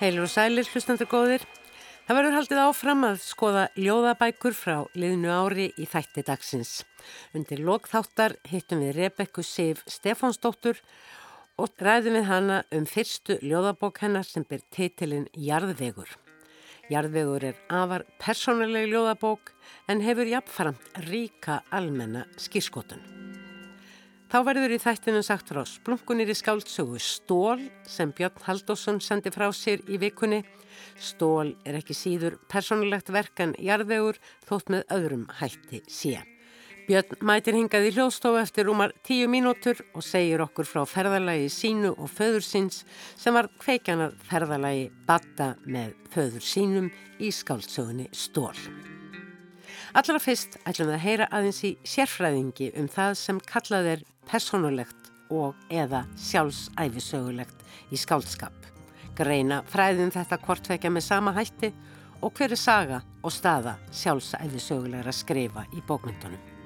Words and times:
Heilur 0.00 0.24
og 0.24 0.30
sælir, 0.32 0.64
hlustandur 0.64 1.04
góðir. 1.10 1.42
Það 2.06 2.16
verður 2.16 2.36
haldið 2.38 2.60
áfram 2.62 3.02
að 3.04 3.18
skoða 3.20 3.64
ljóðabækur 3.76 4.56
frá 4.56 4.78
liðnu 4.96 5.28
ári 5.28 5.66
í 5.76 5.84
þætti 5.84 6.24
dagsins. 6.24 6.70
Undir 7.36 7.60
lokþáttar 7.60 8.38
hittum 8.48 8.80
við 8.80 8.94
Rebekku 8.96 9.44
Sif 9.44 9.84
Stefánsdóttur 9.84 10.80
og 11.60 11.76
ræðum 11.84 12.16
við 12.16 12.26
hana 12.32 12.62
um 12.72 12.88
fyrstu 12.88 13.36
ljóðabók 13.44 14.00
hennar 14.00 14.24
sem 14.24 14.48
ber 14.48 14.64
titilinn 14.72 15.28
Jarðvegur. 15.36 16.16
Jarðvegur 16.88 17.50
er 17.52 17.60
afar 17.68 18.08
persónuleg 18.24 18.88
ljóðabók 18.88 19.52
en 19.84 20.00
hefur 20.00 20.32
jafnframt 20.32 20.94
ríka 21.12 21.60
almenna 21.68 22.24
skýrskotun. 22.40 23.19
Þá 24.30 24.44
verður 24.46 24.70
í 24.70 24.76
þættinu 24.78 25.20
sagt 25.26 25.48
frá 25.50 25.64
splunkunir 25.66 26.28
í 26.30 26.34
skáldsögu 26.38 27.00
Stól 27.02 27.64
sem 27.82 28.12
Björn 28.14 28.44
Haldásson 28.44 29.00
sendi 29.02 29.32
frá 29.34 29.48
sér 29.50 29.80
í 29.90 29.96
vikunni. 29.98 30.44
Stól 31.02 31.56
er 31.66 31.80
ekki 31.80 31.96
síður 31.98 32.36
personlegt 32.46 33.10
verk 33.10 33.42
en 33.42 33.56
jarðvegur 33.58 34.20
þótt 34.46 34.70
með 34.70 34.84
öðrum 34.94 35.24
hætti 35.40 35.80
sé. 35.90 36.20
Björn 36.86 37.18
mætir 37.26 37.58
hingað 37.58 37.88
í 37.88 37.90
hljóðstofu 37.96 38.38
eftir 38.38 38.70
rúmar 38.70 38.94
tíu 39.02 39.26
mínútur 39.26 39.82
og 39.98 40.06
segir 40.06 40.44
okkur 40.46 40.70
frá 40.70 40.84
ferðalagi 40.86 41.50
sínu 41.50 41.90
og 41.96 42.14
föður 42.14 42.46
síns 42.46 42.84
sem 43.18 43.34
var 43.34 43.50
kveikjanar 43.58 44.14
ferðalagi 44.30 44.92
batta 45.10 45.56
með 45.66 45.98
föður 46.14 46.46
sínum 46.52 46.88
í 47.18 47.34
skáldsögunni 47.34 48.06
Stól. 48.14 48.54
Allra 49.90 50.20
fyrst 50.22 50.54
ætlum 50.62 50.86
við 50.92 50.96
að 51.00 51.02
heyra 51.02 51.28
aðeins 51.34 51.64
í 51.66 51.74
sérfræðingi 51.82 52.70
um 52.78 52.86
það 52.86 53.16
sem 53.18 53.42
kallað 53.42 53.92
er 53.96 54.08
personulegt 54.30 55.10
og 55.30 55.58
eða 55.70 56.04
sjálfsæfisögulegt 56.18 57.64
í 57.90 57.98
skálskap. 57.98 58.54
Greina 59.18 59.60
fræðin 59.68 60.14
þetta 60.14 60.38
kortvekja 60.42 60.90
með 60.90 61.06
sama 61.06 61.34
hætti 61.36 61.72
og 62.22 62.32
hver 62.36 62.54
er 62.54 62.60
saga 62.60 63.02
og 63.22 63.34
staða 63.34 63.76
sjálfsæfisögulegra 63.90 65.12
skrifa 65.14 65.66
í 65.74 65.82
bókmyndunum. 65.86 66.59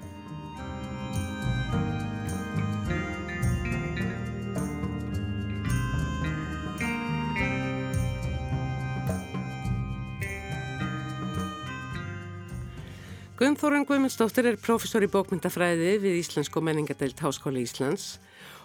Guðmþórun 13.45 13.83
Guðmundsdóttir 13.85 14.47
er 14.49 14.57
professor 14.57 15.05
í 15.05 15.09
bókmyndafræði 15.13 15.99
við 16.01 16.15
Íslensk 16.23 16.55
og 16.57 16.65
menningadeilt 16.65 17.19
Háskóli 17.21 17.61
Íslands. 17.67 18.15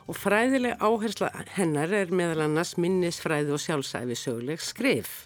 Og 0.08 0.16
fræðileg 0.16 0.80
áhersla 0.80 1.28
hennar 1.58 1.92
er 1.92 2.14
meðal 2.16 2.46
annars 2.46 2.78
minnisfræði 2.80 3.52
og 3.58 3.60
sjálfsæfi 3.60 4.16
söguleg 4.16 4.64
skrif. 4.64 5.26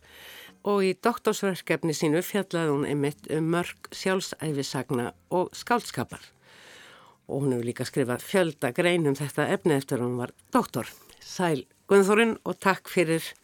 Og 0.65 0.81
í 0.87 0.89
doktorsverkefni 0.97 1.93
sínu 1.93 2.23
fjallaði 2.25 2.73
hún 2.73 2.87
einmitt 2.89 3.29
um 3.29 3.53
mörg 3.53 3.91
sjálfsæfisagna 3.93 5.11
og 5.29 5.53
skálskapar 5.53 6.25
og 7.29 7.45
hún 7.45 7.53
hefur 7.53 7.69
líka 7.69 7.85
skrifað 7.85 8.25
fjölda 8.25 8.73
greinum 8.73 9.13
þetta 9.21 9.51
efni 9.53 9.77
eftir 9.77 10.01
hún 10.01 10.17
var 10.17 10.33
doktor. 10.49 10.89
Sæl 11.21 11.67
Guðmþórun 11.85 12.39
og 12.41 12.57
takk 12.57 12.89
fyrir 12.89 13.35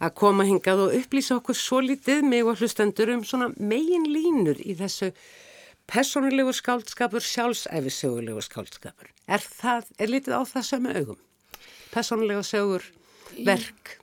að 0.00 0.14
koma 0.20 0.46
hingað 0.46 0.86
og 0.86 0.94
upplýsa 0.98 1.38
okkur 1.40 1.56
svo 1.58 1.80
litið 1.84 2.24
mig 2.28 2.46
og 2.46 2.60
hlustendur 2.60 3.12
um 3.14 3.24
svona 3.24 3.50
megin 3.56 4.06
línur 4.10 4.60
í 4.60 4.76
þessu 4.78 5.12
personulegu 5.86 6.52
skáldskapur, 6.54 7.22
sjálfsæfisögulegu 7.22 8.42
skáldskapur. 8.42 9.12
Er 9.30 9.42
það, 9.42 9.92
er 10.02 10.10
litið 10.10 10.34
á 10.34 10.42
það 10.50 10.66
sömu 10.70 10.94
augum? 10.98 11.20
Personulegu 11.94 12.42
sögur, 12.46 12.84
verk? 13.46 13.96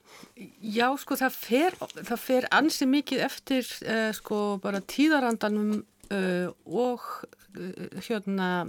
Já, 0.63 0.87
sko, 0.97 1.17
það 1.19 1.35
fer, 1.37 1.75
það 1.99 2.19
fer 2.23 2.47
ansi 2.55 2.87
mikið 2.89 3.25
eftir, 3.27 3.67
uh, 3.85 4.09
sko, 4.15 4.39
bara 4.63 4.81
tíðarandanum 4.81 5.75
uh, 5.83 6.47
og 6.65 7.03
uh, 7.03 7.99
hérna 8.07 8.65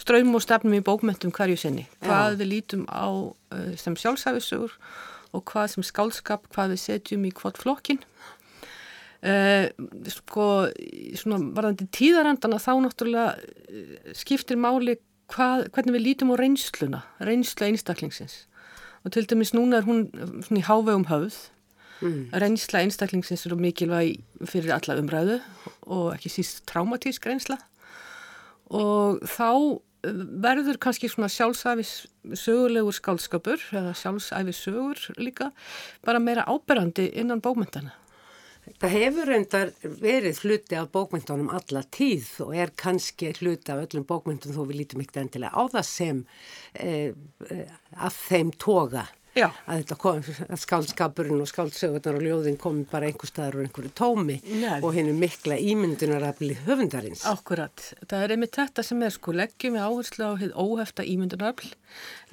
ströym 0.00 0.34
og 0.36 0.44
stefnum 0.44 0.76
í 0.76 0.82
bókmyndum 0.84 1.32
hverju 1.32 1.62
sinni. 1.62 1.86
Hvað 2.02 2.34
Já. 2.34 2.36
við 2.42 2.52
lítum 2.56 2.84
á 2.90 3.08
sem 3.80 3.96
sjálfsæfisögur 3.96 4.76
og 5.32 5.44
hvað 5.48 5.74
sem 5.74 5.86
skálskap, 5.86 6.48
hvað 6.52 6.74
við 6.74 6.82
setjum 6.84 7.26
í 7.28 7.32
hvort 7.36 7.60
flokkin. 7.60 8.02
Uh, 9.22 9.70
sko, 10.10 10.46
svona 11.14 11.38
varðandi 11.54 11.86
tíðarandana 11.94 12.58
þá 12.58 12.72
náttúrulega 12.82 13.26
uh, 13.38 14.14
skiptir 14.18 14.58
máli 14.58 14.96
hvað, 15.32 15.68
hvernig 15.74 15.96
við 15.96 16.06
lítum 16.08 16.32
á 16.34 16.36
reynsluna, 16.40 17.02
reynsla 17.22 17.70
einstaklingsins. 17.70 18.42
Og 19.02 19.14
til 19.14 19.26
dæmis 19.30 19.54
núna 19.54 19.80
er 19.80 19.86
hún 19.86 20.06
svona 20.42 20.60
í 20.60 20.66
hávegum 20.66 21.08
höfð. 21.10 21.38
Mm. 22.02 22.22
Reynsla 22.34 22.82
einstaklingsins 22.82 23.46
eru 23.46 23.58
mikilvæg 23.62 24.18
fyrir 24.42 24.74
alla 24.74 24.98
umræðu 24.98 25.38
og 25.86 26.08
ekki 26.16 26.32
síst 26.34 26.64
traumatísk 26.70 27.26
reynsla. 27.30 27.60
Og 28.74 29.22
þá 29.22 29.78
verður 30.02 30.78
kannski 30.82 31.10
svona 31.10 31.30
sjálfsæfis 31.30 31.92
sögulegur 32.38 32.94
skálskapur 32.96 33.62
eða 33.70 33.94
sjálfsæfis 33.98 34.62
sögur 34.66 35.02
líka 35.18 35.52
bara 36.04 36.22
meira 36.22 36.46
áberandi 36.50 37.08
innan 37.22 37.42
bókmyndana. 37.42 37.94
Það 38.78 38.92
hefur 38.94 39.26
reyndar 39.30 39.70
verið 39.82 40.42
hluti 40.44 40.76
af 40.78 40.90
bókmyndunum 40.94 41.50
alla 41.50 41.82
tíð 41.94 42.28
og 42.44 42.52
er 42.54 42.70
kannski 42.78 43.32
hluti 43.40 43.74
af 43.74 43.82
öllum 43.86 44.06
bókmyndunum 44.06 44.58
þó 44.58 44.68
við 44.68 44.78
lítum 44.82 45.02
ekkert 45.02 45.24
endilega 45.24 45.54
á 45.54 45.62
það 45.72 45.88
sem 45.88 46.20
eh, 46.74 47.10
eh 47.50 47.72
að 47.92 48.20
þeim 48.28 48.54
toga 48.58 49.08
Já. 49.32 49.46
að 49.64 49.78
þetta 49.80 49.96
kom, 49.96 50.18
að 50.44 50.60
skálskapurinn 50.60 51.40
og 51.40 51.48
skáldsögurnar 51.48 52.18
og 52.18 52.24
ljóðin 52.26 52.58
komi 52.60 52.82
bara 52.90 53.08
einhver 53.08 53.30
staðar 53.30 53.54
og 53.56 53.64
einhverju 53.64 53.92
tómi 53.96 54.34
Nei. 54.44 54.80
og 54.82 54.90
hennu 54.92 55.14
mikla 55.16 55.56
ímyndunarafli 55.56 56.58
höfundarins. 56.66 57.22
Akkurat, 57.30 57.86
það 58.10 58.26
er 58.26 58.34
einmitt 58.34 58.58
þetta 58.58 58.84
sem 58.84 59.00
er 59.06 59.14
sko, 59.14 59.32
leggjum 59.36 59.78
við 59.78 59.86
áherslu 59.86 60.26
á 60.28 60.32
hefð 60.42 60.58
óhefta 60.60 61.06
ímyndunarafl, 61.08 61.70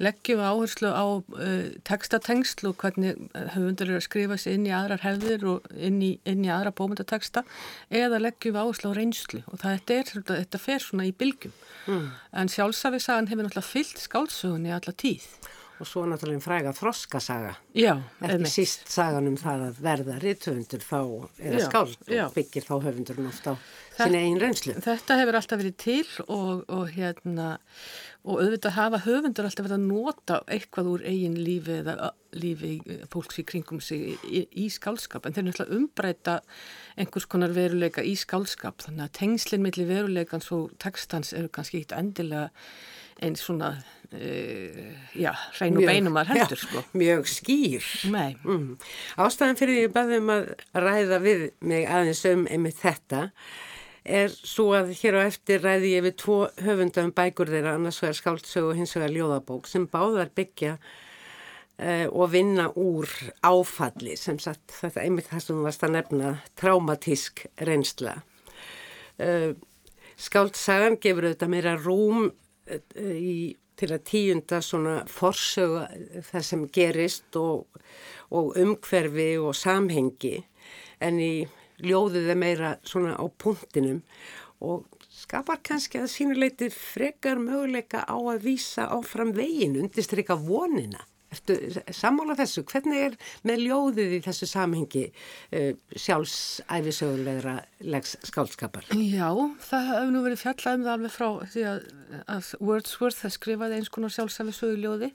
leggjum 0.04 0.42
við 0.42 0.50
áherslu 0.50 0.90
á 0.92 1.06
uh, 1.08 1.70
textatengsl 1.88 2.68
og 2.68 2.76
hvernig 2.84 3.16
uh, 3.30 3.46
höfundar 3.54 3.88
eru 3.88 4.00
að 4.02 4.04
skrifa 4.04 4.36
sér 4.40 4.58
inn 4.58 4.68
í 4.68 4.74
aðrar 4.76 5.04
hefðir 5.06 5.46
og 5.54 5.70
inn 5.72 6.02
í, 6.04 6.10
inn 6.28 6.44
í 6.44 6.52
aðra 6.52 6.74
bómyndateksta 6.76 7.46
eða 7.88 8.20
leggjum 8.26 8.58
við 8.58 8.60
áherslu 8.66 8.92
á 8.92 8.98
reynslu 8.98 9.40
og 9.48 9.64
það 9.64 9.94
er, 9.96 10.12
þetta 10.34 10.60
fer 10.60 10.84
svona 10.84 11.08
í 11.08 11.16
bylgjum 11.16 11.56
mm. 11.88 12.06
en 12.42 12.52
sjálfsafið 12.52 13.08
hefur 13.08 13.46
náttúrulega 13.46 13.68
fyllt 13.70 14.04
skáldsögunni 14.04 14.76
alla 14.76 14.92
tíð 14.92 15.24
og 15.80 15.88
svo 15.88 16.04
náttúrulega 16.08 16.44
fræga 16.44 16.72
þroskasaga. 16.76 17.54
Já, 17.72 17.94
ekki 18.20 18.36
einmitt. 18.36 18.52
síst 18.52 18.90
sagan 18.92 19.30
um 19.30 19.38
það 19.40 19.66
að 19.68 19.80
verða 19.86 20.18
ritthöfundur 20.20 20.84
þá 20.84 21.00
eða 21.40 21.62
skáld 21.66 21.96
og 22.04 22.34
byggir 22.36 22.66
þá 22.66 22.74
höfundurinn 22.84 23.30
ofta 23.30 23.54
á 23.54 23.56
sinni 23.96 24.20
einn 24.20 24.40
reynslu. 24.40 24.76
Þetta 24.84 25.18
hefur 25.20 25.38
alltaf 25.40 25.60
verið 25.60 25.76
til 25.80 26.06
og, 26.26 26.62
og 26.68 26.92
hérna 26.94 27.48
og 28.20 28.42
auðvitað 28.42 28.76
hafa 28.76 29.00
höfundur 29.06 29.48
alltaf 29.48 29.66
verið 29.66 29.78
að 29.78 29.86
nota 29.88 30.38
eitthvað 30.52 30.90
úr 30.92 31.04
eigin 31.08 31.38
lífi 31.40 31.78
eða 31.80 32.10
lífi 32.36 32.74
fólks 33.10 33.40
í 33.40 33.46
kringum 33.48 33.80
sig 33.82 34.20
í, 34.28 34.44
í, 34.52 34.68
skálskap 34.72 35.26
en 35.26 35.36
þeir 35.36 35.46
náttúrulega 35.48 35.78
umbreyta 35.78 36.36
einhvers 37.00 37.28
konar 37.32 37.56
veruleika 37.56 38.04
í 38.04 38.12
skálskap 38.20 38.84
þannig 38.84 39.06
að 39.06 39.16
tengslinn 39.22 39.64
millir 39.64 39.88
veruleikans 39.88 40.50
og 40.54 40.74
textans 40.82 41.32
eru 41.36 41.48
kannski 41.52 41.80
eitt 41.80 41.96
endilega 41.96 42.50
eins 43.20 43.44
svona 43.44 43.74
Uh, 44.10 44.90
já, 45.14 45.30
hrein 45.54 45.76
og 45.78 45.84
beinum 45.86 46.16
að 46.18 46.32
hendur 46.32 46.58
já, 46.58 46.64
sko. 46.64 46.80
mjög 46.98 47.28
skýr 47.30 47.84
mm. 48.10 48.72
ástæðan 49.22 49.58
fyrir 49.60 49.76
því 49.76 49.84
ég 49.84 49.92
baðum 49.94 50.32
að 50.34 50.48
ræða 50.74 51.20
við 51.22 51.44
mig 51.62 51.86
aðeins 51.86 52.24
um 52.26 52.42
einmitt 52.50 52.80
þetta 52.80 53.20
er 54.02 54.34
svo 54.34 54.72
að 54.74 54.90
hér 54.98 55.20
á 55.20 55.20
eftir 55.28 55.62
ræði 55.62 55.92
ég 55.92 56.02
við 56.08 56.16
tvo 56.24 56.40
höfundum 56.58 57.14
bækur 57.14 57.52
þeirra 57.54 57.76
annars 57.78 58.00
vegar 58.02 58.18
skáldsög 58.18 58.72
og 58.72 58.80
hins 58.80 58.96
vegar 58.98 59.14
ljóðabók 59.14 59.70
sem 59.70 59.86
báðar 59.94 60.34
byggja 60.34 60.74
uh, 60.80 62.06
og 62.10 62.34
vinna 62.34 62.66
úr 62.74 63.06
áfalli 63.46 64.18
sem 64.18 64.42
sagt 64.42 64.74
þetta 64.80 65.06
einmitt 65.06 65.30
það 65.30 65.46
sem 65.46 65.64
varst 65.68 65.86
að 65.86 65.94
nefna 66.00 66.34
traumatísk 66.58 67.46
reynsla 67.62 68.18
uh, 69.22 69.54
skáldsagan 70.18 70.98
gefur 70.98 71.30
auðvitað 71.30 71.54
meira 71.54 71.78
rúm 71.78 72.32
í 72.96 73.56
til 73.80 73.88
að 73.94 74.04
tíunda 74.10 74.60
svona 74.64 74.98
forsöga 75.08 75.86
það 76.28 76.44
sem 76.44 76.64
gerist 76.74 77.36
og, 77.40 77.80
og 78.28 78.56
umhverfi 78.60 79.30
og 79.40 79.56
samhengi 79.56 80.36
en 81.00 81.20
í 81.24 81.34
ljóðið 81.80 82.28
er 82.34 82.40
meira 82.40 82.72
svona 82.84 83.16
á 83.16 83.24
punktinum 83.40 84.02
og 84.60 84.84
skapar 85.20 85.62
kannski 85.64 86.00
að 86.00 86.12
sínuleiti 86.12 86.68
frekar 86.74 87.40
möguleika 87.40 88.04
á 88.04 88.16
að 88.16 88.44
vísa 88.44 88.88
áfram 88.92 89.32
veginn, 89.36 89.78
undistrykka 89.80 90.36
vonina. 90.36 91.00
Ertu 91.30 91.56
sammála 91.94 92.36
þessu? 92.38 92.64
Hvernig 92.66 93.04
er 93.06 93.16
með 93.46 93.64
ljóðið 93.68 94.16
í 94.16 94.20
þessu 94.24 94.50
samhengi 94.50 95.06
uh, 95.10 95.70
sjálfsæfisögulegra 95.94 97.56
legs 97.86 98.16
skálskapar? 98.26 98.90
Já, 98.96 99.30
það 99.70 99.88
hefur 99.92 100.12
nú 100.14 100.26
verið 100.26 100.44
fjallað 100.44 100.78
um 100.78 100.86
það 100.86 100.94
alveg 100.96 101.16
frá 101.16 101.28
því 101.54 101.66
að, 101.70 101.80
að 102.36 102.52
Wordsworth 102.70 103.34
skrifaði 103.38 103.80
eins 103.80 103.92
konar 103.94 104.14
sjálfsæfisöguljóði 104.18 105.12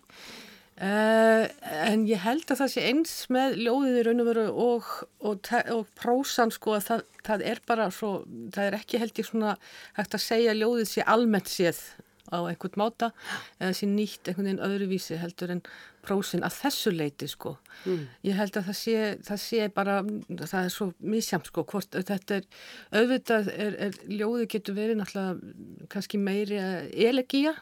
Uh, 0.76 1.46
en 1.88 2.02
ég 2.04 2.20
held 2.20 2.50
að 2.52 2.58
það 2.60 2.72
sé 2.74 2.82
eins 2.84 3.12
með 3.32 3.54
ljóðið 3.64 3.94
í 3.96 4.02
raun 4.04 4.20
og 4.20 4.26
veru 4.28 4.42
og, 4.60 4.90
og, 5.24 5.48
og 5.72 5.94
prósan 5.96 6.52
sko 6.52 6.74
að 6.76 6.90
það, 6.90 7.04
það 7.30 7.44
er 7.48 7.62
bara 7.72 7.86
svo, 7.96 8.10
það 8.52 8.66
er 8.66 8.76
ekki 8.82 9.00
held 9.00 9.22
ég 9.22 9.30
svona 9.30 9.54
hægt 9.96 10.18
að 10.18 10.26
segja 10.26 10.58
ljóðið 10.58 10.90
sé 10.92 11.06
almennt 11.16 11.48
séð 11.48 11.80
á 12.28 12.44
einhvern 12.44 12.82
máta 12.82 13.10
eða 13.56 13.72
sé 13.80 13.88
nýtt 13.88 14.28
einhvern 14.28 14.50
veginn 14.50 14.66
öðruvísi 14.68 15.22
heldur 15.22 15.56
en 15.56 15.64
prósin 16.06 16.46
að 16.46 16.58
þessu 16.62 16.94
leiti 16.96 17.30
sko. 17.30 17.56
Mm. 17.84 18.08
Ég 18.30 18.40
held 18.40 18.58
að 18.60 18.70
það 18.70 18.80
sé, 18.80 18.98
það 19.28 19.44
sé 19.44 19.70
bara, 19.76 20.00
það 20.32 20.60
er 20.62 20.74
svo 20.74 20.90
mísjamt 21.04 21.52
sko 21.52 21.66
hvort 21.70 21.98
þetta 21.98 22.40
er, 22.40 22.50
auðvitað 22.96 23.54
er, 23.54 23.80
er 23.88 24.02
ljóðið 24.10 24.52
getur 24.56 24.78
verið 24.80 25.02
náttúrulega 25.02 25.88
kannski 25.92 26.22
meiri 26.22 26.62
elegíja 27.10 27.56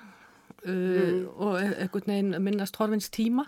Uh, 0.63 0.71
mm. 0.71 1.23
og 1.43 1.57
e- 1.59 1.73
einhvern 1.83 2.05
veginn 2.07 2.35
minnast 2.39 2.77
horfins 2.79 3.09
tíma 3.11 3.43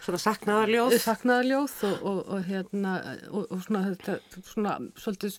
Svona 0.00 0.20
saknaðarljóð 0.22 0.94
Saknaðarljóð 1.04 1.74
og, 1.84 1.96
og, 2.00 2.20
og 2.32 2.46
hérna 2.46 2.92
og, 3.28 3.42
og 3.52 3.60
svona, 3.66 3.82
þetta, 3.90 4.14
svona 4.46 4.76
svolítið 4.96 5.36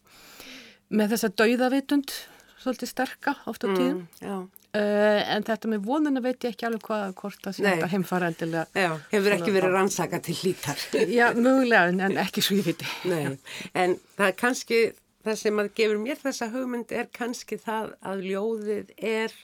með 0.93 1.15
þessa 1.15 1.31
dauðavitund 1.41 2.13
svolítið 2.61 2.91
sterka 2.91 3.33
oft 3.49 3.65
á 3.65 3.67
tíðum 3.71 4.03
mm, 4.03 4.43
uh, 4.77 5.21
en 5.35 5.47
þetta 5.47 5.71
með 5.71 5.87
vonuna 5.87 6.23
veit 6.23 6.45
ég 6.45 6.53
ekki 6.53 6.67
alveg 6.69 6.85
hvað 6.87 7.15
hvort 7.21 7.41
það 7.43 7.57
sé 7.57 7.65
þetta 7.67 7.89
heimfara 7.93 8.31
endilega 8.31 8.85
Já, 8.85 8.91
hefur 9.11 9.35
ekki 9.37 9.55
verið 9.55 9.75
rannsaka 9.77 10.21
til 10.27 10.37
lítar 10.43 10.85
Já, 11.17 11.25
mögulega 11.35 12.07
en 12.07 12.21
ekki 12.21 12.45
svo 12.45 12.59
ég 12.59 12.69
viti. 12.71 12.89
Nei, 13.09 13.37
en 13.73 13.97
það 14.17 14.31
er 14.31 14.39
kannski 14.43 14.81
það 15.27 15.39
sem 15.41 15.61
að 15.61 15.71
gefur 15.77 16.01
mér 16.01 16.21
þessa 16.21 16.49
hugmynd 16.53 16.93
er 16.95 17.09
kannski 17.15 17.59
það 17.61 17.95
að 18.11 18.27
ljóðið 18.31 18.93
er 18.97 19.35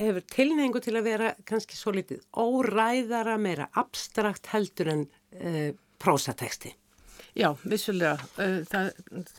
hefur 0.00 0.26
tilneingu 0.32 0.80
til 0.82 0.96
að 0.98 1.08
vera 1.08 1.30
kannski 1.48 1.78
svo 1.78 1.94
litið 1.96 2.22
óræðara, 2.38 3.36
meira 3.40 3.68
abstrakt 3.80 4.50
heldur 4.54 4.92
en 4.94 5.06
uh, 5.40 5.70
prósateksti. 6.00 6.72
Já, 7.38 7.50
vissulega. 7.62 8.16
Uh, 8.38 8.60
það, 8.68 8.90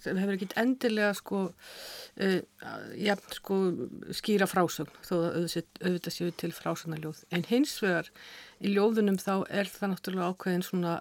hefur 0.06 0.34
ekkit 0.38 0.56
endilega 0.62 1.12
sko, 1.18 1.42
uh, 1.52 2.38
ja, 3.00 3.18
sko 3.36 3.60
skýra 4.16 4.48
frásögn 4.50 4.92
þó 5.08 5.16
að 5.18 5.40
auðvitað 5.42 6.16
séu 6.16 6.36
til 6.40 6.54
frásagnarljóð. 6.56 7.26
En 7.36 7.46
hins 7.50 7.76
vegar 7.84 8.12
í 8.62 8.76
ljóðunum 8.76 9.20
þá 9.22 9.34
er 9.50 9.72
það 9.72 9.96
náttúrulega 9.96 10.32
ákveðin 10.32 10.68
svona 10.68 11.00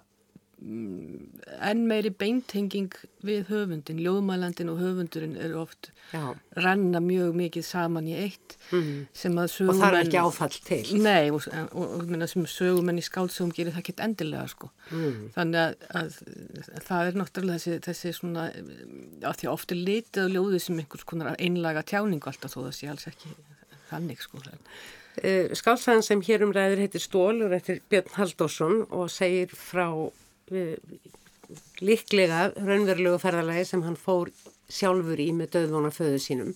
enn 0.61 1.87
meiri 1.89 2.11
beintenging 2.13 2.93
við 3.25 3.47
höfundin, 3.49 4.01
ljóðmælandin 4.01 4.69
og 4.69 4.77
höfundurinn 4.77 5.33
eru 5.41 5.57
oft 5.63 5.89
Já. 6.11 6.35
renna 6.53 7.01
mjög 7.01 7.33
mikið 7.39 7.65
saman 7.65 8.09
í 8.11 8.13
eitt 8.19 8.57
mm. 8.69 9.07
sem 9.15 9.39
að 9.41 9.49
sögumenn 9.55 9.73
og 9.73 9.81
það 9.81 9.97
er 9.97 10.05
ekki 10.05 10.19
áfall 10.21 10.59
til 10.67 11.01
nei 11.01 11.31
og, 11.33 11.47
og, 11.49 11.73
og, 11.81 12.13
og 12.13 12.29
sem 12.29 12.47
sögumenn 12.53 13.01
í 13.01 13.05
skálsögum 13.07 13.55
gerir 13.57 13.73
það 13.73 13.81
ekki 13.81 13.97
endilega 14.05 14.45
sko 14.53 14.69
mm. 14.91 15.19
þannig 15.37 15.61
að, 15.63 15.89
að, 15.97 16.21
að 16.61 16.87
það 16.91 17.09
er 17.09 17.19
náttúrulega 17.23 17.57
þessi, 17.65 17.81
þessi 17.89 18.15
svona 18.19 18.47
að 18.51 19.41
því 19.41 19.51
ofta 19.55 19.81
litið 19.81 20.23
og 20.27 20.33
ljóðið 20.35 20.65
sem 20.67 20.81
einhvers 20.85 21.09
konar 21.09 21.41
einlaga 21.41 21.85
tjáningu 21.89 22.29
alltaf 22.29 22.53
þó 22.53 22.59
það 22.67 22.73
sé 22.77 22.93
alls 22.93 23.09
ekki 23.09 23.33
þannig 23.89 24.21
sko 24.21 24.45
uh, 24.45 25.53
Skálsagan 25.57 26.05
sem 26.05 26.21
hér 26.29 26.45
um 26.45 26.53
ræður 26.53 26.85
heitir 26.85 27.01
Stólur 27.01 27.57
eftir 27.57 27.81
Björn 27.89 28.13
Haldásson 28.19 28.83
og 28.89 29.09
segir 29.09 29.49
frá 29.57 29.89
líklega 31.81 32.49
raunverulegu 32.55 33.19
ferðalagi 33.21 33.65
sem 33.67 33.83
hann 33.85 33.99
fór 33.99 34.31
sjálfur 34.71 35.19
í 35.19 35.31
með 35.35 35.55
döðvona 35.57 35.91
föðu 35.93 36.19
sínum 36.21 36.51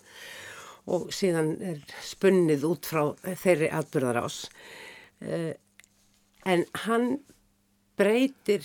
og 0.86 1.09
síðan 1.15 1.56
er 1.65 1.80
spunnið 2.06 2.65
út 2.68 2.86
frá 2.86 3.07
þeirri 3.42 3.71
atbyrðarás. 3.74 4.44
Eh, 5.25 5.56
en 6.45 6.65
hann 6.86 7.07
breytir 7.97 8.62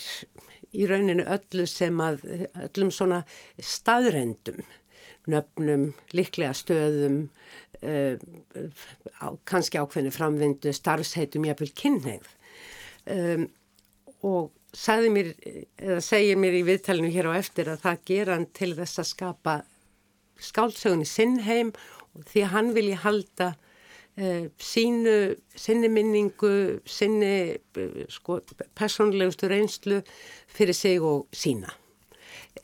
í 0.77 0.85
rauninu 0.91 1.25
öllu 1.25 1.65
sem 1.71 1.97
að, 2.05 2.27
öllum 2.67 2.91
svona 2.93 3.23
staðrendum, 3.57 4.61
nöfnum, 5.31 5.89
líklega 6.13 6.53
stöðum, 6.57 7.23
á, 7.81 9.27
kannski 9.49 9.81
ákveðinu 9.81 10.13
framvindu, 10.15 10.73
starfsheitum, 10.75 11.47
jáfnveil 11.49 11.73
kynneið. 11.77 12.31
Um, 13.11 13.47
og 14.27 14.51
sagði 14.77 15.11
mér, 15.15 15.31
eða 15.81 16.03
segir 16.05 16.39
mér 16.41 16.59
í 16.61 16.67
viðtælinu 16.67 17.11
hér 17.15 17.31
á 17.31 17.41
eftir 17.41 17.71
að 17.73 17.83
það 17.85 18.05
gera 18.11 18.37
hann 18.37 18.47
til 18.55 18.71
þess 18.79 19.03
að 19.03 19.11
skapa 19.11 19.57
skálsögunni 20.41 21.09
sinnheim 21.09 21.73
því 22.31 22.45
að 22.45 22.55
hann 22.55 22.71
vilji 22.77 22.97
halda 23.03 23.51
uh, 23.55 24.47
sínu, 24.63 25.17
sinni 25.59 25.91
minningu, 25.93 26.81
sinni 26.89 27.35
uh, 27.57 28.01
sko, 28.13 28.41
personlegustu 28.79 29.51
reynslu 29.51 30.01
fyrir 30.51 30.77
sig 30.77 31.03
og 31.03 31.29
sína. 31.35 31.73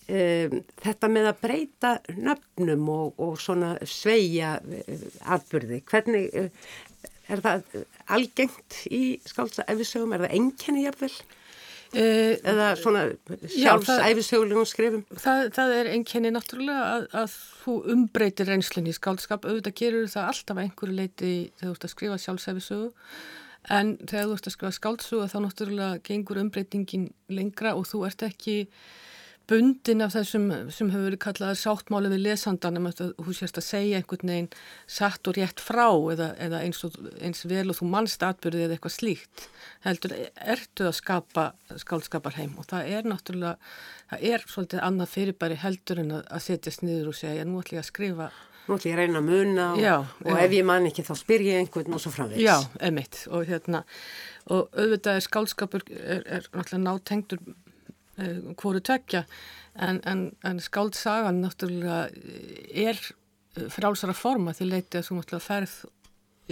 Um, 0.06 0.60
þetta 0.82 1.08
með 1.10 1.28
að 1.30 1.40
breyta 1.42 1.92
nöfnum 2.14 2.86
og, 2.90 3.22
og 3.22 3.38
svona 3.42 3.74
sveia 3.86 4.56
atbyrði, 5.34 5.80
hvernig 5.86 6.28
er 7.26 7.42
það 7.42 7.80
algengt 8.14 8.84
í 8.94 9.18
skálsæfisögum, 9.26 10.14
er 10.14 10.26
það 10.26 10.38
enkenni 10.38 10.86
jafnvel? 10.86 11.12
Uh, 11.94 12.34
eða 12.42 12.72
svona 12.80 13.02
sjálfsæfisögulegum 13.52 14.66
skrifum 14.66 15.04
það, 15.22 15.44
það 15.54 15.74
er 15.76 15.90
einkenni 15.94 16.32
náttúrulega 16.34 16.86
að, 16.96 17.06
að 17.22 17.36
þú 17.62 17.76
umbreytir 17.94 18.50
reynslunni 18.50 18.90
í 18.90 18.96
skáldskap. 18.96 19.46
Auðvitað 19.46 19.76
gerur 19.78 20.10
það 20.10 20.30
alltaf 20.32 20.60
einhverju 20.64 20.96
leiti 20.98 21.32
þegar 21.56 21.70
þú 21.70 21.74
ert 21.76 21.86
að 21.86 21.94
skrifa 21.94 22.20
sjálfsæfisögu 22.24 22.90
en 23.76 23.94
þegar 24.02 24.28
þú 24.28 24.36
ert 24.36 24.48
að 24.50 24.56
skrifa 24.56 24.76
skáldsögu 24.76 25.30
þá 25.30 25.38
náttúrulega 25.44 26.02
gengur 26.06 26.42
umbreytingin 26.42 27.08
lengra 27.32 27.74
og 27.78 27.86
þú 27.90 28.02
ert 28.10 28.26
ekki 28.26 28.58
bundin 29.50 30.02
af 30.02 30.14
þessum 30.16 30.46
sem 30.74 30.88
hefur 30.90 31.06
verið 31.06 31.20
kallaði 31.22 31.58
sáttmáli 31.60 32.10
við 32.10 32.22
lesandan 32.24 32.80
um 32.80 32.88
að 32.90 33.02
þú 33.14 33.34
sérst 33.36 33.60
að 33.60 33.66
segja 33.66 34.00
einhvern 34.00 34.32
veginn 34.32 34.48
satt 34.90 35.30
og 35.30 35.36
rétt 35.38 35.62
frá 35.62 35.86
eða, 35.86 36.32
eða 36.42 36.62
eins, 36.66 36.82
og, 36.86 36.96
eins 37.22 37.44
vel 37.46 37.68
og 37.70 37.78
þú 37.78 37.90
mannst 37.92 38.24
atbyrðið 38.26 38.64
eða 38.66 38.76
eitthvað 38.76 38.96
slíkt. 38.96 39.46
Heldur 39.86 40.16
ertu 40.56 40.88
að 40.88 40.96
skapa 40.98 41.46
skálskaparheim 41.78 42.56
og 42.58 42.66
það 42.72 42.90
er 42.96 43.06
náttúrulega 43.06 43.54
það 44.10 44.26
er 44.32 44.46
svolítið 44.50 44.82
annað 44.88 45.12
fyrirbæri 45.14 45.60
heldur 45.62 46.02
en 46.02 46.16
að, 46.18 46.26
að 46.26 46.44
setjast 46.48 46.82
niður 46.86 47.12
og 47.12 47.18
segja 47.20 47.46
nú 47.46 47.60
ætlum 47.62 47.78
ég 47.78 47.84
að 47.84 47.90
skrifa. 47.92 48.30
Nú 48.66 48.78
ætlum 48.80 48.90
ég 48.90 48.96
að 48.96 49.02
reyna 49.04 49.20
að 49.20 49.28
muna 49.28 49.68
og, 49.76 49.84
já, 49.84 49.94
og 50.26 50.40
ef 50.42 50.56
ég 50.56 50.66
man 50.66 50.88
ekki 50.90 51.06
þá 51.06 51.12
spyr 51.20 51.46
ég 51.46 51.60
einhvern 51.62 51.94
og 51.94 52.02
svo 52.02 52.10
framvegs 52.14 52.42
Já, 52.42 52.56
emitt 52.88 53.22
og 53.30 53.46
hérna 53.46 53.84
og 54.50 54.74
auðvitað 54.74 55.20
er 55.20 55.24
skálskapur 55.26 55.86
er, 55.94 56.26
er 56.26 56.50
náttúrulega 56.50 56.82
nátengtur 56.82 57.42
hvoru 58.56 58.80
tvekja 58.80 59.24
en, 59.76 60.00
en, 60.08 60.26
en 60.46 60.60
skáldsagan 60.62 61.42
náttúrulega 61.44 62.06
er 62.72 63.00
frálsara 63.72 64.14
forma 64.16 64.54
því 64.56 64.70
leiti 64.70 65.00
að 65.00 65.08
þú 65.08 65.18
náttúrulega 65.18 65.46
ferð 65.46 65.76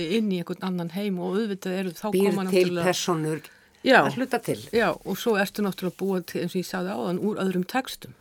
inn 0.05 0.33
í 0.33 0.41
einhvern 0.41 0.67
annan 0.67 0.93
heim 0.95 1.21
og 1.23 1.39
auðvitað 1.39 1.79
eru 1.79 1.95
þá 1.95 2.07
Býr 2.11 2.31
koma 2.31 2.47
náttúrulega... 2.49 2.69
Býr 2.69 2.83
til 2.83 2.89
personur 2.89 3.43
já, 3.85 3.99
að 4.01 4.19
hluta 4.19 4.41
til. 4.43 4.59
Já, 4.75 4.89
og 4.93 5.19
svo 5.21 5.37
ertu 5.41 5.65
náttúrulega 5.65 6.01
búið 6.01 6.27
til, 6.33 6.45
eins 6.45 6.55
og 6.57 6.61
ég 6.61 6.69
sagði 6.69 6.95
áðan, 6.97 7.21
úr 7.25 7.43
öðrum 7.45 7.67
textum 7.71 8.17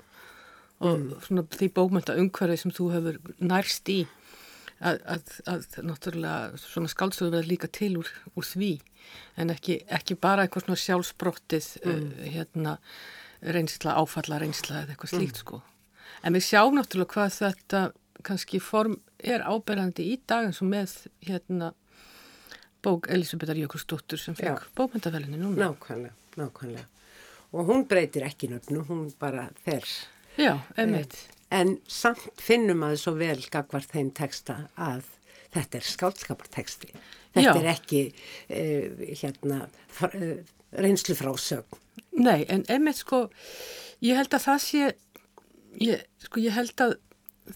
og 0.83 0.99
mm. 0.99 1.23
svona 1.27 1.45
því 1.53 1.69
bókmynda 1.77 2.17
umhverfi 2.19 2.59
sem 2.59 2.73
þú 2.75 2.89
hefur 2.93 3.19
nærst 3.39 3.89
í 3.93 4.01
að, 4.83 4.99
að, 5.07 5.33
að 5.49 5.67
náttúrulega 5.87 6.61
svona 6.61 6.91
skáldsögur 6.91 7.37
verða 7.37 7.51
líka 7.51 7.69
til 7.71 7.93
úr, 8.01 8.09
úr 8.35 8.47
því 8.47 8.73
en 9.39 9.53
ekki, 9.53 9.79
ekki 9.91 10.17
bara 10.19 10.45
eitthvað 10.45 10.67
svona 10.67 10.81
sjálfsbrottið 10.83 11.69
mm. 11.83 11.93
uh, 11.93 12.25
hérna 12.35 12.77
reynsla, 13.43 13.97
áfalla 13.99 14.39
reynsla 14.41 14.83
eða 14.83 14.95
eitthvað 14.95 15.13
slíkt 15.15 15.37
mm. 15.37 15.43
sko. 15.43 15.61
En 16.23 16.37
við 16.37 16.45
sjáum 16.47 16.77
náttúrulega 16.77 17.13
hvað 17.13 17.37
þetta 17.37 17.83
kannski 18.23 18.59
form 18.63 18.97
er 19.19 19.43
áberandi 19.43 20.05
í 20.13 20.19
dag 20.27 20.47
eins 20.47 20.61
og 20.63 20.69
með 20.71 20.95
hérna 21.27 21.73
bók 22.83 23.07
Elisabethar 23.11 23.59
Jökulsdóttur 23.59 24.19
sem 24.19 24.35
fekk 24.37 24.67
bókmyndafelinni 24.77 25.39
núna. 25.39 25.69
Nákvæmlega, 25.69 26.15
nákvæmlega. 26.39 26.87
Og 27.53 27.69
hún 27.69 27.85
breytir 27.87 28.25
ekki 28.25 28.49
nöfnu, 28.51 28.83
hún 28.87 29.05
bara 29.19 29.49
fer. 29.65 29.85
Já, 30.39 30.57
einmitt. 30.79 31.15
En 31.53 31.75
samt 31.85 32.41
finnum 32.41 32.81
að 32.87 32.97
svo 33.03 33.13
vel 33.19 33.37
gagvar 33.53 33.85
þeim 33.85 34.09
texta 34.17 34.63
að 34.73 35.05
þetta 35.53 35.79
er 35.79 35.87
skálskaparteksti. 35.91 36.89
Þetta 37.33 37.53
Já. 37.53 37.59
er 37.59 37.69
ekki 37.73 38.01
uh, 38.09 39.05
hérna 39.21 39.59
uh, 39.67 40.25
reynslufrásögn. 40.73 41.82
Nei, 42.13 42.43
en 42.51 42.65
einmitt 42.69 42.99
sko, 43.01 43.25
ég 44.03 44.19
held 44.19 44.35
að 44.35 44.45
það 44.45 44.59
sé, 44.65 44.89
ég, 45.81 46.03
sko 46.21 46.43
ég 46.43 46.53
held 46.53 46.83
að 46.85 46.97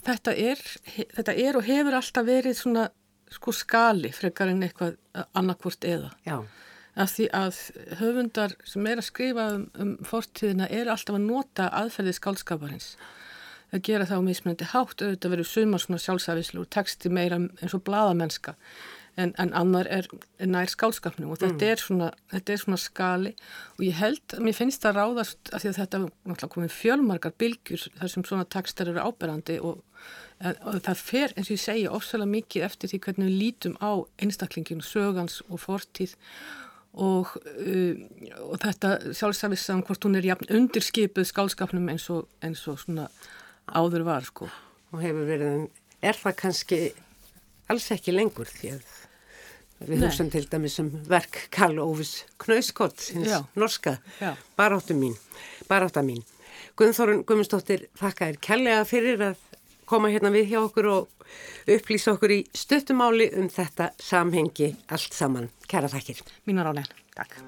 þetta 0.03 0.33
er, 0.33 0.63
þetta 1.15 1.35
er 1.35 1.59
og 1.59 1.67
hefur 1.67 1.97
alltaf 1.99 2.27
verið 2.27 2.57
svona 2.59 2.87
sko 3.31 3.51
skali 3.55 4.11
frekar 4.15 4.51
en 4.51 4.63
eitthvað 4.65 4.97
annarkvort 5.37 5.85
eða. 5.87 6.11
Já. 6.27 6.39
Af 6.97 7.13
því 7.13 7.27
að 7.37 7.59
höfundar 7.99 8.55
sem 8.65 8.87
er 8.89 8.97
að 8.97 9.09
skrifa 9.11 9.47
um, 9.53 9.67
um 9.77 9.93
fortíðina 10.07 10.69
er 10.73 10.89
alltaf 10.89 11.19
að 11.19 11.27
nota 11.27 11.69
aðferðið 11.77 12.17
skálskaparins. 12.17 12.91
Það 13.67 13.83
gera 13.83 14.07
það 14.07 14.23
á 14.23 14.27
mismunandi 14.29 14.69
hátt, 14.71 15.01
auðvitað 15.03 15.33
verið 15.35 15.49
sumar 15.51 15.83
svona 15.83 15.99
sjálfsæðislu 16.01 16.63
og 16.63 16.69
texti 16.73 17.11
meira 17.11 17.37
eins 17.37 17.75
og 17.75 17.83
bladamennska 17.85 18.55
en, 19.17 19.33
en 19.41 19.53
annar 19.57 19.87
er, 19.89 20.07
nær 20.45 20.69
skálskapnum 20.69 21.31
og 21.33 21.39
þetta, 21.41 21.63
Mm. 21.65 21.71
er 21.71 21.81
svona, 21.81 22.09
þetta 22.33 22.53
er 22.53 22.61
svona 22.61 22.77
skali 22.77 23.31
og 23.77 23.81
ég 23.85 23.97
held, 23.97 24.35
mér 24.45 24.55
finnst 24.57 24.83
það 24.85 24.99
ráðast 24.99 25.51
því 25.53 25.71
að 25.71 25.79
þetta 25.81 26.01
náttúrulega 26.03 26.53
komið 26.53 26.75
fjölmargar 26.77 27.33
bylgjur 27.41 27.87
þar 27.97 28.13
sem 28.13 28.23
svona 28.27 28.45
tekstar 28.45 28.91
eru 28.91 29.01
áberandi 29.01 29.57
og, 29.59 29.81
og 30.43 30.77
það 30.85 31.01
fer, 31.01 31.33
eins 31.35 31.49
og 31.49 31.55
ég 31.57 31.63
segi, 31.63 31.87
ofsalega 31.89 32.33
mikið 32.35 32.67
eftir 32.69 32.93
því 32.93 32.99
hvernig 33.07 33.29
við 33.31 33.39
lítum 33.41 33.75
á 33.81 33.91
einstaklingin, 34.21 34.85
sögans 34.85 35.41
og 35.49 35.59
fortíð 35.65 36.13
og, 36.97 37.33
uh, 37.37 38.05
og 38.51 38.55
þetta 38.61 38.93
sjálfsafissan 39.13 39.83
hvort 39.85 40.05
hún 40.05 40.17
er 40.17 40.25
jafn 40.29 40.49
undirskipuð 40.53 41.27
skálskapnum 41.29 41.89
eins 41.93 42.07
og, 42.13 42.29
eins 42.41 42.63
og 42.69 42.79
svona 42.81 43.09
áður 43.67 44.05
var 44.07 44.23
sko. 44.25 44.47
og 44.93 45.01
hefur 45.03 45.25
verið, 45.27 45.67
er 46.01 46.15
það 46.15 46.35
kannski 46.39 46.77
alls 47.67 47.89
ekki 47.91 48.13
lengur 48.15 48.47
því 48.47 48.77
að 48.77 48.85
við 49.81 49.97
Nei. 49.97 50.07
hugsaum 50.07 50.31
til 50.33 50.45
dæmis 50.49 50.79
um 50.81 50.89
verk 51.09 51.47
Karl 51.53 51.81
Óvis 51.83 52.23
Knauskott, 52.41 53.09
hins 53.13 53.29
Já. 53.29 53.43
norska, 53.55 53.97
baráttu 54.57 54.97
mín, 54.97 55.17
barátta 55.69 56.01
mín. 56.05 56.23
Guðnþórun 56.77 57.23
Guðmundsdóttir 57.25 57.87
þakka 57.97 58.31
þér 58.31 58.41
kellega 58.41 58.87
fyrir 58.89 59.23
að 59.31 59.45
koma 59.89 60.11
hérna 60.13 60.33
við 60.33 60.51
hjá 60.51 60.59
okkur 60.63 60.89
og 60.93 61.29
upplýsa 61.67 62.15
okkur 62.15 62.35
í 62.37 62.41
stuttumáli 62.55 63.29
um 63.37 63.49
þetta 63.51 63.91
samhengi 64.01 64.73
allt 64.89 65.13
saman. 65.13 65.49
Kæra 65.69 65.91
þakkir. 65.91 66.21
Mínar 66.49 66.73
álegin. 66.73 67.05
Takk. 67.17 67.41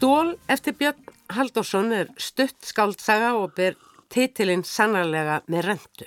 Stól 0.00 0.38
eftir 0.48 0.72
Björn 0.80 1.08
Halldórsson 1.28 1.90
er 1.92 2.06
stutt 2.16 2.64
skáldsaga 2.64 3.34
og 3.36 3.50
ber 3.52 3.74
titilinn 4.08 4.62
sannarlega 4.64 5.34
með 5.52 5.66
rentu. 5.66 6.06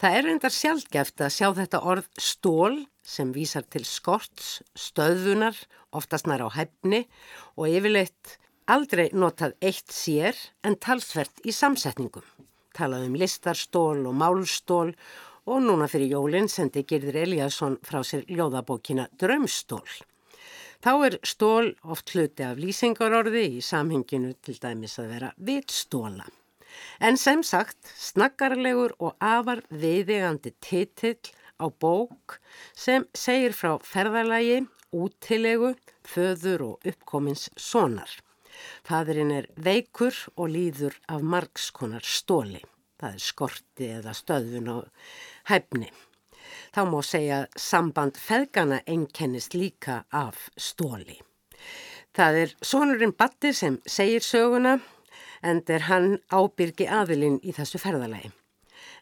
Það 0.00 0.16
er 0.16 0.24
reyndar 0.24 0.54
sjálfgeft 0.56 1.20
að 1.20 1.34
sjá 1.34 1.50
þetta 1.58 1.80
orð 1.84 2.06
stól 2.16 2.78
sem 3.04 3.34
vísar 3.36 3.66
til 3.68 3.84
skorts, 3.84 4.62
stöðunar, 4.72 5.58
oftast 5.92 6.30
nær 6.30 6.46
á 6.48 6.56
hefni 6.56 7.02
og 7.60 7.68
yfirleitt 7.74 8.38
aldrei 8.72 9.10
notað 9.12 9.52
eitt 9.60 9.92
sér 9.92 10.40
en 10.64 10.78
talsvert 10.80 11.44
í 11.44 11.52
samsetningum. 11.52 12.24
Talað 12.72 13.04
um 13.10 13.20
listarstól 13.20 14.00
og 14.00 14.16
málstól 14.16 14.96
og 15.44 15.60
núna 15.60 15.92
fyrir 15.92 16.16
jólinn 16.16 16.48
sendi 16.48 16.88
Girður 16.88 17.20
Eliasson 17.26 17.76
frá 17.84 18.00
sér 18.00 18.24
ljóðabókina 18.32 19.10
Drömstól. 19.20 19.84
Þá 20.84 20.92
er 21.06 21.14
stól 21.24 21.70
oft 21.88 22.10
hluti 22.12 22.44
af 22.44 22.58
lýsingarorði 22.60 23.44
í 23.56 23.60
samhenginu 23.64 24.34
til 24.44 24.58
dæmis 24.60 24.98
að 25.00 25.14
vera 25.14 25.30
vitstóla. 25.40 26.26
En 27.00 27.16
sem 27.16 27.40
sagt, 27.40 27.78
snakkarlegur 27.96 28.92
og 28.98 29.14
afar 29.16 29.62
viðigandi 29.72 30.52
titill 30.60 31.32
á 31.56 31.72
bók 31.72 32.36
sem 32.76 33.08
segir 33.16 33.56
frá 33.56 33.78
ferðalagi, 33.80 34.66
útilegu, 34.92 35.72
föður 36.04 36.68
og 36.68 36.88
uppkomins 36.92 37.48
sonar. 37.56 38.10
Fadurinn 38.84 39.32
er 39.32 39.48
veikur 39.56 40.12
og 40.36 40.52
líður 40.52 41.00
af 41.08 41.24
margskonar 41.24 42.04
stóli. 42.04 42.60
Það 43.00 43.16
er 43.16 43.24
skorti 43.32 43.94
eða 44.02 44.12
stöðun 44.12 44.74
og 44.76 44.84
hæfni. 45.48 45.88
Þá 46.74 46.82
má 46.90 46.98
segja 47.06 47.36
samband 47.54 48.16
feðgana 48.18 48.80
einkennist 48.90 49.54
líka 49.54 50.00
af 50.10 50.48
stóli. 50.58 51.20
Það 52.14 52.38
er 52.40 52.54
sonurinn 52.66 53.14
Batti 53.14 53.52
sem 53.54 53.76
segir 53.86 54.24
söguna 54.26 54.80
en 55.42 55.60
er 55.70 55.84
hann 55.86 56.16
ábyrgi 56.34 56.88
aðilinn 56.90 57.38
í 57.46 57.54
þessu 57.54 57.78
ferðalagi. 57.78 58.32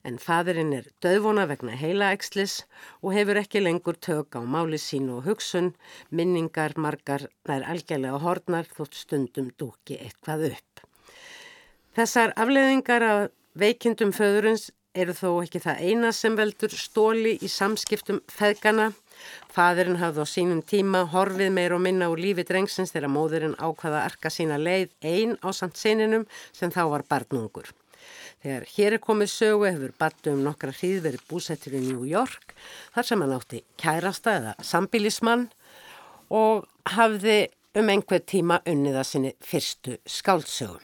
En 0.05 0.19
fadurinn 0.21 0.75
er 0.77 0.91
döðvona 1.01 1.47
vegna 1.49 1.73
heilaækslis 1.79 2.59
og 3.01 3.15
hefur 3.17 3.41
ekki 3.41 3.63
lengur 3.63 3.97
tök 3.97 4.37
á 4.37 4.45
máli 4.45 4.77
sín 4.77 5.09
og 5.15 5.25
hugsun, 5.31 5.73
minningar 6.11 6.75
margar 6.77 7.29
nær 7.49 7.65
algjörlega 7.73 8.21
hornar 8.21 8.69
þótt 8.69 9.01
stundum 9.01 9.49
dúki 9.57 9.97
eitthvað 9.97 10.51
upp. 10.51 10.85
Þessar 11.97 12.37
afleðingar 12.37 13.09
af 13.09 13.27
veikindum 13.57 14.13
föðurins 14.17 14.69
eru 14.95 15.15
þó 15.17 15.29
ekki 15.43 15.61
það 15.65 15.83
eina 15.89 16.11
sem 16.13 16.35
veldur 16.37 16.73
stóli 16.77 17.37
í 17.41 17.49
samskiptum 17.49 18.21
feðgana. 18.31 18.91
Fadurinn 19.53 20.01
hafði 20.01 20.25
á 20.25 20.27
sínum 20.29 20.63
tíma 20.67 21.05
horfið 21.13 21.53
meir 21.55 21.75
og 21.77 21.83
minna 21.85 22.11
úr 22.13 22.21
lífi 22.21 22.45
drengsins 22.49 22.93
þegar 22.93 23.13
móðurinn 23.13 23.57
ákvaða 23.57 24.03
að 24.03 24.09
arka 24.11 24.33
sína 24.33 24.59
leið 24.61 24.91
einn 25.01 25.39
á 25.41 25.49
samt 25.57 25.81
sininum 25.81 26.27
sem 26.53 26.73
þá 26.75 26.83
var 26.93 27.07
barnungur. 27.09 27.71
Þegar 28.43 28.69
hér 28.75 28.97
er 28.97 29.03
komið 29.03 29.31
sögu 29.31 29.69
hefur 29.69 29.97
Battu 29.99 30.33
um 30.35 30.45
nokkra 30.45 30.75
hríð 30.75 31.05
verið 31.07 31.27
búsettur 31.31 31.77
í 31.79 31.83
New 31.87 32.05
York 32.09 32.57
þar 32.95 33.09
sem 33.09 33.23
hann 33.23 33.35
átti 33.37 33.63
kærasta 33.81 34.37
eða 34.41 34.55
sambilismann 34.67 35.47
og 36.33 36.67
hafði 36.97 37.45
um 37.79 37.93
einhver 37.93 38.25
tíma 38.27 38.59
unniða 38.69 39.05
sinni 39.07 39.37
fyrstu 39.41 39.97
skáldsögu. 40.05 40.81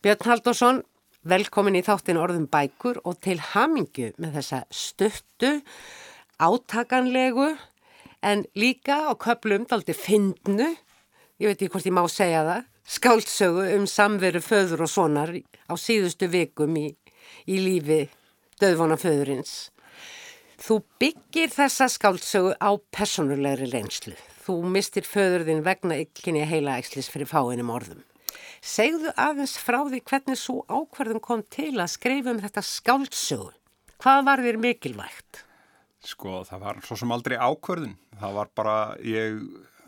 Björn 0.00 0.24
Haldursson, 0.24 0.80
velkomin 1.28 1.76
í 1.76 1.82
þáttin 1.84 2.20
orðum 2.20 2.46
bækur 2.50 3.00
og 3.04 3.18
til 3.24 3.38
hamingju 3.52 4.12
með 4.20 4.38
þessa 4.38 4.60
stuttu, 4.72 5.58
átakanlegu 6.40 7.50
en 8.24 8.44
líka 8.56 9.02
á 9.08 9.12
köplum 9.20 9.66
daldi 9.68 9.96
fyndnu, 9.96 10.70
ég 11.40 11.52
veit 11.52 11.58
ekki 11.58 11.70
hvort 11.74 11.88
ég 11.88 11.96
má 11.96 12.04
segja 12.08 12.44
það, 12.46 12.64
skáldsögu 12.90 13.66
um 13.76 13.86
samveru 13.86 14.40
föður 14.44 14.86
og 14.86 14.90
sonar 14.90 15.34
á 15.36 15.74
síðustu 15.76 16.30
vikum 16.32 16.76
í, 16.80 16.88
í 17.46 17.60
lífi 17.60 18.02
döðvona 18.60 18.98
föðurins. 19.00 19.70
Þú 20.60 20.82
byggir 21.00 21.52
þessa 21.52 21.88
skáldsögu 21.88 22.52
á 22.60 22.70
personulegri 22.92 23.70
reynslu. 23.72 24.16
Þú 24.44 24.60
mistir 24.68 25.06
föðurðin 25.08 25.64
vegna 25.64 25.96
ykkinni 26.02 26.44
heila 26.48 26.76
æslis 26.80 27.08
fyrir 27.12 27.28
fáinum 27.30 27.72
orðum. 27.72 28.04
Segðu 28.60 29.14
aðeins 29.16 29.56
frá 29.60 29.80
því 29.86 30.02
hvernig 30.04 30.40
svo 30.40 30.60
ákvarðum 30.68 31.24
kom 31.24 31.44
til 31.48 31.74
að 31.78 31.94
skrifa 31.94 32.34
um 32.34 32.42
þetta 32.42 32.64
skáldsögu. 32.66 33.52
Hvað 34.00 34.26
var 34.26 34.40
þér 34.44 34.60
mikilvægt? 34.60 35.44
Sko, 36.00 36.38
það 36.48 36.62
var 36.64 36.78
svo 36.86 36.96
sem 36.96 37.10
aldrei 37.12 37.36
ákvörðun. 37.36 37.98
Það 38.20 38.36
var 38.38 38.50
bara, 38.56 38.76
ég 39.04 39.40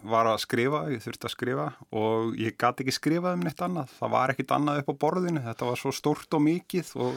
var 0.03 0.29
að 0.29 0.43
skrifa, 0.43 0.83
ég 0.93 1.03
þurfti 1.05 1.29
að 1.29 1.35
skrifa 1.37 1.69
og 1.97 2.35
ég 2.41 2.57
gati 2.61 2.85
ekki 2.85 2.97
skrifað 2.97 3.39
um 3.39 3.47
neitt 3.47 3.63
annað. 3.65 3.95
Það 4.01 4.13
var 4.17 4.33
ekkit 4.35 4.57
annað 4.57 4.83
upp 4.83 4.93
á 4.93 5.01
borðinu. 5.07 5.45
Þetta 5.47 5.71
var 5.71 5.81
svo 5.81 5.95
stort 5.97 6.37
og 6.37 6.45
mikið 6.45 6.93
og, 7.07 7.17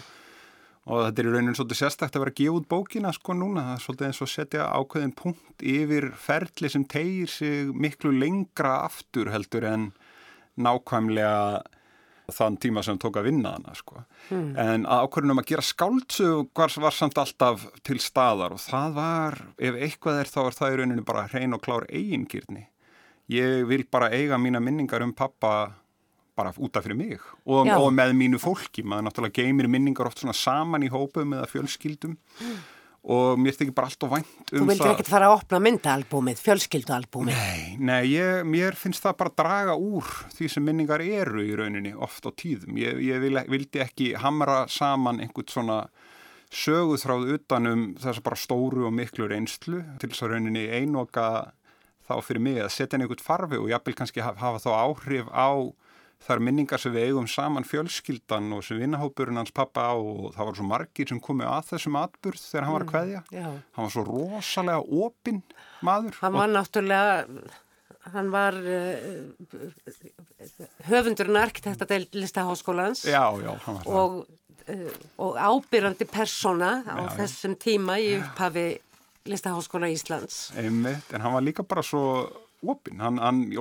og 0.86 1.04
þetta 1.08 1.24
er 1.24 1.30
í 1.30 1.34
rauninu 1.36 1.58
svolítið 1.60 1.82
sérstakt 1.82 2.16
að 2.16 2.26
vera 2.26 2.36
að 2.36 2.40
gefa 2.40 2.58
út 2.62 2.70
bókina 2.72 3.14
sko 3.16 3.36
núna. 3.36 3.66
Það 3.68 3.76
er 3.76 3.86
svolítið 3.86 4.10
eins 4.10 4.24
og 4.24 4.32
setja 4.32 4.70
ákveðin 4.72 5.16
punkt 5.20 5.68
yfir 5.76 6.10
ferli 6.28 6.72
sem 6.72 6.88
tegir 6.96 7.36
sig 7.36 7.76
miklu 7.76 8.14
lengra 8.16 8.78
aftur 8.86 9.34
heldur 9.34 9.68
en 9.72 9.90
nákvæmlega 10.62 11.64
þann 12.34 12.58
tíma 12.62 12.82
sem 12.86 12.98
tók 13.02 13.20
að 13.20 13.30
vinna 13.30 13.54
hana 13.56 13.76
sko. 13.78 14.02
Mm. 14.34 14.48
En 14.58 14.86
ákvörðunum 14.90 15.42
að 15.44 15.50
gera 15.52 15.66
skáldsög 15.66 16.50
var, 16.58 16.94
samt 16.94 17.20
alltaf 17.22 17.68
til 17.86 18.00
staðar 18.02 18.56
og 18.56 18.62
það 18.64 18.96
var, 18.98 19.40
ef 19.58 19.78
eitthvað 19.78 20.22
er 20.22 20.32
þá 20.32 20.40
er 20.46 20.60
það 20.60 20.74
í 20.74 20.80
rauninu 20.80 21.06
bara 21.06 21.28
hrein 21.30 21.58
og 21.58 21.64
klár 21.66 21.88
eigingirni. 21.90 22.68
Ég 23.34 23.66
vil 23.70 23.86
bara 23.90 24.12
eiga 24.14 24.40
mína 24.42 24.62
minningar 24.62 25.06
um 25.06 25.14
pappa 25.14 25.56
bara 26.36 26.52
útaf 26.60 26.84
fyrir 26.84 26.98
mig 27.00 27.22
og, 27.46 27.70
og 27.70 27.92
með 27.96 28.14
mínu 28.18 28.42
fólki. 28.42 28.84
Maður 28.84 29.08
náttúrulega 29.08 29.44
geymir 29.44 29.70
minningar 29.72 30.10
oft 30.10 30.22
svona 30.22 30.36
saman 30.36 30.84
í 30.86 30.92
hópum 30.92 31.38
eða 31.38 31.50
fjölskyldum 31.52 32.18
mm. 32.18 32.58
Og 33.06 33.38
mér 33.38 33.54
þykir 33.54 33.76
bara 33.78 33.90
allt 33.92 34.06
og 34.08 34.12
vænt 34.16 34.30
um 34.32 34.46
það. 34.50 34.56
Þú 34.56 34.68
vildir 34.72 34.92
ekkert 34.92 35.12
fara 35.12 35.28
að 35.30 35.36
opna 35.36 35.60
myndaalbúmið, 35.62 36.40
fjölskyldualbúmið? 36.42 37.38
Nei, 37.38 37.76
nei, 37.78 38.02
ég, 38.10 38.42
mér 38.50 38.78
finnst 38.80 39.06
það 39.06 39.20
bara 39.20 39.36
draga 39.42 39.76
úr 39.78 40.10
því 40.34 40.50
sem 40.56 40.66
minningar 40.66 41.04
eru 41.06 41.46
í 41.46 41.54
rauninni 41.58 41.94
oft 41.94 42.26
á 42.26 42.32
tíðum. 42.34 42.80
Ég, 42.82 42.98
ég 43.06 43.22
vil, 43.22 43.38
vildi 43.52 43.84
ekki 43.86 44.12
hamra 44.24 44.64
saman 44.72 45.22
einhvern 45.22 45.54
svona 45.54 45.80
söguþráð 46.56 47.36
utanum 47.36 47.86
þess 48.00 48.20
að 48.22 48.26
bara 48.26 48.40
stóru 48.40 48.88
og 48.88 48.96
miklu 48.96 49.30
reynslu 49.30 49.84
til 50.02 50.10
þess 50.10 50.26
að 50.26 50.36
rauninni 50.36 50.66
einoka 50.72 51.28
þá 52.06 52.16
fyrir 52.26 52.44
mig 52.46 52.62
að 52.62 52.74
setja 52.74 52.98
inn 52.98 53.06
einhvern 53.06 53.26
farfi 53.26 53.60
og 53.60 53.70
ég 53.72 53.86
vil 53.86 53.98
kannski 53.98 54.24
hafa, 54.24 54.40
hafa 54.42 54.62
þá 54.64 54.72
áhrif 54.78 55.30
á 55.34 55.50
þar 56.26 56.42
minningar 56.48 56.82
sem 56.82 56.94
við 56.96 57.10
eigum 57.10 57.28
saman 57.30 57.68
fjölskyldan 57.68 58.54
og 58.56 58.64
sem 58.66 58.80
vinnahópurinn 58.82 59.40
hans 59.40 59.54
pappa 59.56 59.90
á 59.92 59.96
og 59.96 60.32
það 60.36 60.50
var 60.50 60.58
svo 60.60 60.68
margir 60.70 61.12
sem 61.12 61.22
komið 61.24 61.52
að 61.52 61.68
þessum 61.74 62.00
atburð 62.02 62.46
þegar 62.46 62.66
hann 62.66 62.76
var 62.76 62.86
að 62.86 62.94
kveðja. 62.94 63.22
Mm, 63.32 63.60
hann 63.78 63.88
var 63.88 63.94
svo 63.96 64.06
rosalega 64.10 65.04
opinn 65.06 65.44
maður. 65.86 66.18
Hann 66.22 66.40
var 66.40 66.54
náttúrulega, 66.54 67.44
hann 68.16 68.32
var 68.34 68.58
uh, 68.62 69.60
höfundurinn 70.90 71.42
arkitekta 71.42 71.90
til 71.90 72.08
listaháskólans 72.16 73.06
já, 73.10 73.24
já, 73.42 73.54
og, 73.86 74.24
uh, 74.70 74.90
og 75.22 75.38
ábyrrandi 75.38 76.10
persóna 76.10 76.80
á 76.90 77.06
já, 77.06 77.14
þessum 77.22 77.56
tíma 77.62 78.00
í 78.02 78.16
upphafi 78.20 78.68
Listaháskóla 79.26 79.88
Íslands. 79.90 80.52
Einmitt, 80.54 81.08
en 81.10 81.24
hann 81.26 81.34
var 81.34 81.42
líka 81.42 81.64
bara 81.66 81.82
svo 81.82 82.28
opinn, 82.74 83.02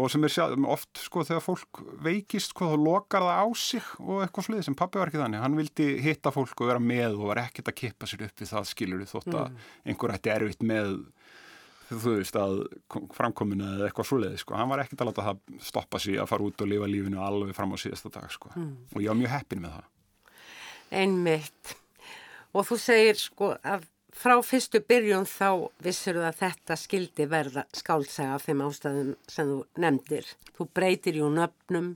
og 0.01 0.09
sem 0.13 0.27
er 0.27 0.33
sjálf, 0.33 0.67
oft 0.75 1.03
sko 1.05 1.25
þegar 1.27 1.45
fólk 1.45 1.83
veikist 2.05 2.55
sko 2.55 2.71
þá 2.73 2.77
lokar 2.81 3.27
það 3.27 3.43
á 3.45 3.47
sig 3.59 3.91
og 4.01 4.23
eitthvað 4.25 4.49
sluðið 4.49 4.69
sem 4.69 4.79
pappi 4.79 5.01
var 5.01 5.13
ekki 5.13 5.23
þannig, 5.23 5.45
hann 5.45 5.59
vildi 5.59 5.89
hitta 6.05 6.33
fólk 6.35 6.65
og 6.65 6.71
vera 6.73 6.83
með 6.83 7.19
og 7.19 7.31
var 7.33 7.43
ekkert 7.45 7.71
að 7.73 7.79
kippa 7.83 8.09
sér 8.11 8.27
upp 8.29 8.43
við 8.43 8.53
það 8.53 8.71
skilur 8.71 9.07
þótt 9.11 9.31
að 9.33 9.47
mm. 9.47 9.65
einhver 9.93 10.17
ætti 10.17 10.35
erfitt 10.35 10.67
með 10.67 10.97
þú 11.91 12.15
veist 12.19 12.37
að 12.39 12.61
framkominu 13.15 13.67
eða 13.77 13.89
eitthvað 13.89 14.09
svoleiði 14.09 14.41
sko, 14.41 14.57
hann 14.59 14.71
var 14.71 14.85
ekkert 14.85 15.05
að 15.05 15.11
láta 15.11 15.27
það 15.29 15.65
stoppa 15.69 16.01
sig 16.03 16.21
að 16.21 16.31
fara 16.31 16.47
út 16.49 16.65
og 16.65 16.71
lifa 16.71 16.89
lífinu 16.91 17.21
alveg 17.23 17.57
fram 17.57 17.75
á 17.75 17.79
síðasta 17.81 18.13
dag 18.15 18.31
sko. 18.33 18.53
Mm. 18.57 18.77
og 18.91 19.03
ég 19.03 19.11
var 19.11 19.19
mjög 19.21 19.35
heppin 19.35 19.65
með 19.65 19.75
það. 19.77 19.91
Einmitt. 20.95 21.75
Og 22.55 22.67
þú 22.69 22.79
segir 22.79 23.19
sko 23.19 23.51
að 23.67 23.89
frá 24.15 24.37
fyrstu 24.45 24.81
byrjun 24.89 25.27
þá 25.29 25.49
vissur 25.85 26.19
þú 26.19 26.25
að 26.29 26.41
þetta 26.41 26.79
skildi 26.79 27.27
verða 27.31 27.67
skálsaga 27.75 28.37
af 28.37 28.47
þeim 28.47 28.65
ástæðum 28.69 29.13
sem 29.31 29.51
þú 29.51 29.59
nefndir. 29.85 30.31
Þú 30.55 30.69
breytir 30.77 31.21
jú 31.21 31.31
nöfnum, 31.35 31.95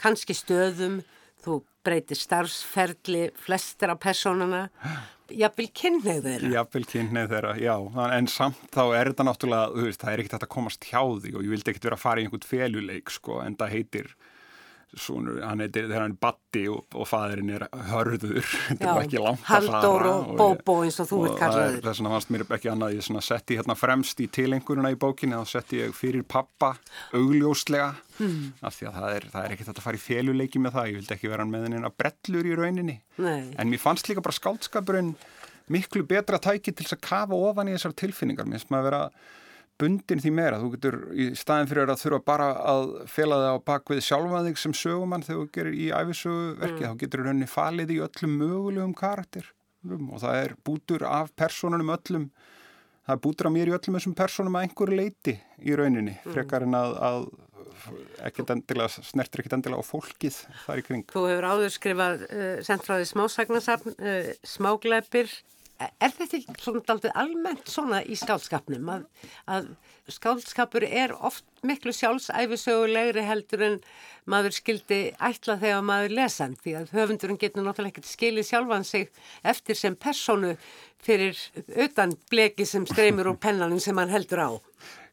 kannski 0.00 0.36
stöðum, 0.36 1.00
þú 1.44 1.60
breytir 1.86 2.18
starfsferðli 2.18 3.28
flestir 3.38 3.92
af 3.92 4.00
personana, 4.02 4.68
jafnvel 5.32 5.68
kynneið 5.76 6.24
þeirra. 6.26 6.54
Jafnvel 6.56 6.84
kynneið 6.88 7.34
þeirra, 7.34 7.54
já, 7.62 7.74
en 8.16 8.30
samt 8.32 8.64
þá 8.74 8.82
er 8.86 9.12
þetta 9.12 9.28
náttúrulega, 9.28 9.74
þú 9.74 9.86
veist, 9.88 10.02
það 10.02 10.14
er 10.14 10.24
ekkert 10.24 10.46
að 10.46 10.54
komast 10.54 10.88
hjá 10.88 11.00
því 11.02 11.34
og 11.34 11.46
ég 11.46 11.54
vildi 11.54 11.72
ekkert 11.72 11.88
vera 11.88 11.98
að 11.98 12.04
fara 12.04 12.22
í 12.22 12.26
einhvern 12.26 12.48
feluleik 12.48 13.14
sko, 13.14 13.40
en 13.44 13.58
það 13.58 13.74
heitir 13.76 14.12
Svonur, 14.96 15.42
hann 15.44 15.60
heitir, 15.60 15.84
þegar 15.84 16.00
hann 16.00 16.14
er 16.14 16.20
batti 16.22 16.62
og, 16.72 16.86
og 16.96 17.04
fæðurinn 17.10 17.50
er 17.58 17.64
hörður 17.90 18.38
þetta 18.70 18.86
er 18.94 19.00
ekki 19.02 19.20
langt 19.20 19.42
að 19.44 19.66
fara 19.68 20.12
og 20.14 20.30
Bóbó 20.38 20.76
eins 20.86 20.96
og 21.02 21.10
þú 21.10 21.18
veit 21.26 21.34
kallaður 21.42 21.82
þess 21.84 22.00
vegna 22.00 22.12
fannst 22.14 22.32
mér 22.32 22.44
ekki 22.56 22.70
annað 22.72 22.94
ég 22.96 23.24
setti 23.26 23.58
hérna 23.58 23.76
fremst 23.76 24.22
í 24.24 24.30
tilenguruna 24.32 24.92
í 24.94 24.98
bókinni 25.00 25.36
þá 25.36 25.52
setti 25.52 25.82
ég 25.82 25.92
fyrir 25.96 26.24
pappa 26.24 26.72
augljóslega 27.12 27.90
hmm. 28.16 28.46
af 28.64 28.78
því 28.78 28.88
að 28.88 28.96
það 29.00 29.16
er, 29.18 29.28
það 29.34 29.44
er 29.44 29.56
ekki 29.56 29.68
þetta 29.68 29.82
að 29.82 29.88
fara 29.90 30.00
í 30.00 30.04
féluleiki 30.06 30.62
með 30.64 30.78
það 30.78 30.88
ég 30.88 31.00
vildi 31.02 31.16
ekki 31.18 31.32
vera 31.34 31.48
með 31.48 31.66
henni 31.68 31.82
að 31.84 31.98
brellur 32.00 32.48
í 32.48 32.56
rauninni 32.62 33.00
Nei. 33.20 33.42
en 33.60 33.68
mér 33.68 33.82
fannst 33.82 34.08
líka 34.08 34.24
bara 34.24 34.38
skáldskapurinn 34.38 35.12
miklu 35.68 36.06
betra 36.08 36.40
tæki 36.40 36.72
til 36.72 36.88
að 36.88 37.04
kafa 37.04 37.36
ofan 37.36 37.68
í 37.68 37.76
þessar 37.76 37.98
tilfinningar 38.06 38.48
mér 38.48 38.62
finnst 38.62 38.72
maður 38.72 38.86
að 38.86 38.88
vera 38.88 39.36
bundin 39.78 40.22
því 40.22 40.32
meira, 40.34 40.58
þú 40.58 40.70
getur 40.74 40.96
í 41.14 41.28
staðin 41.38 41.70
fyrir 41.70 41.92
að 41.92 42.02
þurfa 42.02 42.20
bara 42.26 42.48
að 42.72 42.84
fela 43.10 43.38
það 43.42 43.54
á 43.54 43.66
bakvið 43.70 44.04
sjálfaðig 44.08 44.60
sem 44.60 44.74
sögumann 44.74 45.24
þegar 45.26 45.40
þú 45.40 45.50
gerir 45.54 45.78
í 45.78 45.88
æfisöguverki, 45.94 46.82
mm. 46.82 46.86
þá 46.88 47.02
getur 47.02 47.24
rauninni 47.24 47.50
falið 47.50 47.94
í 47.94 47.98
öllum 48.06 48.36
mögulegum 48.42 48.94
karakter 48.98 49.50
og 49.88 50.16
það 50.20 50.38
er 50.42 50.54
bútur 50.66 51.04
af 51.06 51.30
personunum 51.38 51.92
öllum, 51.94 52.30
það 53.06 53.14
er 53.14 53.20
bútur 53.28 53.48
af 53.48 53.54
mér 53.54 53.70
í 53.70 53.76
öllum 53.76 53.98
þessum 53.98 54.16
personum 54.18 54.58
að 54.58 54.66
einhverju 54.66 54.98
leiti 54.98 55.36
í 55.62 55.76
rauninni, 55.78 56.16
mm. 56.18 56.32
frekar 56.34 56.66
en 56.66 56.78
að, 56.78 56.96
að 57.08 57.28
endilega, 58.26 58.88
snertir 58.90 59.44
ekkert 59.44 59.60
endilega 59.60 59.84
á 59.84 59.86
fólkið 59.86 60.40
þar 60.64 60.80
í 60.80 60.86
kring. 60.88 61.06
Þú 61.12 61.22
hefur 61.30 61.46
áður 61.52 61.74
skrifað 61.74 62.24
uh, 62.26 62.48
sentráði 62.66 63.06
smásagnasafn, 63.12 63.94
uh, 63.94 64.32
smágleipir 64.42 65.30
Er 65.78 66.10
þetta 66.10 66.40
ekki 66.40 66.54
svona 66.58 66.80
aldrei 66.90 67.12
almennt 67.14 67.68
svona 67.70 68.00
í 68.02 68.16
skálskapnum 68.18 68.88
að, 68.90 69.04
að 69.46 69.68
skálskapur 70.10 70.82
er 70.82 71.14
oft 71.14 71.46
miklu 71.66 71.92
sjálfsæfisögulegri 71.94 73.22
heldur 73.26 73.62
en 73.66 73.76
maður 74.26 74.56
skildi 74.58 74.98
ætla 75.22 75.54
þegar 75.62 75.84
maður 75.86 76.16
lesa 76.18 76.48
því 76.64 76.74
að 76.80 76.92
höfundurinn 76.96 77.38
getur 77.38 77.62
náttúrulega 77.62 77.94
ekkert 77.94 78.10
skilið 78.10 78.48
sjálfan 78.50 78.88
sig 78.88 79.06
eftir 79.46 79.78
sem 79.78 79.94
personu 79.94 80.56
fyrir 81.06 81.38
utan 81.86 82.16
bleki 82.30 82.66
sem 82.66 82.86
streymir 82.86 83.30
úr 83.30 83.38
pennanum 83.38 83.78
sem 83.82 84.02
hann 84.02 84.10
heldur 84.10 84.42
á. 84.42 84.50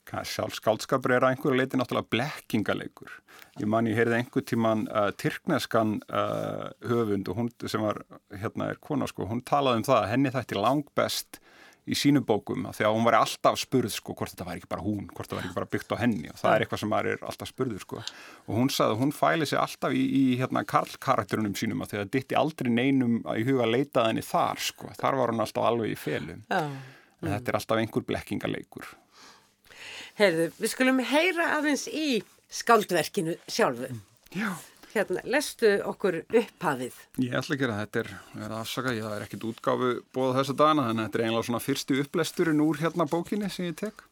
Sjálf 0.06 0.60
skálskapur 0.60 1.16
er 1.16 1.26
að 1.26 1.36
einhverju 1.36 1.58
leiti 1.58 1.80
náttúrulega 1.80 2.12
blekkingalegur 2.14 3.14
Ég 3.56 3.70
man 3.72 3.88
ég 3.88 3.96
heyrði 3.96 4.18
einhver 4.20 4.44
tíman 4.44 4.84
uh, 4.92 5.10
tyrkneskan 5.16 5.98
uh, 6.12 6.68
höfund 6.84 7.30
og 7.32 7.38
hún 7.40 7.50
sem 7.72 7.84
var, 7.84 8.02
hérna 8.36 8.74
er 8.74 8.80
kona 8.84 9.08
sko, 9.08 9.30
hún 9.30 9.44
talaði 9.48 9.80
um 9.80 9.86
það 9.88 10.00
að 10.02 10.10
henni 10.12 10.32
þætti 10.34 10.58
langt 10.60 10.90
best 11.00 11.40
í 11.86 11.96
sínu 11.96 12.20
bókum 12.26 12.66
því 12.74 12.88
að 12.88 12.96
hún 12.98 13.06
var 13.06 13.16
alltaf 13.22 13.60
spurð 13.62 13.94
sko 13.94 14.16
hvort 14.18 14.34
þetta 14.34 14.48
var 14.48 14.60
ekki 14.60 14.70
bara 14.74 14.84
hún, 14.84 15.06
hvort 15.08 15.30
þetta 15.30 15.38
var 15.38 15.46
ekki 15.46 15.58
bara 15.60 15.70
byggt 15.76 15.96
á 15.96 16.02
henni 16.02 16.34
og 16.34 16.42
það 16.42 16.56
er 16.56 16.66
eitthvað 16.66 16.82
sem 16.82 16.92
maður 16.92 17.10
er 17.14 17.24
alltaf 17.30 17.52
spurður 17.52 17.86
sko. 17.86 18.04
Og 18.50 18.60
hún 18.60 18.74
sagði 18.74 18.98
að 18.98 19.02
hún 19.06 19.16
fæli 19.16 19.48
sig 19.48 19.62
alltaf 19.62 19.96
í, 19.96 20.04
í 20.04 20.24
hérna 20.42 20.66
karlkarakterunum 20.74 21.56
sínum 21.56 21.86
að 21.86 21.94
því 21.94 22.02
að 22.02 22.12
ditti 22.18 22.40
aldrei 22.42 22.72
neinum 22.74 23.22
í 23.38 23.48
huga 23.48 23.70
leitað 23.70 24.10
henni 24.10 24.26
þar 24.26 24.68
sko, 24.68 24.92
þar 25.00 25.22
var 25.22 25.32
hún 25.32 25.46
alltaf 25.46 25.70
alveg 25.70 25.96
í 25.96 25.98
felum. 26.02 26.44
En 26.52 27.32
þetta 27.32 27.54
er 27.54 27.62
alltaf 27.62 27.80
einhver 27.80 28.10
blekkingaleikur 28.10 28.96
Herðu, 30.16 30.48
við 30.62 30.72
skulum 30.72 31.02
heyra 31.04 31.50
aðeins 31.58 31.90
í 31.92 32.22
skaldverkinu 32.54 33.36
sjálfu. 33.52 33.90
Já. 34.36 34.54
Hérna, 34.96 35.20
lestu 35.28 35.74
okkur 35.84 36.22
upphafið? 36.24 37.00
Ég 37.20 37.34
ætla 37.36 37.58
ekki 37.58 37.68
að 37.68 37.80
þetta 37.82 38.00
er, 38.00 38.12
er 38.46 38.54
aðsaka, 38.56 38.94
ég 38.96 39.08
er 39.12 39.26
ekkit 39.26 39.44
útgáfu 39.50 39.90
bóða 40.16 40.38
þessa 40.38 40.56
dana, 40.62 40.86
þannig 40.88 41.02
að 41.04 41.10
þetta 41.10 41.20
er 41.20 41.24
einlega 41.26 41.48
svona 41.50 41.60
fyrstu 41.66 41.98
upplesturinn 42.00 42.62
úr 42.64 42.80
hérna 42.80 43.08
bókinni 43.12 43.50
sem 43.52 43.68
ég 43.68 43.76
tek. 43.82 44.06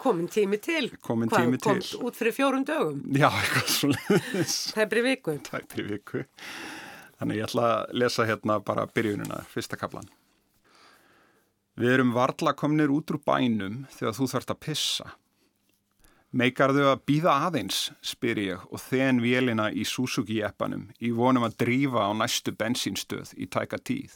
Komin 0.00 0.30
tími 0.30 0.60
til? 0.62 0.86
Komin 1.02 1.32
tími 1.32 1.58
Hvað, 1.58 1.64
til. 1.64 1.72
Komst 1.80 1.96
út 1.98 2.20
fyrir 2.20 2.36
fjórum 2.36 2.62
dögum? 2.68 3.02
Já, 3.10 3.26
eitthvað 3.26 3.72
svona. 3.74 4.20
Tæpri 4.78 5.02
viku? 5.04 5.34
Tæpri 5.50 5.86
viku. 5.90 6.22
Þannig 7.18 7.40
ég 7.42 7.50
ætla 7.50 7.66
að 7.74 7.98
lesa 8.00 8.28
hérna 8.30 8.60
bara 8.64 8.86
byrjunina, 8.86 9.42
fyrsta 9.50 9.76
kaplan. 9.82 10.06
Við 11.80 11.96
erum 11.98 12.14
varla 12.14 12.54
komnir 12.54 12.94
út 12.94 13.10
úr 13.10 13.18
bænum 13.26 13.82
þegar 13.98 14.14
þú 14.16 14.30
þarfst 14.30 14.54
að 14.54 14.62
pissa. 14.62 15.10
Meikar 16.30 16.70
þau 16.70 16.92
að 16.92 17.00
býða 17.10 17.32
aðeins, 17.48 17.78
spyr 18.06 18.38
ég 18.38 18.66
og 18.70 18.78
þen 18.78 19.18
vélina 19.18 19.64
í 19.74 19.82
Suzuki-eppanum 19.82 20.84
í 21.02 21.10
vonum 21.10 21.48
að 21.48 21.56
drífa 21.64 22.04
á 22.06 22.14
næstu 22.14 22.54
bensínstöð 22.54 23.32
í 23.34 23.48
tæka 23.50 23.80
tíð. 23.82 24.14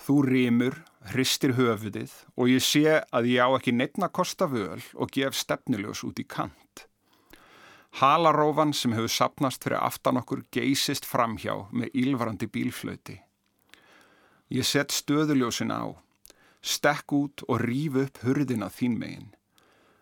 Þú 0.00 0.16
rýmur, 0.26 0.80
hristir 1.12 1.54
höfuðið 1.54 2.16
og 2.34 2.50
ég 2.50 2.66
sé 2.66 2.98
að 3.14 3.30
ég 3.30 3.46
á 3.46 3.54
ekki 3.54 3.76
nefna 3.76 4.10
kosta 4.10 4.50
völ 4.50 4.82
og 4.98 5.14
gef 5.14 5.38
stefniljós 5.38 6.02
út 6.08 6.18
í 6.18 6.26
kant. 6.26 6.86
Halarófan 8.02 8.74
sem 8.74 8.90
hefur 8.90 9.14
sapnast 9.14 9.62
fyrir 9.62 9.78
aftan 9.78 10.18
okkur 10.18 10.42
geysist 10.50 11.06
framhjá 11.06 11.54
með 11.70 11.94
ílvarandi 12.02 12.50
bílflöti. 12.50 13.20
Ég 14.50 14.66
set 14.66 14.90
stöðuljósin 14.90 15.70
á, 15.70 15.94
stekk 16.58 17.14
út 17.14 17.44
og 17.46 17.62
rýf 17.62 17.94
upp 18.08 18.24
hurðina 18.26 18.66
þín 18.74 18.98
meginn. 18.98 19.36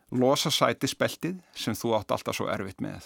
Losa 0.08 0.48
sætispeltið 0.48 1.40
sem 1.52 1.74
þú 1.76 1.98
átt 1.98 2.14
alltaf 2.14 2.38
svo 2.38 2.46
erfitt 2.48 2.80
með. 2.80 3.04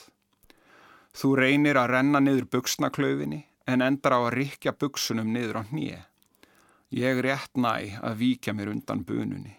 Þú 1.12 1.31
reynir 1.41 1.79
að 1.81 1.91
renna 1.97 2.21
niður 2.23 2.47
buksnaklaufinni 2.55 3.41
en 3.67 3.83
endar 3.83 4.15
á 4.15 4.21
að 4.23 4.35
rikja 4.37 4.73
buksunum 4.73 5.33
niður 5.35 5.59
á 5.61 5.62
hnýje. 5.67 5.99
Ég 6.95 7.23
rétt 7.25 7.59
næ 7.59 7.99
að 8.05 8.19
víkja 8.21 8.55
mér 8.55 8.71
undan 8.71 9.03
bununni. 9.05 9.57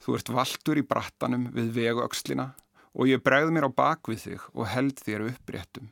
Þú 0.00 0.16
ert 0.18 0.32
valtur 0.32 0.80
í 0.80 0.84
brattanum 0.84 1.48
við 1.54 1.72
veguökslina 1.76 2.50
og 2.92 3.08
ég 3.08 3.24
bregð 3.24 3.54
mér 3.54 3.68
á 3.68 3.76
bakvið 3.80 4.22
þig 4.26 4.46
og 4.52 4.70
held 4.74 5.00
þér 5.00 5.26
uppréttum. 5.30 5.88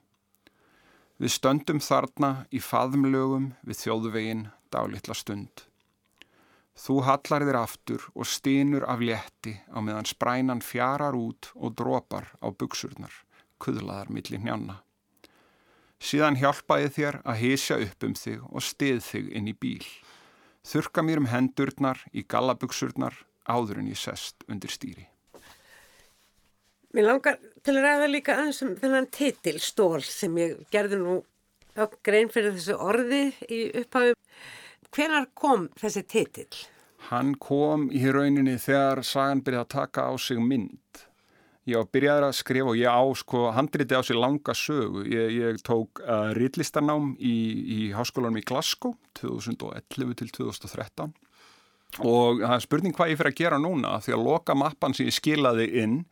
Við 1.19 1.35
stöndum 1.35 1.81
þarna 1.83 2.31
í 2.55 2.61
faðmlögum 2.63 3.53
við 3.67 3.81
þjóðvegin 3.81 4.45
dálitla 4.71 5.17
stund. 5.17 5.65
Þú 6.79 7.01
hallar 7.09 7.43
þér 7.43 7.57
aftur 7.59 8.05
og 8.15 8.29
stínur 8.31 8.85
af 8.87 9.01
létti 9.03 9.57
á 9.67 9.83
meðan 9.83 10.07
sprænan 10.07 10.63
fjarar 10.63 11.17
út 11.19 11.51
og 11.59 11.75
dropar 11.75 12.31
á 12.39 12.55
buksurnar, 12.55 13.11
kuðlaðar 13.59 14.13
millir 14.15 14.39
njanna. 14.45 14.79
Síðan 15.99 16.39
hjálpaði 16.39 16.93
þér 16.95 17.19
að 17.27 17.41
hísja 17.43 17.79
upp 17.83 18.05
um 18.07 18.15
þig 18.15 18.45
og 18.47 18.63
stið 18.63 19.01
þig 19.03 19.33
inn 19.35 19.51
í 19.51 19.55
bíl. 19.59 19.87
Þurka 20.63 21.03
mér 21.03 21.23
um 21.25 21.31
hendurnar 21.33 22.05
í 22.15 22.23
gallabuksurnar 22.23 23.17
áður 23.51 23.81
en 23.83 23.91
ég 23.91 23.99
sest 23.99 24.47
undir 24.47 24.71
stýri. 24.71 25.09
Mér 26.95 27.11
langar 27.11 27.41
til 27.67 27.75
að 27.75 27.85
ræða 27.85 28.07
líka 28.13 28.37
aðeins 28.39 28.63
um 28.65 28.77
þennan 28.79 29.11
titilstól 29.13 30.01
sem 30.07 30.39
ég 30.39 30.63
gerði 30.73 31.03
nú 31.03 31.19
grein 32.07 32.31
fyrir 32.33 32.55
þessu 32.55 32.79
orði 32.79 33.23
í 33.51 33.61
upphafum. 33.83 34.17
Hvenar 34.95 35.29
kom 35.37 35.69
þessi 35.79 36.05
titill? 36.09 36.65
Hann 37.09 37.35
kom 37.41 37.89
í 37.95 38.03
rauninni 38.13 38.57
þegar 38.61 39.05
sagan 39.07 39.45
byrjaði 39.45 39.65
að 39.65 39.75
taka 39.75 40.09
á 40.11 40.13
sig 40.19 40.41
mynd. 40.43 41.05
Ég 41.69 41.91
byrjaði 41.93 42.25
að 42.31 42.37
skrifa 42.39 42.73
og 42.73 42.79
ég 42.81 42.89
á 42.89 43.05
sko 43.21 43.43
handriti 43.53 43.97
á 43.97 44.01
sig 44.01 44.17
langa 44.17 44.55
sögu. 44.57 45.05
Ég, 45.05 45.35
ég 45.37 45.61
tók 45.65 46.01
uh, 46.01 46.33
rítlistarnám 46.37 47.13
í, 47.21 47.37
í 47.77 47.81
háskólanum 47.93 48.41
í 48.41 48.45
Glasgow 48.49 48.97
2011 49.21 50.15
til 50.17 50.31
2013 50.41 51.13
og 52.05 52.43
það 52.43 52.55
er 52.55 52.65
spurning 52.65 52.95
hvað 52.97 53.13
ég 53.13 53.19
fyrir 53.21 53.33
að 53.33 53.39
gera 53.39 53.59
núna 53.63 53.95
því 54.05 54.15
að 54.15 54.25
loka 54.27 54.57
mappan 54.59 54.95
sem 54.97 55.09
ég 55.09 55.17
skilaði 55.17 55.69
inn 55.83 56.03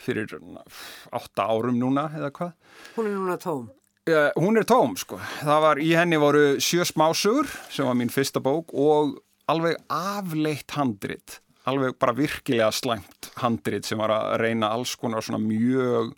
fyrir 0.00 0.34
8 0.36 1.46
árum 1.46 1.78
núna 1.80 2.10
eða 2.12 2.32
hvað. 2.34 2.52
Hún 2.96 3.08
er 3.08 3.16
núna 3.16 3.38
tóm. 3.40 3.70
Uh, 4.04 4.28
hún 4.36 4.60
er 4.60 4.66
tóm 4.68 4.98
sko. 5.00 5.16
Það 5.40 5.60
var, 5.64 5.78
í 5.80 5.92
henni 5.96 6.18
voru 6.20 6.58
sjö 6.60 6.84
smásugur 6.84 7.48
sem 7.72 7.86
var 7.88 7.96
mín 7.96 8.12
fyrsta 8.12 8.42
bók 8.44 8.74
og 8.76 9.14
alveg 9.48 9.78
afleitt 9.88 10.74
handrit, 10.76 11.38
alveg 11.64 11.96
bara 11.96 12.12
virkilega 12.16 12.68
slæmt 12.76 13.30
handrit 13.40 13.88
sem 13.88 14.00
var 14.00 14.12
að 14.12 14.34
reyna 14.42 14.68
alls 14.76 14.92
konar 15.00 15.24
svona 15.24 15.40
mjög 15.40 16.12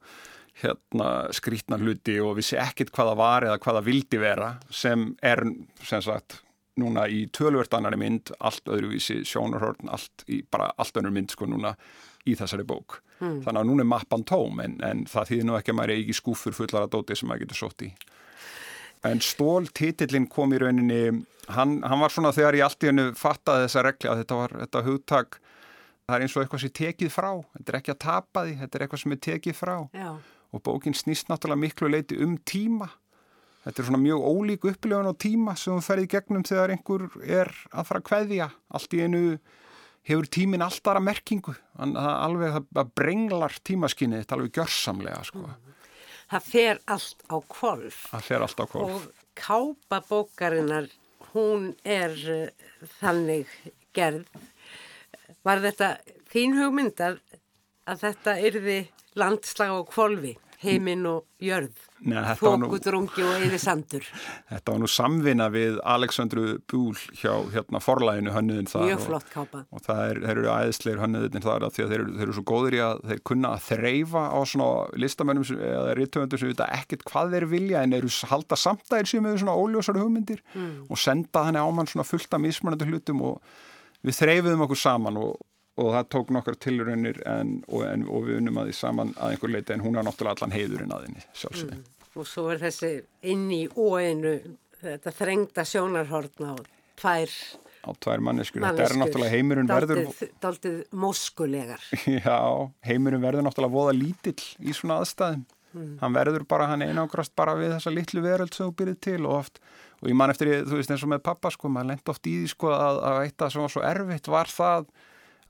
hérna 0.64 1.10
skrítna 1.36 1.78
hluti 1.78 2.16
og 2.18 2.38
vissi 2.40 2.58
ekkit 2.58 2.90
hvaða 2.96 3.14
var 3.20 3.46
eða 3.46 3.60
hvaða 3.62 3.84
vildi 3.86 4.18
vera 4.18 4.50
sem 4.72 5.10
er 5.22 5.44
sem 5.84 6.02
sagt 6.02 6.40
núna 6.80 7.06
í 7.08 7.24
tölvört 7.34 7.74
annari 7.76 7.98
mynd, 8.00 8.34
allt 8.38 8.68
öðruvísi 8.68 9.22
sjónarhörn, 9.26 9.88
allt 9.92 10.26
bara 10.52 10.72
allt 10.76 11.00
önnur 11.00 11.14
mynd 11.14 11.32
sko 11.32 11.48
núna 11.48 11.74
í 12.26 12.34
þessari 12.38 12.66
bók. 12.66 13.00
Mm. 13.20 13.40
Þannig 13.46 13.60
að 13.62 13.68
núna 13.70 13.84
er 13.84 13.90
mappan 13.90 14.26
tóm 14.28 14.60
en, 14.60 14.76
en 14.84 15.06
það 15.08 15.30
þýðir 15.30 15.48
nú 15.48 15.56
ekki 15.56 15.72
að 15.72 15.78
maður 15.78 15.94
er 15.94 16.02
ekki 16.02 16.16
skúfur 16.18 16.56
fullar 16.56 16.84
að 16.84 16.92
dóti 16.96 17.16
sem 17.16 17.30
maður 17.30 17.46
getur 17.46 17.60
sótt 17.62 17.86
í. 17.86 17.90
En 19.06 19.22
stól 19.22 19.68
titillin 19.76 20.26
kom 20.28 20.54
í 20.56 20.60
rauninni, 20.60 21.02
hann, 21.54 21.78
hann 21.86 22.02
var 22.02 22.12
svona 22.12 22.32
þegar 22.34 22.58
ég 22.58 22.66
allt 22.66 22.84
í 22.84 22.90
hennu 22.90 23.10
fattaði 23.16 23.66
þessa 23.66 23.84
regli 23.86 24.10
að 24.10 24.22
þetta 24.22 24.38
var 24.40 24.54
þetta 24.64 24.82
hugtak, 24.88 25.38
það 26.06 26.16
er 26.16 26.24
eins 26.24 26.36
og 26.36 26.42
eitthvað 26.42 26.62
sem 26.62 26.72
er 26.72 26.78
tekið 26.80 27.12
frá, 27.14 27.30
þetta 27.56 27.72
er 27.72 27.78
ekki 27.80 27.94
að 27.94 28.00
tapa 28.06 28.44
því, 28.46 28.56
þetta 28.62 28.78
er 28.78 28.86
eitthvað 28.86 29.02
sem 29.02 29.16
er 29.16 29.22
tekið 29.28 29.58
frá 29.58 29.74
Já. 29.96 30.10
og 30.56 30.64
bókin 30.66 30.96
snýst 30.96 31.30
náttúrulega 31.30 31.62
miklu 31.62 31.92
leiti 31.92 32.18
um 32.24 32.36
tíma. 32.48 32.90
Þetta 33.66 33.82
er 33.82 33.86
svona 33.88 33.98
mjög 33.98 34.24
ólík 34.30 34.64
upplifun 34.70 35.10
á 35.10 35.14
tíma 35.18 35.56
sem 35.58 35.74
þú 35.74 35.82
ferði 35.82 36.10
gegnum 36.12 36.44
þegar 36.46 36.72
einhver 36.76 37.06
er 37.26 37.48
að 37.74 37.88
fara 37.88 38.02
að 38.02 38.04
kveðja. 38.06 38.46
Allt 38.78 38.92
í 38.94 39.00
einu 39.02 39.22
hefur 40.06 40.28
tímin 40.30 40.62
alltaf 40.62 40.92
aðra 40.92 41.02
merkingu, 41.02 41.54
þannig 41.74 41.98
að 41.98 42.18
alveg 42.26 42.58
það 42.78 42.92
brenglar 43.00 43.56
tímaskinni 43.66 44.20
þetta 44.20 44.36
alveg 44.36 44.60
gjörsamlega 44.60 45.24
sko. 45.26 45.48
Það 46.30 46.46
fer 46.52 46.80
allt 46.94 47.26
á 47.26 47.36
kvolf. 47.56 47.98
Það 48.12 48.28
fer 48.28 48.44
allt 48.46 48.62
á 48.62 48.66
kvolf. 48.70 48.94
Og 48.94 49.26
kápa 49.42 50.00
bókarinnar, 50.06 50.88
hún 51.32 51.66
er 51.82 52.14
uh, 52.14 52.70
þannig 53.00 53.50
gerð. 53.98 54.30
Var 55.46 55.64
þetta 55.66 55.90
þín 56.30 56.54
hugmynd 56.60 57.02
að, 57.02 57.18
að 57.90 58.06
þetta 58.06 58.38
yrði 58.46 58.78
landslag 59.18 59.74
á 59.74 59.82
kvolfi, 59.90 60.36
heiminn 60.62 61.06
og 61.10 61.26
jörð? 61.42 61.85
Þókudrungi 62.04 63.22
og 63.24 63.44
yfir 63.46 63.60
sandur. 63.62 64.04
Þetta 64.50 64.72
var 64.74 64.80
nú 64.82 64.88
samvinna 64.90 65.46
við 65.54 65.78
Aleksandru 65.88 66.58
Búl 66.68 66.94
hjá 67.16 67.32
hérna 67.54 67.80
forlæginu 67.80 68.34
hönnuðin 68.34 68.68
þar. 68.68 68.84
Mjög 68.84 68.98
og- 69.00 69.06
flott 69.06 69.30
kápa. 69.32 69.62
og 69.72 69.80
það 69.86 70.02
er, 70.10 70.20
þeir 70.20 70.30
eru 70.36 70.50
æðisleir 70.52 71.00
hönnuðin 71.02 71.42
þar 71.46 71.66
að 71.66 71.72
því 71.76 71.84
að 71.86 71.90
þeir 71.94 72.04
þeir 72.16 72.22
eru 72.26 72.36
svo 72.36 72.44
góðir 72.52 72.76
í 72.76 72.82
að 72.84 73.00
þeir 73.10 73.22
kunna 73.24 73.48
að 73.56 73.64
þreyfa 73.70 74.22
á 74.28 74.38
svona 74.44 74.68
listamönnum 74.96 75.44
eða 75.56 75.96
rítöfundum 75.96 76.38
sem 76.38 76.48
vita 76.52 76.68
ekkert 76.76 77.04
hvað 77.08 77.32
þeir 77.36 77.48
vilja 77.56 77.82
en 77.82 77.92
eru 77.92 78.08
halda 78.28 78.56
samtæðir 78.56 79.06
sem 79.06 79.26
eru 79.26 79.38
svona 79.38 79.56
óljósar 79.56 79.96
hugmyndir 80.00 80.40
og 80.90 80.96
senda 80.98 81.44
þannig 81.48 81.64
á 81.64 81.70
mann 81.72 81.86
svona 81.86 82.04
fullt 82.06 82.32
af 82.34 82.40
mismunandi 82.40 82.84
hlutum 82.90 83.22
og 83.22 83.40
við 84.04 84.20
þreyfiðum 84.20 84.66
okkur 84.68 84.76
saman 84.78 85.16
og, 85.16 85.36
og 85.76 85.90
það 85.92 86.06
tók 86.14 86.30
nokkar 86.32 86.56
tilraunir 86.62 87.18
en, 87.28 87.58
og, 87.68 87.82
en, 87.84 88.06
og 88.08 88.24
við 88.28 88.38
unnum 88.40 88.60
að 88.62 88.70
því 88.70 88.76
saman 88.78 89.10
að 89.20 89.34
einhver 89.34 89.52
leiti 89.52 89.74
en 89.76 89.84
hún 89.84 89.98
er 90.00 90.06
náttúrulega 90.08 90.38
allan 90.40 90.54
heiðurinn 90.56 90.94
að 90.96 91.04
henni 91.08 91.24
sjálfsögði. 91.36 91.82
Og 92.16 92.24
svo 92.30 92.46
er 92.54 92.62
þessi 92.62 92.90
inn 93.28 93.44
í 93.52 93.62
óeinu, 93.76 94.32
þetta 94.80 95.12
þrengda 95.18 95.64
sjónarhortna 95.68 96.54
og 96.56 96.64
tvær 96.96 97.34
á 97.86 97.90
tvær 98.02 98.22
manneskur. 98.24 98.64
Þetta 98.64 98.86
er 98.88 98.96
náttúrulega 99.02 99.34
heimurinn 99.36 99.68
verður 99.68 100.00
Dálítið- 100.06 100.32
Dálítið 100.42 100.78
móskulegar. 101.04 101.84
Já, 102.24 102.38
heimurinn 102.88 103.22
verður 103.22 103.44
náttúrulega 103.46 103.76
voða 103.76 103.92
lítill 103.98 104.40
í 104.64 104.72
svona 104.74 104.96
aðstæðum. 105.04 105.44
Hann 106.00 106.14
verður 106.16 106.46
bara, 106.48 106.70
hann 106.70 106.80
einangrast 106.86 107.34
bara 107.36 107.52
við 107.58 107.74
þessa 107.74 107.90
litlu 107.92 108.22
veröld 108.24 108.54
sem 108.56 108.64
þú 108.64 108.72
byrðið 108.78 109.00
til 109.04 109.18
og 109.28 109.34
oft, 109.42 109.58
og 110.00 110.08
ég 110.08 110.16
man 110.16 110.32
eftir, 110.32 110.54
þú 110.64 110.78
veist 110.78 110.92
eins 110.94 111.04
og 111.04 111.10
með 111.12 111.20
pappa 111.26 111.50
sko, 111.52 111.68
maður 111.68 111.90
lendi 111.90 112.12
oft 112.14 112.30
í 112.30 112.32
því 112.40 112.48
sko 112.54 112.70
að, 112.72 113.00
að 113.10 113.18
eitt 113.26 113.44
að 113.44 113.52
sem 113.52 113.64
var 113.66 113.74
svo 113.74 113.82
erfitt 113.84 114.30
var 114.32 114.48
það 114.48 114.86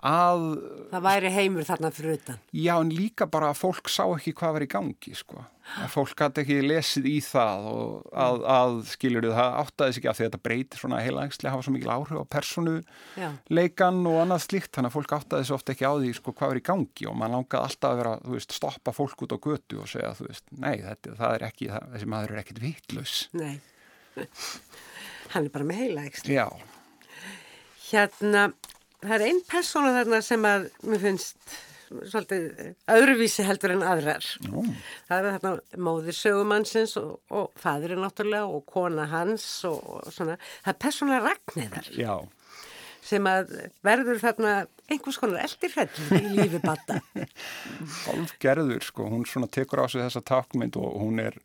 að, 0.04 0.46
Það 0.92 1.04
væri 1.06 1.30
heimur 1.34 1.66
þarna 1.66 1.90
fyrir 1.94 2.16
utan. 2.18 2.40
já 2.52 2.74
en 2.76 2.90
líka 2.92 3.26
bara 3.26 3.50
að 3.52 3.60
fólk 3.62 3.88
sá 3.88 4.04
ekki 4.04 4.34
hvað 4.36 4.56
var 4.56 4.64
í 4.66 4.68
gangi 4.70 5.14
sko. 5.16 5.44
Að 5.82 5.88
fólk 5.90 6.12
gæti 6.14 6.42
ekki 6.44 6.56
lesið 6.62 7.06
í 7.10 7.14
það 7.26 7.64
og 7.72 8.04
að, 8.14 8.44
að 8.54 8.76
skilur 8.92 9.24
það 9.34 9.56
áttaði 9.62 9.94
sig 9.96 10.00
ekki 10.02 10.10
af 10.12 10.18
því 10.18 10.22
að 10.22 10.28
þetta 10.28 10.42
breytir 10.46 10.78
svona 10.82 11.00
heila 11.02 11.24
engsli 11.26 11.50
hafa 11.50 11.64
svo 11.66 11.74
mikil 11.74 11.90
áhrif 11.90 12.20
á 12.22 12.26
personu 12.36 12.74
Já. 13.18 13.28
leikan 13.50 13.98
og 14.06 14.20
annað 14.22 14.44
slíkt 14.44 14.76
þannig 14.76 14.92
að 14.92 14.96
fólk 15.00 15.16
áttaði 15.16 15.48
svo 15.48 15.58
oft 15.58 15.72
ekki 15.74 15.88
á 15.90 15.92
því 15.98 16.12
sko, 16.20 16.36
hvað 16.38 16.54
er 16.54 16.60
í 16.60 16.64
gangi 16.70 17.08
og 17.10 17.18
mann 17.18 17.34
langaði 17.34 17.66
alltaf 17.66 17.90
að 17.90 17.98
vera 18.02 18.14
þú 18.22 18.36
veist, 18.36 18.54
stoppa 18.54 18.94
fólk 18.94 19.26
út 19.26 19.34
á 19.34 19.38
götu 19.42 19.82
og 19.82 19.90
segja 19.90 20.14
þú 20.14 20.28
veist, 20.28 20.46
nei, 20.54 20.76
þetta, 20.84 21.16
það 21.18 21.34
er 21.34 21.46
ekki, 21.50 21.70
það, 21.74 21.90
þessi 21.96 22.10
maður 22.14 22.36
er 22.36 22.42
ekkit 22.44 22.62
vitlaus 22.62 23.16
Nei. 23.34 23.56
Hann 25.34 25.48
er 25.48 25.50
bara 25.50 25.66
með 25.66 25.82
heila 25.82 26.06
Hérna, 27.86 28.48
það 29.04 29.16
er 29.18 29.24
einn 29.28 29.40
persóna 29.48 29.94
þarna 29.96 30.20
sem 30.24 30.46
að 30.48 30.68
mér 30.86 31.02
finnst 31.02 31.56
svolítið 31.86 32.72
öðruvísi 32.90 33.44
heldur 33.46 33.76
en 33.76 33.84
aðrar. 33.86 34.24
Nú. 34.46 34.64
Það 35.08 35.18
er 35.18 35.36
þarna 35.36 35.82
móðir 35.86 36.16
sögumannsins 36.18 36.96
og, 37.00 37.18
og 37.30 37.52
fadirinn 37.60 38.02
náttúrulega 38.02 38.48
og 38.50 38.64
kona 38.70 39.06
hans 39.10 39.46
og, 39.68 39.78
og 40.00 40.08
svona. 40.14 40.38
Það 40.64 40.72
er 40.72 40.80
persóna 40.86 41.20
Ragnæðar 41.22 41.90
já, 41.94 42.14
sem 43.06 43.28
að 43.30 43.54
verður 43.86 44.22
þarna 44.24 44.56
einhvers 44.90 45.20
konar 45.22 45.44
eldirhættur 45.46 46.16
í 46.18 46.34
lífi 46.34 46.62
batta. 46.64 47.00
Álfgerður 48.10 48.82
sko, 48.86 49.08
hún 49.12 49.26
svona 49.28 49.50
tekur 49.50 49.82
á 49.82 49.86
sig 49.90 50.02
þessa 50.02 50.24
takmynd 50.26 50.78
og 50.80 50.98
hún 51.02 51.22
er 51.22 51.38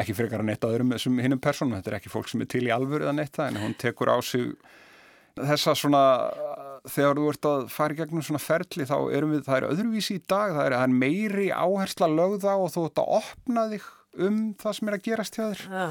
ekki 0.00 0.16
frekar 0.16 0.40
að 0.40 0.48
neitt 0.48 0.64
öðrum 0.64 0.94
þessum 0.94 1.18
hinnum 1.20 1.40
personum, 1.42 1.76
þetta 1.76 1.92
er 1.92 1.98
ekki 1.98 2.12
fólk 2.12 2.30
sem 2.30 2.44
er 2.44 2.48
til 2.48 2.64
í 2.64 2.72
alvöru 2.72 3.04
eða 3.04 3.16
neitt 3.18 3.34
það, 3.36 3.50
en 3.50 3.64
hún 3.66 3.74
tekur 3.80 4.08
á 4.08 4.16
sig 4.24 4.54
þessa 5.36 5.74
svona 5.76 6.04
þegar 6.90 7.20
þú 7.20 7.26
ert 7.30 7.48
að 7.50 7.66
fara 7.72 7.94
í 7.94 7.98
gegnum 8.00 8.24
svona 8.26 8.42
ferli 8.42 8.86
þá 8.88 8.96
erum 9.14 9.34
við, 9.36 9.44
það 9.46 9.58
er 9.58 9.68
öðruvísi 9.70 10.16
í 10.18 10.22
dag 10.30 10.54
það 10.56 10.64
er, 10.64 10.76
það 10.78 10.86
er 10.86 10.96
meiri 11.02 11.50
áhersla 11.54 12.08
lögða 12.10 12.56
og 12.58 12.72
þú 12.74 12.86
ert 12.88 13.02
að 13.02 13.12
opna 13.20 13.66
þig 13.72 13.90
um 14.26 14.40
það 14.60 14.78
sem 14.78 14.90
er 14.90 14.96
að 14.96 15.06
gerast 15.06 15.38
hjá 15.38 15.44
þér. 15.44 15.62
Já, 15.72 15.86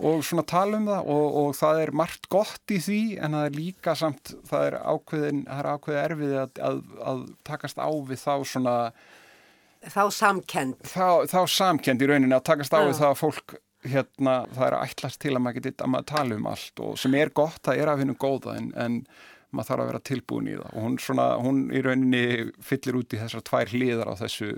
og 0.00 0.22
svona 0.24 0.44
tala 0.48 0.78
um 0.80 0.86
það 0.88 1.08
og, 1.14 1.38
og 1.40 1.56
það 1.58 1.80
er 1.84 1.94
margt 2.00 2.28
gott 2.32 2.72
í 2.72 2.78
því 2.80 3.00
en 3.20 3.36
það 3.36 3.48
er 3.48 3.56
líka 3.56 3.96
samt, 3.98 4.34
það 4.48 4.68
er 4.68 4.76
ákveðin 4.80 5.42
það 5.48 5.62
er 5.62 5.70
ákveðið 5.74 6.02
erfið 6.04 6.36
að, 6.42 6.60
að, 6.68 6.78
að 7.12 7.24
takast 7.50 7.82
á 7.82 7.90
við 7.90 8.22
þá 8.22 8.34
svona 8.52 8.76
þá 9.80 10.04
samkend. 10.12 10.78
þá, 10.84 11.26
þá 11.28 11.40
samkend 11.48 12.04
í 12.04 12.08
rauninni 12.08 12.36
að 12.36 12.46
takast 12.52 12.76
á 12.76 12.80
við 12.80 12.96
það 13.00 13.10
að 13.10 13.20
fólk 13.20 13.58
hérna, 13.90 14.34
það 14.52 14.66
er 14.66 14.76
að 14.76 14.88
ætlast 14.90 15.20
til 15.22 15.34
að 15.34 15.42
maður 15.44 15.64
geti 15.64 15.84
að 15.84 15.92
maður 15.94 16.08
tala 16.10 16.36
um 16.36 16.48
allt 16.50 16.82
og 16.84 16.96
sem 17.00 17.14
er 17.16 17.32
gott, 17.36 17.60
það 17.64 17.80
er 17.80 17.92
af 17.92 18.02
hennu 18.02 18.16
góða 18.20 18.56
en, 18.60 18.72
en 18.76 18.98
maður 19.50 19.70
þarf 19.70 19.84
að 19.84 19.90
vera 19.90 20.04
tilbúin 20.10 20.52
í 20.52 20.58
það 20.58 20.70
og 20.70 20.86
hún 20.86 21.00
svona, 21.02 21.26
hún 21.42 21.64
í 21.74 21.82
rauninni 21.86 22.24
fyllir 22.64 23.00
út 23.00 23.16
í 23.16 23.20
þessar 23.20 23.44
tvær 23.50 23.74
hliðar 23.74 24.12
á 24.12 24.14
þessu 24.20 24.54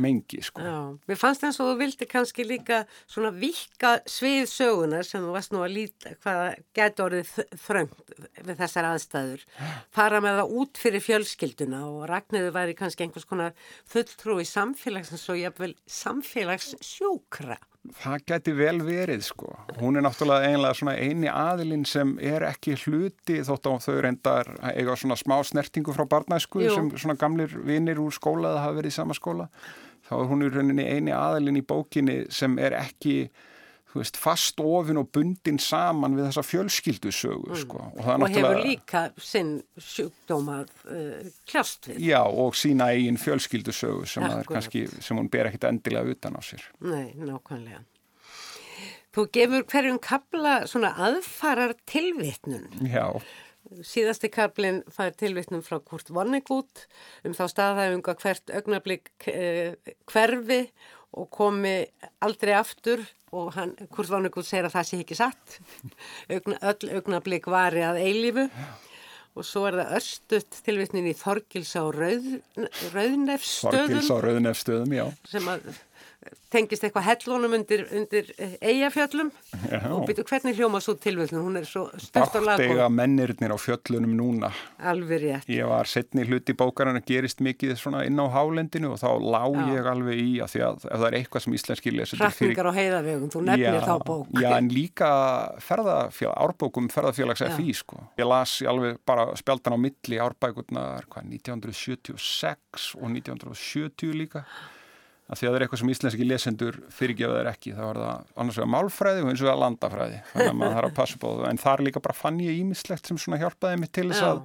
mengi, 0.00 0.40
sko. 0.44 0.62
Já, 0.64 0.76
mér 1.08 1.18
fannst 1.20 1.44
eins 1.44 1.58
og 1.60 1.70
þú 1.70 1.76
vildi 1.80 2.06
kannski 2.08 2.44
líka 2.46 2.82
svona 3.10 3.30
vikka 3.34 3.92
svið 4.08 4.44
sögunar 4.50 5.06
sem 5.06 5.22
þú 5.24 5.34
varst 5.34 5.54
nú 5.54 5.62
að 5.64 5.74
líta 5.76 6.14
hvað 6.22 6.42
gæti 6.76 7.04
orðið 7.04 7.32
þröngt 7.66 8.14
við 8.46 8.54
þessar 8.62 8.90
aðstæður. 8.92 9.46
Fara 9.94 10.22
með 10.24 10.40
það 10.40 10.54
út 10.62 10.82
fyrir 10.84 11.04
fjölskylduna 11.06 11.82
og 11.88 12.06
Ragnarður 12.10 12.56
væri 12.56 12.78
kannski 12.78 13.06
einhvers 13.06 13.28
konar 13.28 13.56
fulltrúi 13.90 14.46
samfélagsins 14.48 15.26
og 15.32 15.42
jafnvel 15.42 15.74
samfélagssjúkra. 16.00 17.60
Það 17.80 18.24
geti 18.28 18.52
vel 18.52 18.82
verið 18.84 19.22
sko. 19.24 19.54
Hún 19.80 19.96
er 19.96 20.04
náttúrulega 20.04 20.50
eiginlega 20.50 20.76
svona 20.76 20.94
eini 21.00 21.30
aðilinn 21.32 21.86
sem 21.88 22.12
er 22.20 22.44
ekki 22.44 22.74
hluti 22.82 23.38
þótt 23.46 23.70
á 23.72 23.74
þau 23.80 23.94
reyndar 24.04 24.50
að 24.60 24.80
eiga 24.82 24.96
svona 25.00 25.16
smá 25.16 25.38
snertingu 25.48 25.94
frá 25.96 26.04
barnæsku 26.10 26.60
Jú. 26.60 26.74
sem 26.74 26.90
svona 27.00 27.16
gamlir 27.16 27.54
vinnir 27.64 28.02
úr 28.02 28.12
skóla 28.12 28.52
eða 28.52 28.66
hafa 28.66 28.76
verið 28.82 28.92
í 28.92 28.98
sama 28.98 29.16
skóla. 29.16 29.48
Þá 30.10 30.12
er 30.18 30.28
hún 30.28 30.44
í 30.44 30.50
rauninni 30.52 30.86
eini 30.92 31.14
aðilinn 31.16 31.62
í 31.62 31.64
bókinni 31.64 32.18
sem 32.28 32.58
er 32.60 32.76
ekki 32.76 33.30
veist, 33.94 34.18
fast 34.20 34.60
ofin 34.62 35.00
og 35.00 35.10
bundin 35.14 35.58
saman 35.62 36.14
við 36.18 36.28
þessa 36.28 36.44
fjölskyldusögu 36.46 37.58
sko. 37.58 37.82
og, 37.90 38.08
Og 38.14 38.26
hefur 38.30 38.62
líka 38.62 39.04
sinn 39.18 39.56
sjúkdóma 39.76 40.60
uh, 40.62 41.28
kljást 41.50 41.90
við. 41.90 42.00
Já, 42.12 42.22
og 42.22 42.54
sína 42.58 42.92
eigin 42.94 43.18
fjölskyldusögu 43.20 44.06
sem, 44.10 44.26
kannski, 44.48 44.86
sem 45.02 45.18
hún 45.18 45.30
ber 45.32 45.50
ekkit 45.50 45.68
endilega 45.72 46.14
utan 46.14 46.38
á 46.38 46.40
sér. 46.44 46.64
Nei, 46.86 47.10
nákvæmlega. 47.18 47.84
Þú 49.10 49.26
gefur 49.34 49.66
hverjum 49.72 49.98
kabla 49.98 50.60
svona 50.70 50.94
aðfarar 51.08 51.74
tilvitnun. 51.90 52.68
Já, 52.86 53.10
Síðasti 53.86 54.30
kaplinn 54.32 54.80
fær 54.90 55.12
tilvitnum 55.14 55.60
frá 55.62 55.76
Kurt 55.84 56.08
Vonnegut 56.10 56.86
um 57.26 57.34
þá 57.36 57.44
staðhæfinga 57.52 58.14
hvert 58.18 58.52
augnablík 58.56 59.10
eh, 59.30 59.76
hverfi 60.10 60.62
og 61.18 61.30
komi 61.34 61.74
aldrei 62.22 62.54
aftur 62.58 63.02
og 63.34 63.52
hann, 63.54 63.74
Kurt 63.94 64.10
Vonnegut 64.10 64.46
segir 64.46 64.66
að 64.66 64.76
það 64.76 64.86
sé 64.88 65.00
ekki 65.04 65.18
satt. 65.18 65.58
Augna, 66.34 66.60
öll 66.72 66.94
augnablík 66.98 67.50
vari 67.50 67.84
að 67.86 68.00
eilífu 68.02 68.46
og 69.38 69.46
svo 69.46 69.66
er 69.68 69.78
það 69.78 69.92
örstutt 70.00 70.56
tilvitnin 70.66 71.06
í 71.06 71.14
Þorgils 71.14 71.70
á 71.78 71.84
rauð, 71.94 72.26
rauðnefstöðum 72.94 73.92
Þorgils 73.94 74.10
á 74.10 74.16
rauðnefstöðum, 74.26 74.96
já. 74.96 75.04
sem 75.30 75.50
að 75.52 75.68
tengist 76.52 76.82
eitthvað 76.84 77.06
hellunum 77.06 77.54
undir, 77.56 77.84
undir 77.96 78.26
eigafjöllum 78.60 79.30
og 79.94 80.02
byrju 80.08 80.24
hvernig 80.28 80.58
hljóma 80.58 80.80
svo 80.82 80.96
tilvöldin, 81.00 81.40
hún 81.40 81.56
er 81.60 81.66
svo 81.68 81.86
stert 81.96 82.34
á 82.36 82.40
lagu. 82.42 82.64
Dáttega 82.64 82.88
mennirnir 82.92 83.54
á 83.54 83.58
fjöllunum 83.60 84.12
núna. 84.18 84.50
Alveg 84.90 85.22
rétt. 85.22 85.48
Ég 85.48 85.68
var 85.70 85.88
setni 85.88 86.26
hluti 86.28 86.52
bókarinn 86.58 86.98
að 86.98 87.06
gerist 87.08 87.40
mikið 87.44 87.76
svona 87.80 88.02
inn 88.08 88.20
á 88.20 88.26
hálendinu 88.34 88.90
og 88.92 88.98
þá 89.00 89.08
lág 89.22 89.56
Já. 89.56 89.68
ég 89.76 89.88
alveg 89.92 90.20
í 90.20 90.32
að 90.44 90.52
því 90.54 90.64
að 90.66 90.84
ef 90.90 90.90
það 90.90 91.06
er 91.08 91.16
eitthvað 91.20 91.44
sem 91.46 91.56
íslenski 91.60 91.94
lesendur 91.94 92.34
fyrir... 92.34 92.50
Hrappingar 92.50 92.68
á 92.68 92.72
heiðavegum, 92.80 93.30
þú 93.32 93.44
nefnir 93.46 93.78
já, 93.78 93.86
þá 93.86 93.94
bók. 94.10 94.34
Já, 94.42 94.50
en 94.58 94.72
líka 94.74 95.12
ferðafélag, 95.70 96.36
árbókum 96.44 96.90
ferðafélags 96.92 97.46
FI, 97.56 97.76
sko. 97.80 98.02
Ég 98.20 98.28
las 98.28 98.58
alveg 98.68 99.00
bara 99.08 99.30
spjaldan 99.40 99.78
á 99.78 99.84
milli 99.86 100.20
árbækurnar, 100.20 101.08
hvað, 101.08 101.32
1976 101.38 102.92
og 102.98 103.08
1970 103.08 104.20
líka 104.20 104.44
að 105.30 105.38
því 105.38 105.46
að 105.46 105.52
það 105.52 105.56
er 105.56 105.64
eitthvað 105.64 105.80
sem 105.80 105.92
íslenski 105.94 106.26
lesendur 106.26 106.78
fyrirgefa 106.90 107.36
þeir 107.36 107.50
ekki, 107.52 107.74
þá 107.76 107.84
er 107.86 108.00
það 108.00 108.32
annars 108.42 108.58
vegar 108.58 108.72
málfræði 108.74 109.22
og 109.22 109.30
eins 109.30 109.44
og 109.44 109.50
það 109.50 109.60
landafræði. 109.64 110.18
Þannig 110.32 110.50
að 110.50 110.58
maður 110.58 110.74
þarf 110.76 110.90
að 110.90 110.96
passa 110.96 111.20
það, 111.22 111.44
en 111.50 111.62
þar 111.62 111.84
líka 111.86 112.02
bara 112.06 112.18
fann 112.18 112.42
ég 112.42 112.58
ímislegt 112.58 113.10
sem 113.10 113.20
svona 113.20 113.38
hjálpaði 113.40 113.80
mig 113.80 113.92
til 113.94 114.08
þess 114.10 114.26
að 114.26 114.42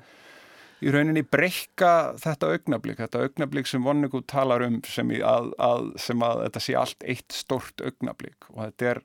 í 0.85 0.93
rauninni 0.93 1.25
breyka 1.25 1.91
þetta 2.21 2.53
augnablík, 2.53 3.01
þetta 3.01 3.25
augnablík 3.25 3.69
sem 3.69 3.85
Vonnegut 3.85 4.27
talar 4.29 4.65
um 4.67 4.81
sem, 4.85 5.13
að, 5.25 5.51
að, 5.57 5.91
sem 6.01 6.25
að 6.25 6.41
þetta 6.45 6.65
sé 6.67 6.75
allt 6.79 7.05
eitt 7.15 7.35
stort 7.35 7.81
augnablík 7.85 8.49
og 8.53 8.65
þetta 8.67 8.91
er 8.93 9.01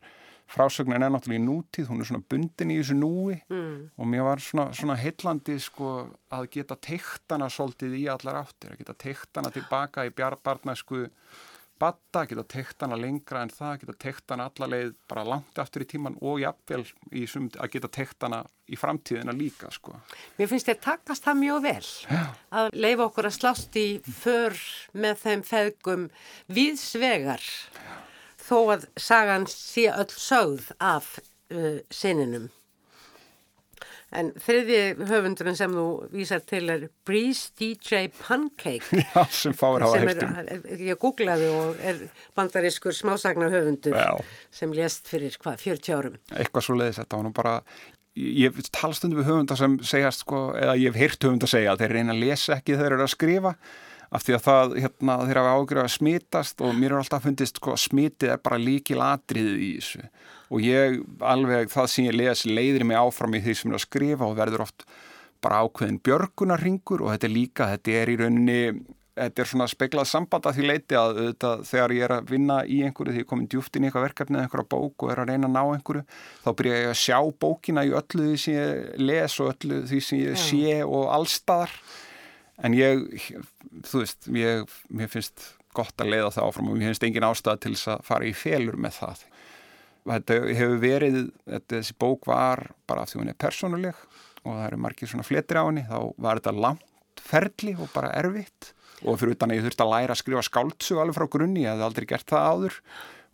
frásögnin 0.50 0.98
er 0.98 1.12
náttúrulega 1.14 1.38
í 1.38 1.44
nútíð, 1.44 1.86
hún 1.92 2.02
er 2.02 2.08
svona 2.08 2.26
bundin 2.26 2.72
í 2.74 2.80
þessu 2.80 2.96
núi. 2.98 3.36
Mm. 3.52 3.76
og 3.94 4.08
mér 4.10 4.26
var 4.26 4.42
svona, 4.42 4.66
svona 4.74 4.96
heillandi 4.98 5.56
sko 5.62 5.92
að 6.34 6.48
geta 6.56 6.76
teiktana 6.82 7.46
svolítið 7.52 7.94
í 8.00 8.04
allar 8.10 8.42
áttir, 8.42 8.74
að 8.74 8.82
geta 8.82 8.96
teiktana 8.98 9.54
tilbaka 9.54 10.08
í 10.08 10.14
bjarbarnæsku 10.16 11.04
batta, 11.80 12.26
geta 12.28 12.44
tekt 12.44 12.82
hana 12.84 12.98
lengra 13.00 13.42
en 13.44 13.52
það, 13.52 13.82
geta 13.82 13.94
tekt 14.04 14.32
hana 14.32 14.48
allarleið 14.50 14.92
bara 15.10 15.24
langt 15.26 15.60
aftur 15.62 15.84
í 15.84 15.88
tíman 15.88 16.18
og 16.20 16.40
jafnvel 16.42 16.84
í 17.16 17.24
sumt 17.30 17.56
að 17.60 17.72
geta 17.76 17.90
tekt 17.92 18.26
hana 18.26 18.42
í 18.70 18.78
framtíðina 18.78 19.34
líka 19.36 19.70
sko. 19.74 19.96
Mér 20.38 20.50
finnst 20.50 20.68
þetta 20.70 20.92
takast 20.92 21.26
það 21.26 21.40
mjög 21.40 21.64
vel 21.66 21.88
ja. 22.10 22.22
að 22.60 22.70
leifa 22.76 23.08
okkur 23.08 23.30
að 23.30 23.36
slást 23.38 23.80
í 23.80 23.88
för 24.20 24.60
með 24.92 25.24
þeim 25.24 25.44
feðgum 25.48 26.06
viðsvegar 26.60 27.42
ja. 27.42 27.98
þó 28.46 28.56
að 28.76 28.88
sagan 29.00 29.48
sé 29.50 29.88
öll 29.94 30.10
sögð 30.14 30.72
af 30.78 31.16
uh, 31.18 31.80
sininum. 31.90 32.50
En 34.16 34.32
þriði 34.42 35.06
höfundurinn 35.06 35.58
sem 35.58 35.74
þú 35.74 35.84
vísar 36.10 36.42
til 36.42 36.64
er 36.72 36.88
Breeze 37.06 37.52
DJ 37.58 38.08
Pancake. 38.16 38.82
Já, 39.14 39.22
sem 39.30 39.54
fáir 39.54 39.84
hafa 39.86 40.00
heftum. 40.02 40.34
Ég 40.82 40.98
googlaði 40.98 41.50
og 41.54 41.78
er 41.86 42.02
bandarískur 42.38 42.96
smásagnar 42.96 43.54
höfundur 43.54 43.94
Já. 43.94 44.18
sem 44.54 44.74
lést 44.74 45.06
fyrir 45.10 45.38
hvað, 45.38 45.62
40 45.62 45.94
árum. 45.94 46.18
Eitthvað 46.34 46.66
svo 46.66 46.78
leiðis 46.80 46.98
þetta, 47.04 47.20
hann 47.22 47.36
bara, 47.36 47.54
ég 48.18 48.58
talast 48.74 49.06
undir 49.06 49.22
við 49.22 49.30
höfundar 49.30 49.60
sem 49.60 49.78
segjast, 49.86 50.26
sko, 50.26 50.48
eða 50.58 50.74
ég 50.80 50.90
hef 50.90 51.00
heyrt 51.04 51.28
höfundar 51.28 51.54
segja 51.54 51.76
að 51.76 51.84
þeir 51.84 51.96
reyna 52.00 52.16
að 52.16 52.24
lesa 52.26 52.58
ekki 52.58 52.74
þegar 52.74 52.82
þeir 52.88 52.98
eru 52.98 53.06
að 53.06 53.14
skrifa 53.14 53.54
af 54.10 54.24
því 54.26 54.36
að 54.36 54.44
það, 54.46 54.76
hérna, 54.84 55.16
þeir 55.28 55.40
hafa 55.40 55.54
ágjörð 55.56 55.82
að 55.84 55.92
smitast 55.94 56.64
og 56.66 56.76
mér 56.78 56.94
er 56.94 57.02
alltaf 57.02 57.26
fundist, 57.26 57.60
sko, 57.60 57.76
smitið 57.78 58.34
er 58.34 58.42
bara 58.42 58.58
líkil 58.60 58.98
atriðið 59.06 59.64
í 59.66 59.70
þessu. 59.78 60.08
Og 60.50 60.64
ég 60.66 60.96
alveg 61.22 61.70
það 61.70 61.90
sem 61.92 62.08
ég 62.08 62.16
les 62.18 62.46
leiðir 62.48 62.86
mig 62.88 62.98
áfram 62.98 63.36
í 63.38 63.42
því 63.44 63.54
sem 63.56 63.70
ég 63.70 63.76
er 63.76 63.78
að 63.78 63.86
skrifa 63.86 64.26
og 64.26 64.38
verður 64.40 64.66
oft 64.66 64.86
bara 65.40 65.62
ákveðin 65.64 66.00
björgunarringur 66.04 67.04
og 67.04 67.14
þetta 67.14 67.28
er 67.28 67.36
líka, 67.36 67.68
þetta 67.70 68.00
er 68.00 68.10
í 68.10 68.18
rauninni 68.20 68.62
þetta 69.20 69.42
er 69.42 69.48
svona 69.50 69.66
speglað 69.70 70.08
samband 70.08 70.46
að 70.48 70.58
því 70.58 70.66
leiti 70.68 70.98
að 70.98 71.18
þetta, 71.20 71.52
þegar 71.70 71.94
ég 71.96 72.04
er 72.06 72.14
að 72.16 72.30
vinna 72.30 72.58
í 72.64 72.80
einhverju 72.86 73.14
því 73.14 73.24
ég 73.24 73.28
komin 73.30 73.48
djúft 73.50 73.76
inn 73.76 73.86
í 73.86 73.88
eitthvað 73.88 74.06
verkefni 74.06 74.38
eða 74.38 74.46
einhverja 74.46 74.70
bók 74.74 75.04
og 75.04 75.12
er 75.12 75.22
að 75.22 75.32
reyna 75.32 75.48
að 75.48 75.56
ná 75.56 75.62
einhverju 75.62 76.04
þá 76.44 76.50
byrja 76.60 76.78
ég 76.78 76.92
að 76.92 77.00
sjá 77.00 77.18
bókina 77.44 77.86
í 77.86 77.92
öllu 78.00 78.28
því 78.28 78.38
sem 78.44 78.56
ég 78.56 79.02
les 79.10 79.36
og 79.42 79.50
öllu 79.54 79.80
því 79.90 80.00
sem 80.06 80.22
ég 80.22 80.40
sé 80.40 80.78
og 80.86 81.10
allstaðar 81.16 81.74
en 82.66 82.76
ég, 82.76 83.06
þú 83.88 84.04
veist 84.04 84.30
ég, 84.34 84.76
mér 84.92 85.10
finnst 85.12 85.46
gott 85.76 86.02
að 86.02 86.12
leiða 86.14 86.32
það 86.34 86.48
áfram 86.48 86.70
og 86.70 86.78
mér 86.78 86.90
finnst 86.90 87.06
engin 87.06 87.26
ástæða 87.28 87.62
til 87.62 87.74
þess 87.76 87.92
að 87.94 88.06
fara 88.08 88.26
í 88.28 88.34
felur 88.36 88.78
með 88.80 88.96
það. 88.98 89.24
Þetta 90.10 90.38
hefur 90.58 90.80
verið, 90.82 91.18
þetta, 91.44 91.76
þessi 91.76 91.96
bók 92.00 92.26
var 92.30 92.64
bara 92.88 93.04
af 93.04 93.12
því 93.12 93.20
hún 93.20 93.32
er 93.32 93.38
persónuleg 93.38 94.04
og 94.40 94.54
það 94.54 94.66
eru 94.66 94.80
margir 94.80 95.10
svona 95.10 95.26
fletir 95.26 95.60
á 95.60 95.68
henni 95.68 95.84
þá 95.86 95.98
var 96.16 96.40
þetta 96.40 96.56
langt 96.56 97.22
ferli 97.30 97.76
og 97.76 97.90
bara 97.94 98.12
erfitt. 98.18 98.72
Og 99.04 99.16
fyrir 99.20 99.36
utan 99.36 99.52
að 99.52 99.60
ég 99.60 99.66
þurfti 99.68 99.84
að 99.84 99.92
læra 99.94 100.16
að 100.16 100.20
skrifa 100.20 100.44
skáldsug 100.44 101.00
alveg 101.00 101.16
frá 101.16 101.26
grunni, 101.32 101.64
ég 101.64 101.72
hef 101.72 101.86
aldrei 101.86 102.08
gert 102.08 102.28
það 102.28 102.48
áður. 102.50 102.78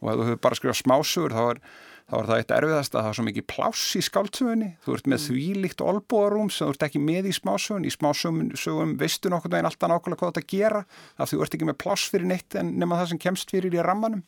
Og 0.03 0.11
ef 0.11 0.19
þú 0.19 0.27
hefur 0.29 0.43
bara 0.47 0.59
skrifað 0.59 0.81
smásugur 0.83 1.35
þá 1.35 1.43
er, 1.47 1.63
þá 2.07 2.15
er 2.19 2.29
það 2.29 2.41
eitt 2.41 2.53
erfiðast 2.57 2.95
að 2.95 3.03
það 3.03 3.09
er 3.11 3.17
svo 3.19 3.25
mikið 3.27 3.47
pláss 3.51 3.87
í 3.99 4.03
skáldsugunni, 4.07 4.69
þú 4.85 4.95
ert 4.95 5.09
með 5.11 5.19
mm. 5.19 5.25
þvílíkt 5.27 5.83
olbúarum 5.83 6.51
sem 6.55 6.69
þú 6.69 6.75
ert 6.77 6.87
ekki 6.87 7.03
með 7.03 7.31
í 7.31 7.35
smásugun 7.35 7.87
í 7.89 7.93
smásugum 7.95 8.93
veistu 9.01 9.33
nokkur 9.33 9.57
en 9.59 9.67
alltaf 9.67 9.91
nákvæmlega 9.91 10.21
hvað 10.23 10.35
þetta 10.37 10.53
gera, 10.53 10.85
af 11.19 11.31
því 11.31 11.41
þú 11.41 11.47
ert 11.47 11.57
ekki 11.59 11.71
með 11.71 11.79
pláss 11.83 12.11
fyrir 12.13 12.31
neitt 12.31 12.59
en 12.61 12.75
nema 12.79 13.01
það 13.01 13.13
sem 13.13 13.23
kemst 13.27 13.55
fyrir 13.55 13.75
í 13.75 13.83
rammanum. 13.83 14.23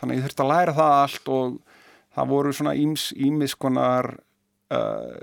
Þannig 0.00 0.20
ég 0.20 0.26
þurfti 0.26 0.44
að 0.44 0.52
læra 0.54 0.76
það 0.76 0.94
allt 1.02 1.30
og 1.36 1.58
það 2.16 2.32
voru 2.32 2.54
svona 2.56 2.74
ímiskonar 2.76 4.10
uh, 4.72 5.16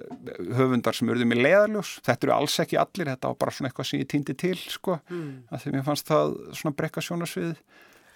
höfundar 0.57 0.97
sem 0.97 1.09
eruðu 1.09 1.29
með 1.29 1.41
leðarljós 1.47 1.95
þetta 2.05 2.27
eru 2.27 2.35
alls 2.37 2.59
ekki 2.63 2.79
allir, 2.81 3.09
þetta 3.15 3.31
var 3.31 3.39
bara 3.41 3.55
svona 3.55 3.71
eitthvað 3.71 3.89
sem 3.89 4.03
ég 4.03 4.11
týndi 4.13 4.37
til 4.37 4.55
sko, 4.61 4.99
mm. 5.09 5.31
að 5.49 5.65
því 5.65 5.73
mér 5.73 5.87
fannst 5.89 6.11
það 6.11 6.35
svona 6.59 6.77
brekka 6.77 7.03
sjónasvið 7.05 7.55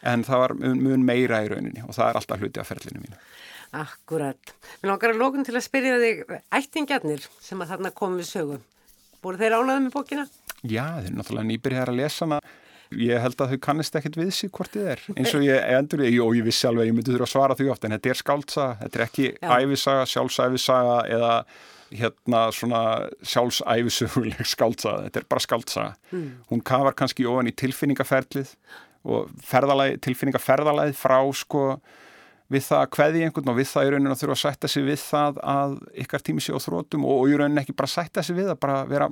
en 0.04 0.24
það 0.28 0.44
var 0.44 0.54
mun 0.62 1.06
meira 1.06 1.42
í 1.46 1.50
rauninni 1.52 1.84
og 1.86 1.96
það 1.98 2.10
er 2.10 2.22
alltaf 2.22 2.44
hluti 2.44 2.62
af 2.62 2.72
ferlinu 2.72 3.04
mínu 3.04 3.20
Akkurat. 3.78 4.54
Mér 4.80 4.94
langar 4.94 5.12
að 5.12 5.20
lókun 5.20 5.44
til 5.44 5.58
að 5.58 5.66
spyrja 5.66 5.98
þig 6.00 6.22
ættingjarnir 6.56 7.26
sem 7.44 7.60
að 7.60 7.74
þarna 7.74 7.92
komum 7.92 8.22
við 8.22 8.30
sögum. 8.30 8.62
Búið 9.20 9.42
þeir 9.44 9.56
ánaðið 9.58 9.82
með 9.84 9.96
bókina? 9.98 10.24
Já, 10.62 10.86
þeir 11.02 11.10
eru 11.10 11.18
náttúrulega 11.18 11.50
nýbyrjar 11.50 11.92
að 11.92 12.00
lesa 12.00 12.24
hana 12.24 12.40
ég 12.96 13.22
held 13.22 13.42
að 13.42 13.54
þau 13.54 13.62
kannist 13.68 13.98
ekkit 14.00 14.18
við 14.20 14.30
sig 14.36 14.52
hvort 14.54 14.72
þið 14.72 14.92
er 14.94 15.02
eins 15.16 15.34
og 15.36 15.44
ég 15.44 15.72
endur 15.76 16.04
og 16.06 16.38
ég 16.38 16.46
vissi 16.46 16.68
alveg 16.70 16.88
ég 16.90 16.96
myndi 16.96 17.12
þurfa 17.12 17.28
að 17.28 17.34
svara 17.34 17.58
því 17.60 17.72
oft 17.74 17.84
en 17.84 17.96
þetta 17.96 18.12
er 18.12 18.20
skáltsaga, 18.22 18.78
þetta 18.84 19.00
er 19.00 19.06
ekki 19.08 19.26
Já. 19.34 19.50
æfisaga, 19.58 20.06
sjálfsæfisaga 20.14 20.98
eða 21.18 21.34
hérna 21.88 22.42
svona 22.56 22.82
sjálfsæfisuguleg 23.34 24.48
skáltsaga, 24.48 25.08
þetta 25.08 25.22
er 25.22 25.30
bara 25.36 25.44
skáltsaga 25.44 25.94
mm. 26.14 26.30
hún 26.52 26.64
kafar 26.72 26.98
kannski 27.00 27.28
ofan 27.28 27.52
í 27.52 27.56
tilfinningaferlið 27.60 28.56
og 29.08 29.32
ferðalagi, 29.48 29.98
tilfinningaferðalagi 30.06 30.96
frá 30.98 31.20
sko 31.36 31.64
við 32.52 32.64
það 32.64 32.82
að 32.84 32.92
hveði 32.96 33.24
einhvern 33.26 33.52
og 33.52 33.58
við 33.58 33.70
það 33.72 33.88
í 33.88 33.94
rauninu 33.94 34.14
að 34.14 34.22
þurfa 34.22 34.36
að 34.38 34.44
sætta 34.44 34.72
sig 34.72 34.86
við 34.88 35.00
það 35.04 35.40
að 35.44 35.78
ykkar 36.04 36.24
tími 36.24 36.44
sé 36.44 36.56
á 36.56 36.60
þrótum 36.64 37.08
og, 37.08 37.22
og 37.24 37.32
í 37.32 37.40
rauninu 37.40 37.64
ekki 37.64 37.76
bara 37.76 37.92
sætta 37.92 38.24
sig 38.24 38.38
við 38.38 38.52
að 38.54 38.60
bara 38.64 38.82
vera 38.88 39.10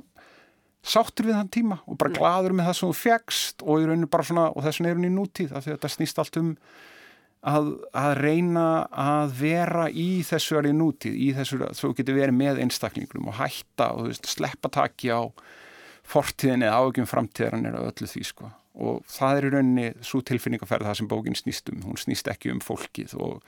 sáttur 0.86 1.28
við 1.28 1.36
þann 1.36 1.52
tíma 1.52 1.80
og 1.84 1.98
bara 2.00 2.14
gladur 2.14 2.54
með 2.56 2.70
það 2.70 2.78
sem 2.78 2.92
þú 2.92 2.98
fegst 3.02 3.64
og 3.66 3.82
í 3.82 3.88
rauninu 3.88 4.10
bara 4.10 4.26
svona 4.28 4.46
og 4.52 4.64
þess 4.64 4.80
vegna 4.80 4.92
er 4.92 5.00
hún 5.00 5.08
í 5.08 5.14
nútíð 5.14 5.52
af 5.52 5.64
því 5.64 5.72
að 5.72 5.78
þetta 5.78 5.92
snýst 5.96 6.22
allt 6.22 6.40
um 6.40 6.52
að, 7.46 7.70
að 7.92 8.12
reyna 8.22 8.66
að 8.90 9.34
vera 9.40 9.86
í 9.90 10.08
þessu 10.26 10.62
í 10.62 10.74
nútíð 10.76 11.18
í 11.26 11.30
þessu 11.36 11.60
að 11.66 11.80
þú 11.80 11.92
getur 12.00 12.18
verið 12.20 12.38
með 12.40 12.62
einstaklinglum 12.64 13.30
og 13.32 13.38
hætta 13.40 13.92
og 13.96 14.08
veist, 14.10 14.28
sleppa 14.30 14.72
taki 14.72 15.12
á 15.12 15.28
fortíðin 16.06 16.66
eða 16.66 16.80
ágjum 16.86 17.10
framtíðan 17.10 17.66
er 18.76 18.82
og 18.86 19.06
það 19.08 19.38
er 19.38 19.46
í 19.46 19.54
rauninni 19.54 19.86
svo 20.04 20.20
tilfinningaferð 20.26 20.90
það 20.90 21.00
sem 21.00 21.08
bókin 21.08 21.38
snýst 21.38 21.72
um, 21.72 21.82
hún 21.88 22.00
snýst 22.00 22.28
ekki 22.32 22.52
um 22.54 22.62
fólkið 22.64 23.16
og 23.16 23.40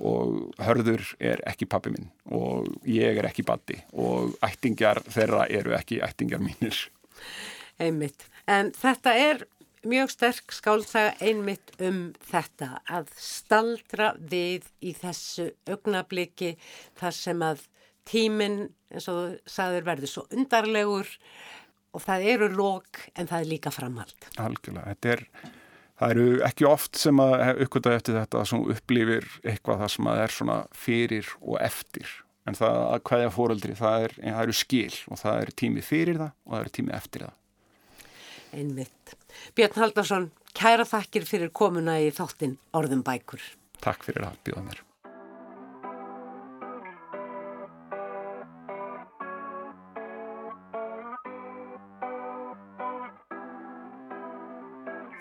og 0.00 0.54
hörður 0.64 1.02
er 1.20 1.42
ekki 1.44 1.68
pappi 1.68 1.92
minn 1.92 2.06
og 2.32 2.70
ég 2.88 3.18
er 3.20 3.26
ekki 3.28 3.44
batti 3.44 3.76
og 3.92 4.32
ættingjar 4.46 5.02
þeirra 5.12 5.42
eru 5.52 5.74
ekki 5.76 6.00
ættingjar 6.00 6.40
mínir. 6.40 6.78
Einmitt. 7.76 8.24
En 8.48 8.72
þetta 8.72 9.12
er 9.12 9.44
mjög 9.84 10.12
sterk 10.12 10.52
skálsaga 10.56 11.12
einmitt 11.20 11.74
um 11.84 12.14
þetta 12.30 12.80
að 12.88 13.12
staldra 13.20 14.14
við 14.16 14.68
í 14.80 14.94
þessu 14.96 15.50
augnabliki 15.68 16.54
þar 17.00 17.16
sem 17.16 17.44
að 17.44 17.66
tíminn 18.08 18.60
eins 18.90 19.08
og 19.10 19.20
þú 19.20 19.52
sagður 19.52 19.86
verður 19.86 20.12
svo 20.14 20.26
undarlegur 20.32 21.12
og 21.94 22.04
það 22.04 22.26
eru 22.34 22.48
lók 22.54 23.02
en 23.18 23.28
það 23.30 23.42
er 23.42 23.50
líka 23.50 23.72
framhald. 23.74 24.28
Algjörlega, 24.40 24.94
þetta 24.94 25.12
er 25.14 25.24
það 26.00 26.14
eru 26.14 26.26
ekki 26.46 26.68
oft 26.68 26.98
sem 27.00 27.22
að 27.22 27.62
uppgöta 27.66 27.94
eftir 27.96 28.18
þetta 28.18 28.44
sem 28.48 28.66
upplifir 28.74 29.28
eitthvað 29.44 29.84
það 29.84 29.94
sem 29.94 30.10
að 30.10 30.24
er 30.24 30.36
svona 30.36 30.58
fyrir 30.86 31.32
og 31.40 31.60
eftir. 31.60 32.16
En 32.48 32.56
það 32.56 32.78
að 32.80 33.02
hvaðja 33.10 33.32
fóreldri 33.34 33.76
það, 33.78 34.06
er, 34.06 34.16
það 34.24 34.42
eru 34.46 34.56
skil 34.56 34.98
og 35.12 35.20
það 35.20 35.40
er 35.44 35.54
tími 35.62 35.84
fyrir 35.84 36.20
það 36.22 36.30
og 36.32 36.54
það 36.54 36.64
eru 36.64 36.76
tími 36.78 36.96
eftir 36.96 37.26
það. 37.26 37.38
Einmitt. 38.50 39.16
Björn 39.54 39.78
Haldarsson, 39.78 40.30
kæra 40.58 40.86
þakkir 40.88 41.28
fyrir 41.28 41.54
komuna 41.54 42.00
í 42.02 42.10
þáttinn 42.14 42.58
Orðum 42.74 43.04
bækur. 43.06 43.44
Takk 43.84 44.08
fyrir 44.08 44.26
að 44.26 44.40
bjóða 44.48 44.66
mér 44.66 44.86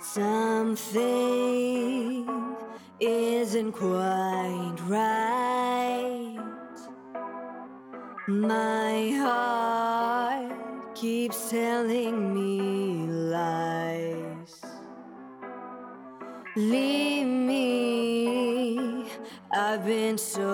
Some 0.01 0.77
things 0.77 2.29
isn't 3.01 3.73
quite 3.73 4.77
right. 4.87 6.39
My 8.27 9.11
heart 9.17 10.95
keeps 10.95 11.49
telling 11.49 12.33
me 12.33 13.11
lies. 13.11 14.61
Leave 16.55 17.27
me, 17.27 19.05
I've 19.51 19.85
been 19.85 20.17
so 20.17 20.48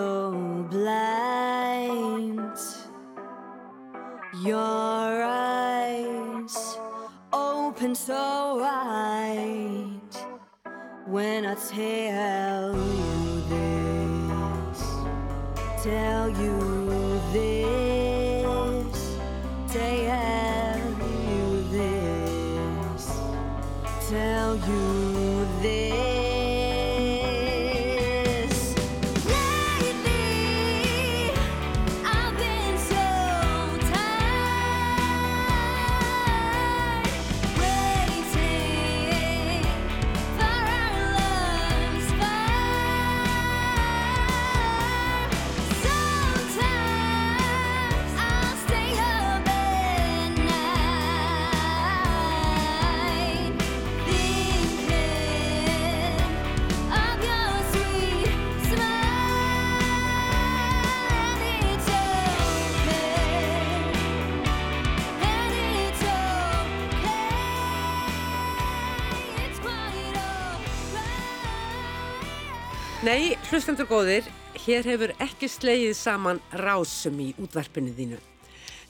Nei, 73.05 73.35
hlustendur 73.51 73.85
góðir, 73.85 74.25
hér 74.63 74.87
hefur 74.89 75.11
ekki 75.21 75.45
slegið 75.51 75.91
saman 75.93 76.39
rásum 76.57 77.19
í 77.21 77.27
útvarpinu 77.37 77.91
þínu. 77.93 78.17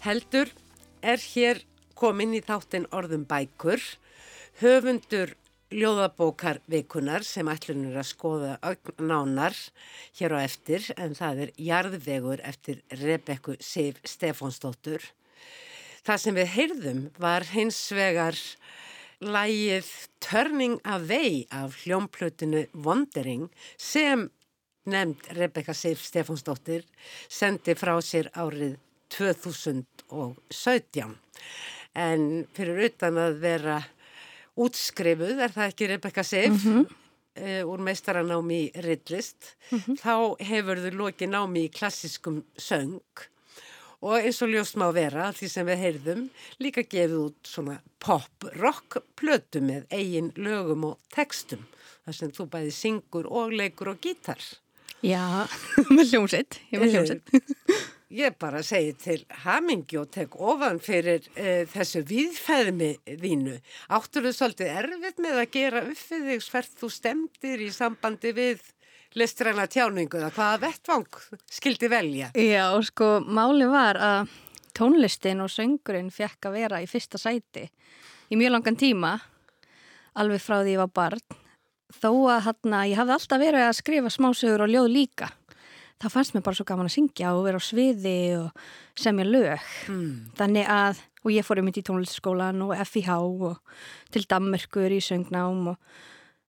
Heldur 0.06 0.54
er 1.04 1.20
hér 1.20 1.60
komin 2.00 2.32
í 2.38 2.40
þáttinn 2.46 2.86
orðum 2.96 3.26
bækur, 3.28 3.84
höfundur 4.62 5.34
ljóðabókar 5.76 6.62
vikunar 6.72 7.28
sem 7.28 7.50
ætlunir 7.52 8.00
að 8.00 8.08
skoða 8.14 8.54
nánar 9.04 9.58
hér 10.16 10.38
á 10.40 10.40
eftir 10.46 10.88
en 10.96 11.18
það 11.20 11.44
er 11.48 11.54
jarðvegur 11.68 12.46
eftir 12.48 12.86
Rebekku 13.02 13.58
Sif 13.60 14.00
Stefánsdóttur. 14.08 15.04
Það 16.08 16.24
sem 16.24 16.40
við 16.40 16.54
heyrðum 16.56 17.04
var 17.20 17.50
hins 17.52 17.84
vegar 17.92 18.40
lægið 19.24 19.88
Turning 20.24 20.80
Away 20.84 21.46
af 21.52 21.76
hljómplötinu 21.84 22.66
Wondering 22.74 23.50
sem 23.78 24.30
nefnd 24.86 25.16
Rebekka 25.38 25.74
Sif 25.74 26.04
Stefánsdóttir 26.06 26.84
sendi 27.30 27.76
frá 27.78 28.02
sér 28.02 28.30
árið 28.34 28.78
2017. 29.14 31.16
En 31.96 32.48
fyrir 32.56 32.86
utan 32.90 33.18
að 33.22 33.40
vera 33.40 33.78
útskrifuð, 34.56 35.40
er 35.40 35.52
það 35.56 35.68
ekki 35.72 35.88
Rebekka 35.94 36.24
Sif, 36.24 36.66
mm 36.66 36.86
úr 37.68 37.82
meistaranámi 37.84 38.58
í 38.64 38.72
Ridlist, 38.86 39.58
þá 40.00 40.40
hefur 40.40 40.80
þau 40.86 40.94
lokið 41.02 41.30
námi 41.34 41.66
í 41.68 41.72
klassiskum 41.74 42.38
söng 42.56 43.02
og 44.04 44.18
eins 44.20 44.42
og 44.44 44.52
ljóst 44.52 44.78
má 44.80 44.88
vera 44.96 45.32
því 45.36 45.50
sem 45.52 45.70
við 45.70 45.82
heyrðum 45.84 46.28
líka 46.64 46.84
gefið 46.84 47.18
út 47.22 47.50
svona 47.50 47.80
pop-rock 48.04 49.00
plötu 49.20 49.64
með 49.64 49.88
eigin 49.94 50.32
lögum 50.36 50.90
og 50.92 51.00
textum 51.14 51.66
þar 52.06 52.20
sem 52.20 52.36
þú 52.36 52.48
bæði 52.54 52.76
syngur 52.76 53.28
og 53.32 53.56
leikur 53.56 53.94
og 53.96 54.02
gítar. 54.04 54.42
Já, 55.06 55.46
með 55.96 56.14
hljómsett, 56.14 56.62
ég 56.72 56.82
með 56.82 56.98
hljómsett. 56.98 57.36
Ég 58.16 58.36
bara 58.40 58.62
segi 58.64 58.92
til 59.02 59.24
hamingi 59.44 59.98
og 59.98 60.12
tek 60.14 60.36
ofan 60.38 60.78
fyrir 60.80 61.26
uh, 61.34 61.66
þessu 61.68 62.04
viðfæðmi 62.06 62.92
þínu. 63.04 63.56
Áttur 63.98 64.28
þú 64.28 64.34
svolítið 64.38 64.70
erfitt 64.72 65.20
með 65.26 65.40
að 65.42 65.50
gera 65.56 65.82
upp 65.90 66.04
við 66.12 66.30
þig 66.30 66.46
hvert 66.54 66.78
þú 66.80 66.90
stemdir 66.94 67.64
í 67.66 67.72
sambandi 67.74 68.32
við 68.38 68.62
listræna 69.16 69.68
tjáningu 69.72 70.20
eða 70.20 70.32
hvaða 70.36 70.62
vettvang 70.66 71.22
skildi 71.52 71.90
velja? 71.92 72.32
Já, 72.36 72.68
sko, 72.86 73.20
máli 73.26 73.68
var 73.72 74.00
að 74.00 74.34
tónlistin 74.76 75.44
og 75.44 75.52
söngurinn 75.54 76.12
fekk 76.12 76.50
að 76.50 76.58
vera 76.60 76.82
í 76.84 76.90
fyrsta 76.90 77.22
sæti 77.22 77.70
í 78.30 78.38
mjög 78.40 78.56
langan 78.56 78.78
tíma, 78.80 79.16
alveg 80.18 80.44
frá 80.44 80.62
því 80.62 80.76
ég 80.76 80.82
var 80.82 80.94
barn. 80.96 81.42
Þó 81.96 82.12
að 82.34 82.46
hérna, 82.48 82.84
ég 82.90 83.00
hafði 83.00 83.16
alltaf 83.16 83.42
verið 83.42 83.66
að 83.68 83.78
skrifa 83.78 84.12
smásögur 84.12 84.66
og 84.66 84.72
ljóð 84.72 84.88
líka. 84.92 85.30
Það 86.02 86.12
fannst 86.12 86.36
mér 86.36 86.44
bara 86.44 86.58
svo 86.58 86.66
gaman 86.68 86.90
að 86.90 86.96
syngja 86.98 87.32
og 87.38 87.46
vera 87.46 87.62
á 87.62 87.64
sviði 87.64 88.18
og 88.42 88.64
semja 89.00 89.26
lög. 89.28 89.68
Mm. 89.88 90.10
Þannig 90.36 90.72
að, 90.76 91.04
og 91.24 91.32
ég 91.32 91.48
fór 91.48 91.62
um 91.62 91.70
í 91.72 91.84
tónlistskólan 91.88 92.66
og 92.66 92.74
FIH 92.90 93.16
og 93.16 93.62
til 94.12 94.26
Danmörkur 94.28 94.92
í 94.92 95.00
söngnám 95.04 95.72
og 95.72 96.02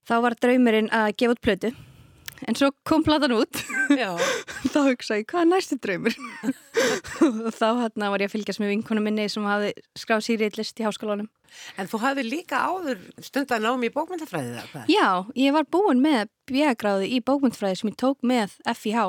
þá 0.08 0.14
var 0.26 0.36
draumurinn 0.36 0.92
að 0.92 1.14
gefa 1.16 1.38
út 1.38 1.44
plötu. 1.44 1.72
En 2.46 2.54
svo 2.58 2.70
kom 2.86 3.02
platan 3.06 3.34
út 3.34 3.60
þá 4.72 4.78
hugsaði 4.86 5.22
ég, 5.22 5.28
hvað 5.30 5.40
er 5.42 5.48
næstu 5.50 5.78
draumur? 5.82 6.16
og 7.24 7.50
þá 7.60 7.66
hérna 7.82 8.10
var 8.12 8.22
ég 8.22 8.30
að 8.30 8.36
fylgjast 8.36 8.62
með 8.62 8.72
vinkonu 8.74 9.02
minni 9.04 9.26
sem 9.32 9.46
hafði 9.48 9.72
skráð 9.98 10.24
sér 10.26 10.44
í 10.46 10.50
list 10.58 10.78
í 10.78 10.86
háskólanum. 10.86 11.28
en 11.80 11.90
þú 11.90 12.00
hafði 12.04 12.26
líka 12.28 12.60
áður 12.68 13.00
stundan 13.24 13.64
námi 13.66 13.90
í 13.90 13.94
bókmyndafræðið 13.94 14.54
eða 14.54 14.66
hvað? 14.72 14.92
Já, 14.92 15.08
ég 15.42 15.56
var 15.56 15.68
búin 15.72 16.02
með 16.04 16.30
bjögráði 16.50 17.10
í 17.16 17.22
bókmyndfræði 17.24 17.80
sem 17.80 17.90
ég 17.92 17.98
tók 18.00 18.22
með 18.22 18.54
FIH, 18.68 19.08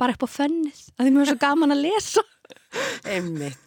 bara 0.00 0.16
upp 0.16 0.26
á 0.26 0.28
fönnið, 0.38 0.86
að 0.96 1.04
því 1.04 1.12
mér 1.12 1.22
var 1.24 1.32
svo 1.32 1.40
gaman 1.42 1.76
að 1.76 1.84
lesa. 1.88 2.24
Einmitt. 3.04 3.61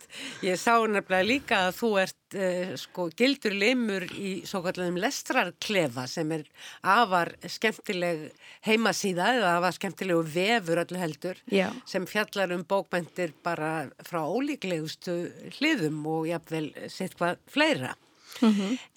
Ég 0.46 0.60
sá 0.60 0.78
nefnilega 0.88 1.28
líka 1.28 1.60
að 1.68 1.78
þú 1.80 1.90
ert 2.02 2.38
uh, 2.38 2.74
sko 2.80 3.08
gildur 3.18 3.56
limur 3.56 4.06
í 4.14 4.34
svo 4.48 4.62
kallum 4.66 5.00
lestrarklefa 5.02 6.06
sem 6.12 6.32
er 6.36 6.46
afar 6.82 7.34
skemmtileg 7.50 8.28
heimasíða 8.68 9.32
eða 9.40 9.56
afar 9.60 9.78
skemmtilegu 9.78 10.24
vefur 10.36 10.84
öllu 10.86 11.02
heldur 11.02 11.42
Já. 11.52 11.70
sem 11.90 12.08
fjallar 12.10 12.54
um 12.56 12.66
bókmyndir 12.68 13.36
bara 13.46 13.90
frá 14.06 14.22
ólíklegustu 14.24 15.18
hliðum 15.58 16.02
og 16.12 16.30
jafnvel 16.32 16.72
sitt 16.92 17.18
hvað 17.20 17.42
fleira. 17.52 17.96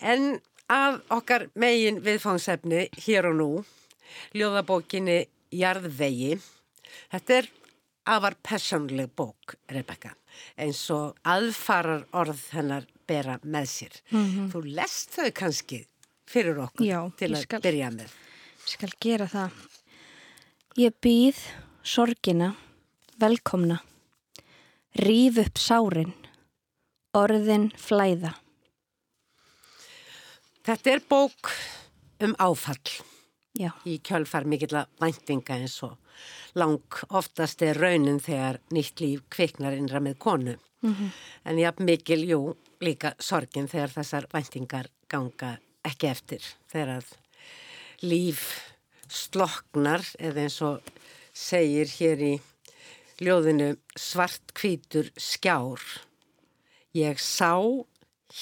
En 0.02 0.40
af 0.68 1.00
okkar 1.14 1.48
megin 1.56 2.02
viðfangsefni 2.04 2.88
hér 3.06 3.30
og 3.30 3.36
nú, 3.38 3.50
ljóðabókinni 4.36 5.22
Jarðvegi, 5.54 6.34
þetta 7.12 7.38
er 7.38 7.48
afar 8.08 8.36
personleg 8.44 9.08
bók, 9.16 9.56
Rebecca, 9.72 10.12
eins 10.60 10.80
og 10.94 11.16
aðfarar 11.28 12.06
orð 12.12 12.42
hennar 12.54 12.86
bera 13.08 13.38
með 13.42 13.68
sér. 13.72 13.98
Þú 14.52 14.62
lest 14.76 15.16
þau 15.16 15.30
kannski 15.34 15.82
fyrir 16.28 16.58
okkur 16.66 16.86
Já, 16.86 17.00
til 17.16 17.30
ég 17.32 17.38
að 17.38 17.44
skal. 17.46 17.60
byrja 17.64 17.90
með. 17.94 18.16
Skal 18.68 18.90
gera 19.00 19.28
það. 19.32 19.60
Ég 20.78 20.96
býð 21.02 21.38
sorgina, 21.88 22.52
velkomna, 23.18 23.80
ríf 25.00 25.38
upp 25.40 25.58
sárin, 25.58 26.12
orðin 27.16 27.70
flæða. 27.80 28.34
Þetta 30.68 30.92
er 30.92 31.04
bók 31.08 31.52
um 32.20 32.34
áfall 32.44 32.98
Já, 33.58 33.72
í 33.88 33.96
kjölfar 34.04 34.44
mikill 34.46 34.76
að 34.76 34.90
væntinga 35.00 35.56
eins 35.56 35.78
og 35.86 35.96
lang 36.58 36.82
oftast 37.08 37.62
er 37.62 37.78
raunin 37.78 38.20
þegar 38.20 38.60
nýtt 38.74 39.02
líf 39.02 39.22
kviknar 39.32 39.76
innra 39.76 40.00
með 40.00 40.18
konu. 40.18 40.56
En 41.44 41.58
jafn 41.58 41.84
mikil, 41.84 42.24
jú, 42.28 42.56
líka 42.80 43.14
sorgin 43.18 43.68
þegar 43.68 43.94
þessar 43.96 44.28
væntingar 44.32 44.88
ganga 45.08 45.58
ekki 45.84 46.08
eftir. 46.10 46.42
Þegar 46.70 46.98
að 46.98 47.12
líf 48.02 48.44
sloknar 49.08 50.04
eða 50.18 50.44
eins 50.44 50.60
og 50.62 50.92
segir 51.32 51.88
hér 51.98 52.22
í 52.22 52.34
ljóðinu 53.20 53.76
svart 53.96 54.54
hvítur 54.54 55.10
skjár. 55.16 55.80
Ég 56.94 57.18
sá 57.18 57.58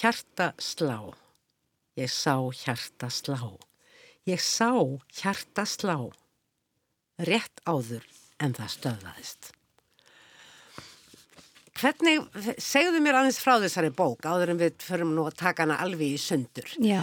hjarta 0.01 0.53
slá. 0.59 1.14
Ég 1.97 2.11
sá 2.12 2.37
hjarta 2.53 3.09
slá. 3.09 3.57
Ég 4.27 4.41
sá 4.43 4.72
hjarta 5.16 5.64
slá 5.64 6.11
rétt 7.19 7.62
áður 7.64 8.05
en 8.43 8.57
það 8.57 8.73
stöðvaðist. 8.75 9.53
Hvernig, 11.77 12.23
segðu 12.62 13.01
mér 13.05 13.19
aðeins 13.21 13.39
frá 13.43 13.59
þessari 13.61 13.91
bók 13.93 14.25
áður 14.25 14.55
en 14.55 14.61
við 14.61 14.79
förum 14.81 15.12
nú 15.17 15.27
að 15.29 15.37
taka 15.43 15.67
hana 15.67 15.77
alveg 15.85 16.14
í 16.17 16.21
sundur. 16.21 16.71
Já, 16.81 17.03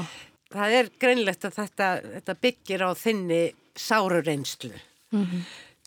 Það 0.54 0.76
er 0.78 0.90
greinlegt 1.02 1.46
að 1.48 1.56
þetta, 1.58 1.90
þetta 2.18 2.34
byggir 2.46 2.84
á 2.86 2.90
þinni 2.94 3.44
sárureynslu 3.74 4.74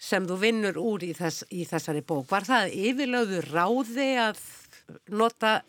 sem 0.07 0.27
þú 0.27 0.37
vinnur 0.39 0.77
úr 0.79 1.05
í, 1.07 1.13
þess, 1.15 1.45
í 1.51 1.65
þessari 1.67 2.03
bók. 2.07 2.27
Var 2.31 2.47
það 2.47 2.75
yfirlöðu 2.75 3.41
ráði 3.47 4.09
að 4.23 4.41
nota 5.15 5.61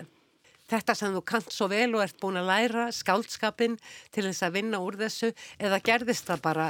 þetta 0.70 0.96
sem 0.98 1.14
þú 1.16 1.22
kant 1.26 1.54
svo 1.54 1.70
vel 1.72 1.94
og 1.96 2.04
ert 2.04 2.18
búin 2.22 2.38
að 2.42 2.50
læra, 2.50 2.88
skáldskapin 2.94 3.78
til 4.14 4.26
þess 4.28 4.46
að 4.46 4.58
vinna 4.60 4.82
úr 4.84 4.98
þessu 5.00 5.32
eða 5.58 5.80
gerðist 5.86 6.28
það 6.28 6.44
bara 6.50 6.68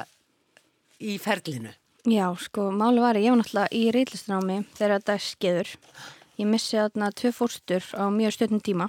í 0.99 1.17
ferlinu? 1.21 1.73
já, 2.07 2.31
sko, 2.39 2.71
máli 2.71 3.01
var 3.03 3.19
ég 3.19 3.33
var 3.33 3.41
náttúrulega 3.41 3.75
í 3.75 3.91
reillistanámi 3.91 4.61
þegar 4.77 5.01
þetta 5.01 5.17
skeður. 5.19 5.71
Ég 6.37 6.47
missi 6.47 6.77
þarna 6.77 7.11
tvö 7.11 7.33
fórstur 7.35 7.83
á 7.97 8.07
mjög 8.13 8.35
stöðnum 8.35 8.63
tíma 8.63 8.87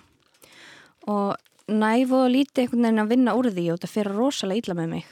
og 1.08 1.34
næf 1.66 2.12
og 2.12 2.28
lítið 2.30 2.62
einhvern 2.62 2.84
veginn 2.84 3.02
að 3.02 3.12
vinna 3.14 3.34
úr 3.38 3.50
því 3.50 3.64
og 3.72 3.78
þetta 3.78 3.92
fyrir 3.94 4.18
rosalega 4.20 4.62
illa 4.62 4.78
með 4.78 4.88
mig. 4.92 5.04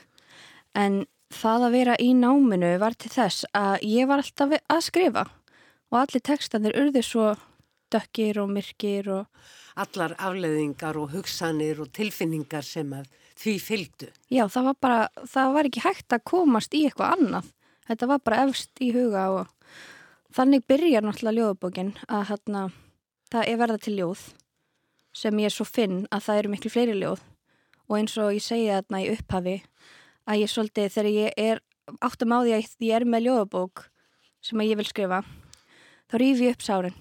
En 0.76 1.02
það 1.34 1.66
að 1.66 1.76
vera 1.78 1.98
í 1.98 2.12
náminu 2.14 2.72
var 2.78 2.94
til 2.94 3.10
þess 3.10 3.48
að 3.56 3.76
ég 3.88 4.08
var 4.08 4.22
alltaf 4.22 4.56
að 4.60 4.86
skrifa 4.86 5.26
og 5.90 6.00
allir 6.02 6.22
textanir 6.22 6.76
urðu 6.78 7.02
svo 7.02 7.34
dökkir 7.92 8.42
og 8.42 8.52
myrkir 8.52 9.10
og 9.10 9.26
Allar 9.76 10.14
afleðingar 10.16 10.96
og 10.96 11.10
hugsanir 11.12 11.82
og 11.84 11.90
tilfinningar 11.92 12.64
sem 12.64 12.94
að 12.96 13.10
því 13.36 13.54
fylgdu. 13.62 14.08
Já, 14.32 14.46
það 14.48 14.70
var 14.70 14.80
bara, 14.80 15.02
það 15.28 15.52
var 15.56 15.68
ekki 15.68 15.84
hægt 15.84 16.16
að 16.16 16.24
komast 16.32 16.74
í 16.74 16.86
eitthvað 16.86 17.16
annað. 17.16 17.52
Þetta 17.86 18.08
var 18.10 18.24
bara 18.24 18.42
efst 18.46 18.82
í 18.82 18.90
huga 18.94 19.28
og 19.36 19.52
þannig 20.36 20.66
byrjar 20.68 21.06
náttúrulega 21.06 21.36
ljóðubókin 21.38 21.94
að 22.08 22.26
hérna, 22.30 22.66
það 23.30 23.48
er 23.52 23.60
verða 23.62 23.78
til 23.84 23.94
ljóð 24.00 24.24
sem 25.16 25.40
ég 25.40 25.54
svo 25.54 25.64
finn 25.68 26.02
að 26.12 26.26
það 26.26 26.40
eru 26.40 26.52
miklu 26.52 26.72
fleiri 26.72 26.96
ljóð 26.98 27.22
og 27.86 27.96
eins 28.00 28.16
og 28.20 28.34
ég 28.34 28.44
segi 28.44 28.68
þarna 28.68 29.02
í 29.04 29.10
upphafi 29.14 29.56
að 30.26 30.42
ég 30.42 30.52
svolítið 30.52 30.92
þegar 30.96 31.10
ég 31.14 31.40
er 31.40 31.62
áttum 32.02 32.34
á 32.34 32.38
því 32.42 32.56
að 32.56 32.88
ég 32.88 32.96
er 32.98 33.06
með 33.06 33.28
ljóðubók 33.28 33.86
sem 34.44 34.60
að 34.60 34.72
ég 34.72 34.80
vil 34.80 34.88
skrifa 34.90 35.22
þá 36.10 36.18
rífi 36.20 36.48
ég 36.50 36.58
upp 36.58 36.66
sárin 36.66 36.98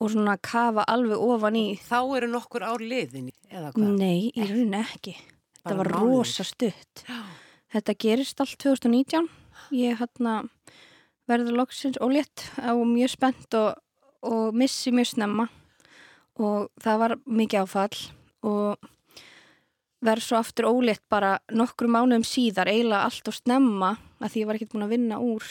og 0.00 0.12
svona 0.14 0.36
kafa 0.40 0.86
alveg 0.88 1.20
ofan 1.20 1.58
í 1.60 1.66
Þá 1.84 1.98
eru 2.16 2.30
nokkur 2.32 2.64
ár 2.64 2.80
liðin 2.80 3.28
eða 3.50 3.72
hvað? 3.74 3.90
Nei, 4.00 4.30
í 4.32 4.46
rauninni 4.46 4.80
ekki. 4.80 5.14
Þetta 5.60 5.76
var 5.82 5.90
rosa 5.92 6.46
stutt. 6.48 7.04
Þetta 7.70 7.96
gerist 8.00 8.40
allt 8.40 8.56
2019. 8.64 9.28
Ég 9.76 10.00
hérna 10.00 10.40
verður 11.30 11.60
loksins 11.60 12.00
ólétt 12.02 12.46
og 12.64 12.86
mjög 12.88 13.12
spennt 13.12 13.58
og, 13.58 13.76
og 14.26 14.56
missi 14.56 14.92
mjög 14.94 15.12
snemma 15.12 15.46
og 16.40 16.70
það 16.80 17.02
var 17.04 17.14
mikið 17.28 17.66
áfall 17.66 18.00
og 18.48 18.88
verður 20.00 20.24
svo 20.24 20.40
aftur 20.40 20.70
ólétt 20.70 21.04
bara 21.12 21.36
nokkru 21.52 21.90
mánuðum 21.92 22.24
síðar 22.24 22.70
eiginlega 22.72 23.04
allt 23.04 23.28
og 23.28 23.36
snemma 23.36 23.92
að 24.20 24.32
því 24.32 24.42
ég 24.42 24.48
var 24.48 24.58
ekkert 24.58 24.72
búin 24.72 24.86
að 24.86 24.94
vinna 24.96 25.20
úr 25.20 25.44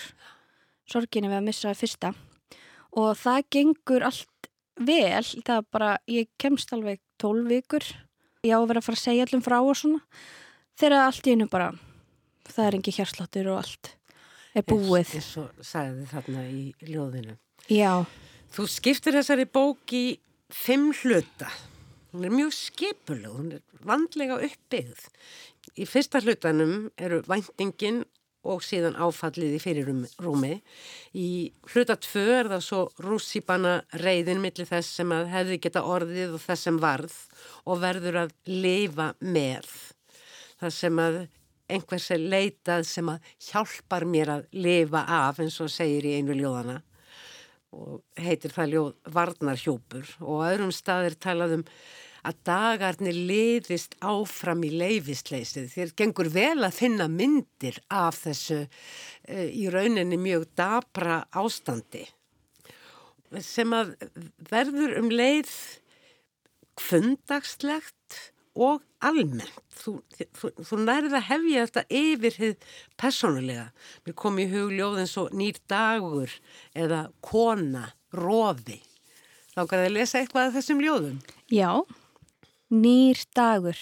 sorginni 0.90 1.30
við 1.30 1.38
að 1.38 1.48
missa 1.52 1.70
það 1.70 1.82
fyrsta 1.84 2.14
og 2.98 3.18
það 3.20 3.44
gengur 3.56 4.06
allt 4.08 4.50
vel, 4.80 5.26
það 5.46 5.56
er 5.58 5.68
bara, 5.76 5.92
ég 6.08 6.30
kemst 6.40 6.72
alveg 6.74 7.02
12 7.20 7.50
vikur, 7.52 7.86
ég 8.48 8.56
á 8.56 8.60
að 8.60 8.70
vera 8.72 8.82
að 8.82 8.88
fara 8.88 9.00
að 9.00 9.04
segja 9.04 9.28
allum 9.28 9.44
frá 9.46 9.60
og 9.60 9.76
svona, 9.76 10.02
þegar 10.80 11.06
allt 11.06 11.28
í 11.28 11.36
einu 11.36 11.50
bara, 11.52 11.74
það 12.48 12.66
er 12.66 12.80
engi 12.80 12.96
hjarsláttur 12.96 13.52
og 13.52 13.62
allt 13.66 13.94
er 14.56 14.66
búið. 14.66 15.14
Eins 15.20 15.36
og 15.42 15.62
sagði 15.62 16.08
þarna 16.10 16.48
í 16.50 16.64
ljóðinu. 16.88 17.36
Já, 17.70 18.06
Þú 18.50 18.66
skiptir 18.66 19.14
þessari 19.14 19.46
bók 19.46 19.94
í 19.94 20.06
fimm 20.50 20.90
hluta. 21.04 21.50
Hún 22.10 22.26
er 22.26 22.34
mjög 22.34 22.54
skipuleg, 22.58 23.30
hún 23.30 23.52
er 23.60 23.84
vandlega 23.86 24.40
uppbyggð. 24.42 25.04
Í 25.78 25.86
fyrsta 25.86 26.22
hlutanum 26.24 26.88
eru 26.98 27.22
væntingin 27.30 28.02
og 28.48 28.62
síðan 28.64 28.96
áfallið 28.96 29.58
í 29.58 29.62
fyrirrúmi. 29.64 30.54
Í 31.18 31.30
hluta 31.74 31.98
tvö 32.00 32.26
er 32.38 32.52
það 32.54 32.64
svo 32.66 32.82
rússipanna 33.04 33.80
reyðin 34.00 34.42
millir 34.44 34.70
þess 34.70 35.00
sem 35.00 35.12
að 35.16 35.32
hefði 35.34 35.60
geta 35.66 35.84
orðið 35.84 36.38
og 36.38 36.44
þess 36.46 36.68
sem 36.70 36.80
varð 36.80 37.18
og 37.66 37.82
verður 37.84 38.22
að 38.24 38.36
lifa 38.48 39.12
með. 39.20 39.68
Það 40.60 40.76
sem 40.78 41.04
að 41.04 41.20
einhvers 41.70 42.10
er 42.16 42.22
leitað 42.34 42.86
sem 42.90 43.10
að 43.12 43.34
hjálpar 43.50 44.06
mér 44.10 44.36
að 44.38 44.46
lifa 44.58 45.04
af 45.20 45.42
eins 45.44 45.60
og 45.62 45.72
segir 45.74 46.08
í 46.08 46.16
einu 46.18 46.38
ljóðana 46.38 46.80
og 47.76 48.00
heitir 48.18 48.54
það 48.54 48.72
ljóð 48.74 48.94
Varnarhjópur 49.14 50.14
og 50.26 50.40
á 50.42 50.50
öðrum 50.50 50.72
staðir 50.74 51.18
talað 51.22 51.60
um 51.60 51.66
að 52.28 52.40
dagarnir 52.48 53.18
liðist 53.30 53.96
áfram 54.04 54.64
í 54.68 54.72
leifisleysið. 54.80 55.70
Þér 55.74 55.94
gengur 56.02 56.32
vel 56.34 56.60
að 56.66 56.78
finna 56.80 57.10
myndir 57.12 57.80
af 57.88 58.24
þessu 58.26 58.62
e, 58.64 59.48
í 59.50 59.68
rauninni 59.72 60.20
mjög 60.20 60.50
dapra 60.60 61.24
ástandi 61.38 62.06
sem 63.46 63.70
að 63.78 63.94
verður 64.50 64.96
um 65.04 65.12
leið 65.14 65.52
kvöndagslegt 66.80 68.18
og 68.60 68.82
almennt. 69.06 69.54
Þú, 69.80 69.94
þú, 70.36 70.50
þú 70.66 70.80
nærið 70.82 71.16
að 71.16 71.28
hefja 71.30 71.66
þetta 71.68 71.84
yfir 72.00 72.38
hið 72.42 72.70
persónulega. 73.00 73.68
Mér 74.04 74.16
kom 74.20 74.40
í 74.42 74.48
hug 74.52 74.74
ljóð 74.76 75.02
eins 75.04 75.16
og 75.22 75.36
nýr 75.38 75.60
dagur 75.72 76.34
eða 76.76 77.06
kona, 77.24 77.86
roði. 78.16 78.82
Langar 79.56 79.84
þið 79.84 79.90
að 79.92 79.96
lesa 79.96 80.20
eitthvað 80.20 80.50
af 80.50 80.58
þessum 80.58 80.84
ljóðum? 80.84 81.22
já, 81.50 81.72
nýr 82.70 83.18
dagur, 83.34 83.78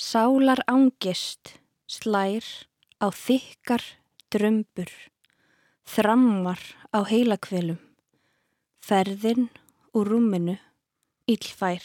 sálar 0.00 0.62
ángist, 0.64 1.60
slær 1.84 2.44
á 3.04 3.12
þykkar 3.12 3.84
drömbur, 4.32 4.88
þrammar 5.84 6.60
á 6.96 7.04
heilakvelum, 7.04 7.76
ferðin 8.80 9.50
úr 9.92 10.08
rúminu, 10.08 10.56
illfær. 11.28 11.84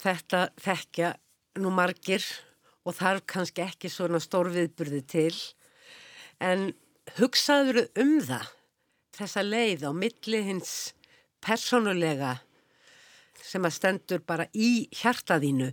Þetta 0.00 0.48
þekkja 0.60 1.12
nú 1.60 1.74
margir 1.76 2.24
og 2.88 2.96
þarf 2.96 3.28
kannski 3.28 3.66
ekki 3.68 3.92
svona 3.92 4.20
stór 4.20 4.48
viðburði 4.52 5.02
til. 5.04 5.36
En 6.40 6.72
hugsaður 7.20 7.84
um 8.00 8.16
það, 8.24 8.48
þessa 9.12 9.44
leið 9.44 9.86
á 9.88 9.90
milli 9.92 10.42
hins 10.48 10.74
persónulega 11.44 12.38
sem 13.44 13.64
að 13.66 13.76
stendur 13.76 14.24
bara 14.26 14.46
í 14.54 14.86
hjartaðínu 14.94 15.70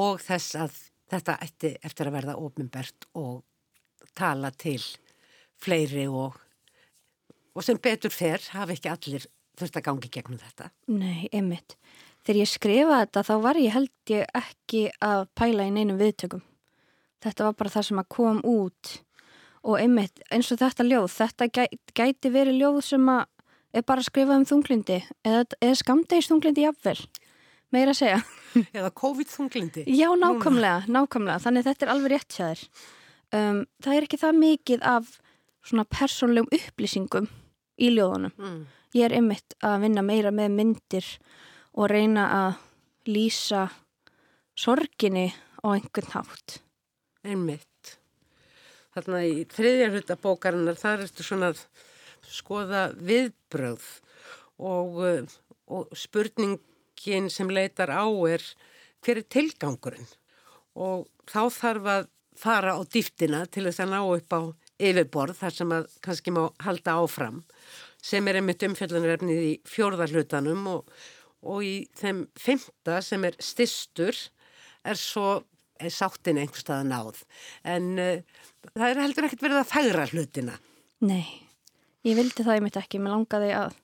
og 0.00 0.22
þess 0.24 0.56
að 0.60 0.76
þetta 1.10 1.36
ætti 1.44 1.72
eftir 1.84 2.08
að 2.08 2.16
verða 2.16 2.36
ofinbert 2.40 3.08
og 3.18 3.42
tala 4.16 4.50
til 4.54 4.80
fleiri 5.60 6.06
og, 6.08 6.36
og 7.54 7.66
sem 7.66 7.78
betur 7.82 8.12
fer 8.14 8.42
hafa 8.54 8.76
ekki 8.76 8.92
allir 8.92 9.26
þurft 9.60 9.80
að 9.80 9.86
gangi 9.88 10.12
gegnum 10.12 10.40
þetta. 10.40 10.70
Nei, 10.88 11.28
einmitt. 11.32 11.76
Þegar 12.24 12.40
ég 12.40 12.50
skrifaði 12.50 13.04
þetta 13.04 13.24
þá 13.26 13.34
var 13.44 13.60
ég 13.60 13.74
held 13.74 14.12
ég 14.12 14.32
ekki 14.40 14.82
að 15.04 15.26
pæla 15.36 15.68
í 15.68 15.74
neinum 15.74 16.00
viðtökum. 16.00 16.42
Þetta 17.20 17.46
var 17.48 17.56
bara 17.58 17.72
það 17.74 17.86
sem 17.88 18.00
að 18.00 18.10
kom 18.16 18.42
út 18.48 18.92
og 19.60 19.76
einmitt 19.76 20.22
eins 20.32 20.48
og 20.54 20.60
þetta 20.60 20.86
ljóð, 20.86 21.08
þetta 21.12 21.48
gæ, 21.52 21.64
gæti 21.96 22.32
verið 22.32 22.62
ljóð 22.62 22.80
sem 22.86 23.10
að 23.12 23.26
er 23.72 23.86
bara 23.86 24.02
að 24.02 24.08
skrifa 24.10 24.36
um 24.38 24.46
þunglindi 24.48 25.00
eða, 25.26 25.44
eða 25.60 25.78
skamdegis 25.78 26.30
þunglindi 26.30 26.64
jafnvel, 26.66 26.96
meira 27.74 27.94
að 27.94 28.00
segja. 28.00 28.20
Eða 28.78 28.90
COVID-þunglindi. 28.98 29.84
Já, 29.94 30.08
nákvæmlega, 30.18 30.88
nákvæmlega, 30.90 31.42
þannig 31.44 31.66
þetta 31.68 31.86
er 31.86 31.92
alveg 31.94 32.14
rétt 32.14 32.38
þér. 32.38 32.64
Um, 33.30 33.60
það 33.78 33.96
er 33.96 34.06
ekki 34.08 34.18
það 34.18 34.40
mikið 34.40 34.86
af 34.90 35.12
svona 35.66 35.86
persónlegum 35.86 36.50
upplýsingum 36.56 37.28
í 37.80 37.92
ljóðunum. 37.94 38.34
Mm. 38.34 38.64
Ég 38.98 39.06
er 39.06 39.14
einmitt 39.20 39.54
að 39.62 39.84
vinna 39.84 40.02
meira 40.02 40.32
með 40.34 40.56
myndir 40.56 41.06
og 41.78 41.92
reyna 41.92 42.26
að 42.34 43.10
lýsa 43.10 43.68
sorginni 44.58 45.28
á 45.62 45.66
einhvern 45.70 46.10
hátt. 46.16 46.58
Einmitt. 47.22 47.94
Þarna 48.96 49.22
í 49.28 49.44
þriðja 49.46 49.92
hluta 49.92 50.16
bókarinnar 50.18 50.78
þar 50.80 51.04
ertu 51.06 51.24
svona 51.24 51.52
að 51.52 51.62
skoða 52.30 52.88
viðbröð 52.96 53.86
og, 54.60 55.00
uh, 55.02 55.36
og 55.70 55.92
spurningin 55.96 57.30
sem 57.32 57.50
leitar 57.52 57.92
á 57.92 58.06
er 58.28 58.44
hver 59.04 59.22
er 59.22 59.28
tilgangurinn 59.32 60.08
og 60.80 61.08
þá 61.30 61.42
þarf 61.56 61.92
að 61.94 62.08
fara 62.40 62.74
á 62.76 62.80
dýftina 62.88 63.44
til 63.52 63.66
þess 63.68 63.82
að 63.84 63.94
ná 63.94 64.00
upp 64.02 64.34
á 64.36 64.40
yfirborð 64.80 65.40
þar 65.42 65.56
sem 65.56 65.72
að 65.76 65.88
kannski 66.04 66.34
má 66.34 66.42
halda 66.64 66.96
áfram 67.02 67.42
sem 68.00 68.28
er 68.28 68.40
einmitt 68.40 68.64
umfjöldunarefnið 68.64 69.42
í 69.44 69.52
fjórðarhlutanum 69.68 70.68
og, 70.72 70.94
og 71.44 71.64
í 71.66 71.74
þeim 72.00 72.24
fymta 72.38 73.00
sem 73.04 73.26
er 73.28 73.36
stistur 73.44 74.16
er 74.86 74.96
svo 74.96 75.42
er 75.80 75.92
sáttin 75.92 76.40
einhvers 76.40 76.64
staða 76.64 76.84
náð. 76.88 77.20
En 77.64 77.92
uh, 78.00 78.40
það 78.74 78.86
er 78.88 79.02
heldur 79.04 79.28
ekkert 79.28 79.44
verið 79.46 79.60
að 79.62 79.70
færa 79.70 80.08
hlutina. 80.10 80.56
Nei, 81.04 81.24
ég 82.06 82.18
vildi 82.18 82.44
það 82.46 82.58
ég 82.58 82.64
mitt 82.66 82.78
ekki, 82.80 83.00
mér 83.02 83.16
langaði 83.16 83.50
að 83.56 83.74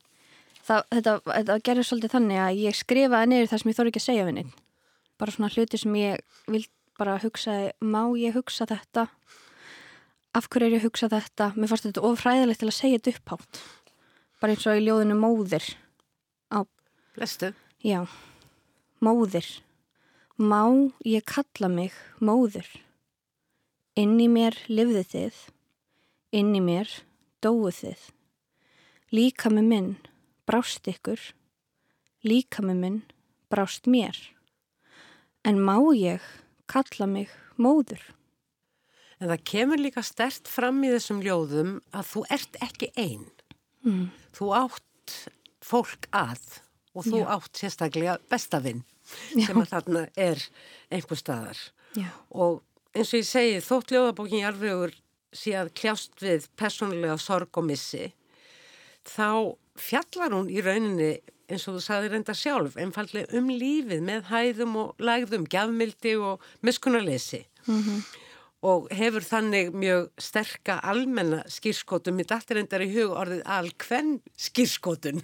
það, 0.67 0.87
þetta, 0.95 1.14
þetta 1.29 1.59
gerði 1.69 1.87
svolítið 1.89 2.14
þannig 2.17 2.43
að 2.43 2.61
ég 2.62 2.79
skrifaði 2.79 3.31
niður 3.33 3.51
það 3.53 3.62
sem 3.62 3.71
ég 3.71 3.79
þóri 3.79 3.93
ekki 3.93 4.03
að 4.03 4.07
segja 4.07 4.27
við 4.29 4.39
neitt. 4.39 4.62
Bara 5.17 5.33
svona 5.33 5.53
hluti 5.55 5.81
sem 5.81 5.99
ég 6.01 6.43
vild 6.53 6.71
bara 6.97 7.17
hugsa, 7.21 7.57
má 7.85 8.03
ég 8.17 8.37
hugsa 8.37 8.67
þetta? 8.69 9.07
Af 10.37 10.49
hverju 10.53 10.69
er 10.69 10.77
ég 10.77 10.83
að 10.83 10.89
hugsa 10.91 11.09
þetta? 11.12 11.51
Mér 11.57 11.71
fannst 11.73 11.89
þetta 11.89 12.05
ofræðilegt 12.09 12.61
til 12.62 12.71
að 12.71 12.79
segja 12.79 13.01
þetta 13.01 13.17
upphátt. 13.17 13.61
Bara 14.41 14.53
eins 14.53 14.67
og 14.69 14.77
í 14.77 14.85
ljóðinu 14.85 15.17
móðir. 15.21 15.69
Lestu? 17.17 17.55
Já, 17.81 18.03
móðir. 19.01 19.47
Má 20.37 20.93
ég 21.09 21.25
kalla 21.25 21.71
mig 21.73 21.95
móður? 22.21 22.69
Inn 23.97 24.19
í 24.21 24.27
mér 24.29 24.59
lifðu 24.69 25.01
þið, 25.09 25.37
inn 26.37 26.51
í 26.59 26.61
mér 26.61 26.91
dóu 27.47 27.70
þið. 27.70 28.03
Líka 29.14 29.53
með 29.55 29.70
minn 29.70 29.92
brást 30.47 30.86
ykkur, 30.90 31.20
líka 32.26 32.64
með 32.66 32.82
minn 32.82 32.99
brást 33.51 33.86
mér. 33.90 34.18
En 35.47 35.62
má 35.62 35.78
ég 35.94 36.22
kalla 36.70 37.07
mig 37.07 37.30
móður? 37.55 38.03
En 39.20 39.30
það 39.30 39.47
kemur 39.49 39.80
líka 39.80 40.03
stert 40.05 40.51
fram 40.51 40.82
í 40.84 40.90
þessum 40.92 41.22
ljóðum 41.24 41.78
að 41.97 42.11
þú 42.11 42.24
ert 42.36 42.59
ekki 42.66 42.90
einn. 42.99 43.30
Mm. 43.86 44.11
Þú 44.36 44.51
átt 44.59 45.16
fólk 45.64 46.11
að 46.14 46.42
og 46.97 47.07
þú 47.07 47.22
Já. 47.22 47.28
átt 47.36 47.61
sérstaklega 47.62 48.18
bestafinn 48.30 48.82
sem 49.07 49.57
að 49.61 49.70
þarna 49.70 50.05
er 50.18 50.42
einhver 50.90 51.20
staðar. 51.20 51.59
Já. 51.97 52.11
Og 52.34 52.61
eins 52.97 53.12
og 53.12 53.20
ég 53.22 53.28
segi, 53.28 53.59
þótt 53.64 53.94
ljóðabókin 53.94 54.42
Jarlvegur 54.42 54.97
sé 55.39 55.55
að 55.59 55.72
kljást 55.78 56.20
við 56.22 56.49
persónulega 56.59 57.16
sorg 57.20 57.61
og 57.61 57.68
missi, 57.68 58.11
þá 59.07 59.57
fjallar 59.76 60.34
hún 60.34 60.51
í 60.51 60.62
rauninni 60.64 61.16
eins 61.47 61.66
og 61.68 61.76
þú 61.76 61.82
sagði 61.84 62.12
reynda 62.12 62.34
sjálf, 62.34 62.76
einfallega 62.80 63.39
um 63.39 63.51
lífið 63.53 64.05
með 64.07 64.30
hæðum 64.32 64.78
og 64.82 65.03
lægðum, 65.03 65.47
gjafmildi 65.51 66.16
og 66.18 66.47
miskunarleysi. 66.66 67.45
Og 68.66 68.89
hefur 68.91 69.22
þannig 69.22 69.68
mjög 69.76 70.09
sterka 70.18 70.80
almenna 70.82 71.43
skýrskotun, 71.53 72.16
mitt 72.16 72.32
allt 72.34 72.51
er 72.51 72.62
endar 72.62 72.82
í 72.82 72.89
hug 72.91 73.12
orðið 73.14 73.45
alkvenn 73.45 74.16
skýrskotun. 74.34 75.22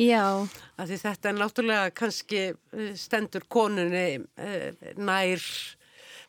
Já, 0.00 0.46
þetta 0.78 1.32
er 1.32 1.36
náttúrulega 1.36 1.90
kannski 1.92 2.44
eh, 2.54 2.94
stendur 2.96 3.44
konunni 3.52 4.22
eh, 4.40 4.94
nær 4.96 5.44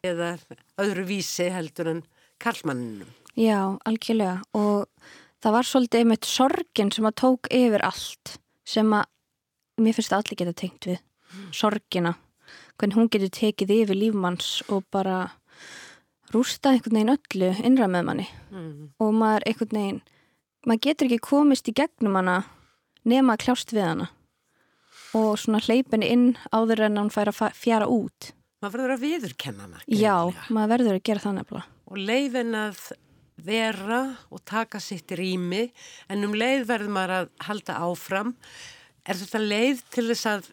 eða 0.04 0.34
öðru 0.82 1.06
vísi 1.08 1.48
heldur 1.54 1.94
en 1.94 2.04
karlmanninum. 2.42 3.10
já, 3.38 3.78
algjörlega. 3.86 4.42
Og 4.58 4.88
það 5.42 5.56
var 5.58 5.70
svolítið 5.70 6.04
einmitt 6.04 6.28
sorgin 6.30 6.92
sem 6.94 7.08
að 7.08 7.18
tók 7.24 7.52
yfir 7.54 7.86
allt 7.86 8.38
sem 8.68 8.92
að 8.94 9.08
mér 9.82 9.98
finnst 9.98 10.14
að 10.14 10.24
allir 10.24 10.42
geta 10.42 10.58
tengt 10.62 10.88
við. 10.90 11.00
Sorgina, 11.56 12.16
hvernig 12.78 12.98
hún 12.98 13.12
getur 13.12 13.32
tekið 13.32 13.76
yfir 13.78 13.98
lífmanns 13.98 14.50
og 14.70 14.84
bara 14.92 15.32
rústa 16.32 16.74
einhvern 16.74 16.98
veginn 16.98 17.14
öllu 17.16 17.52
innra 17.66 17.88
með 17.92 18.08
manni. 18.08 18.28
Mm. 18.52 18.92
og 19.00 19.14
maður 19.16 19.48
einhvern 19.48 19.78
veginn 19.78 20.02
maður 20.68 20.84
getur 20.86 21.08
ekki 21.08 21.24
komist 21.26 21.70
í 21.72 21.76
gegnum 21.76 22.18
hana 22.20 22.42
nema 23.08 23.36
að 23.36 23.46
kljást 23.46 23.74
við 23.74 23.88
hana. 23.88 24.10
Og 25.18 25.34
svona 25.40 25.60
hleypinni 25.64 26.08
inn 26.08 26.28
áður 26.56 26.86
en 26.88 27.00
hann 27.02 27.12
fær 27.12 27.32
að 27.32 27.56
fjara 27.58 27.88
út. 27.92 28.32
Maður 28.62 28.78
verður 28.78 28.94
að 28.94 29.06
viðurkenna 29.08 29.66
hana. 29.66 29.82
já, 29.88 30.16
maður 30.50 30.74
verður 30.76 31.00
að 31.00 31.06
gera 31.10 31.24
það 31.24 31.38
nefnilega 31.40 31.81
Og 31.92 31.98
leifin 32.00 32.54
að 32.56 32.80
vera 33.42 34.02
og 34.32 34.44
taka 34.48 34.80
sitt 34.80 35.12
rými 35.18 35.66
en 36.12 36.24
um 36.28 36.36
leið 36.38 36.68
verður 36.70 36.94
maður 36.94 37.16
að 37.18 37.30
halda 37.48 37.78
áfram. 37.84 38.36
Er 39.10 39.18
þetta 39.18 39.40
leið 39.42 39.80
til 39.92 40.04
þess 40.12 40.28
að 40.30 40.50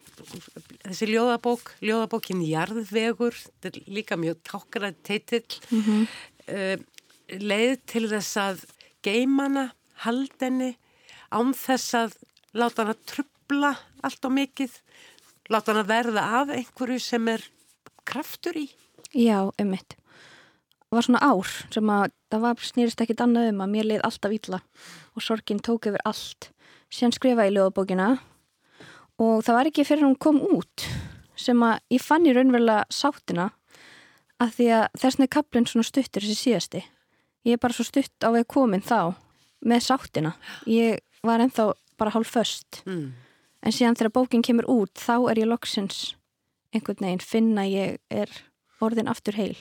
þessi 0.89 1.07
ljóðabók, 1.11 1.69
ljóðabókin 1.85 2.41
Jarðvegur, 2.47 3.37
þetta 3.37 3.69
er 3.69 3.91
líka 3.93 4.17
mjög 4.17 4.39
tákræð 4.49 4.95
teitill, 5.05 5.59
Mhm. 5.69 6.07
uh, 6.49 6.77
leið 7.29 7.75
til 7.85 8.07
þess 8.09 8.37
að 8.41 8.65
geimana, 9.05 9.71
haldenni, 10.01 10.75
án 11.31 11.53
þess 11.53 11.93
að 11.93 12.17
láta 12.55 12.83
hana 12.83 12.95
trubla 13.05 13.77
allt 14.03 14.25
og 14.25 14.31
mikið, 14.33 14.71
láta 15.51 15.73
hana 15.75 15.83
verða 15.85 16.23
af 16.41 16.47
einhverju 16.49 16.99
sem 16.99 17.27
er 17.27 17.45
kraftur 18.03 18.53
í. 18.57 18.69
Já, 19.13 19.51
einmitt. 19.59 19.93
Það 19.93 19.98
var 20.97 21.05
svona 21.05 21.21
ár 21.21 21.51
sem 21.73 21.91
að 21.93 22.09
það 22.31 22.43
var 22.45 22.63
snýrist 22.65 23.03
ekkit 23.03 23.21
annað 23.25 23.51
um 23.51 23.61
að 23.63 23.71
mér 23.75 23.89
leið 23.89 24.05
alltaf 24.07 24.33
illa 24.33 24.59
og 25.13 25.23
sorgin 25.25 25.61
tók 25.61 25.89
yfir 25.89 26.03
allt. 26.09 26.49
Síðan 26.89 27.15
skrifaði 27.15 27.51
ég 27.51 27.57
ljóðabókina 27.57 28.09
og 29.21 29.43
það 29.45 29.57
var 29.59 29.69
ekki 29.69 29.85
fyrir 29.85 30.07
hún 30.07 30.17
kom 30.17 30.41
út 30.41 30.87
sem 31.39 31.61
að 31.63 31.79
ég 31.93 32.03
fann 32.03 32.27
í 32.27 32.33
raunverulega 32.35 32.87
sáttina 32.93 33.49
að 34.39 34.55
því 34.57 34.69
að 34.79 34.85
þessna 35.03 35.25
er 35.27 35.33
kaplinn 35.35 35.67
svona 35.69 35.87
stuttur 35.87 36.25
þessi 36.25 36.39
síðasti. 36.47 36.83
Ég 37.47 37.55
er 37.55 37.61
bara 37.61 37.75
svo 37.75 37.85
stutt 37.87 38.25
á 38.25 38.29
veg 38.33 38.47
komin 38.49 38.83
þá 38.83 39.15
með 39.65 39.85
sáttina. 39.85 40.35
Ég 40.67 40.99
var 41.23 41.43
ennþá 41.43 41.71
bara 41.99 42.13
hálf 42.15 42.31
föst. 42.33 42.81
Mm. 42.87 43.11
En 43.59 43.75
síðan 43.75 43.97
þegar 43.99 44.15
bókin 44.15 44.43
kemur 44.45 44.67
út 44.71 44.93
þá 44.95 45.29
er 45.31 45.43
ég 45.43 45.49
loksins 45.51 46.13
einhvern 46.73 47.03
veginn 47.03 47.23
finna 47.23 47.65
ég 47.67 47.99
er 48.09 48.31
orðin 48.83 49.09
aftur 49.11 49.35
heil. 49.35 49.57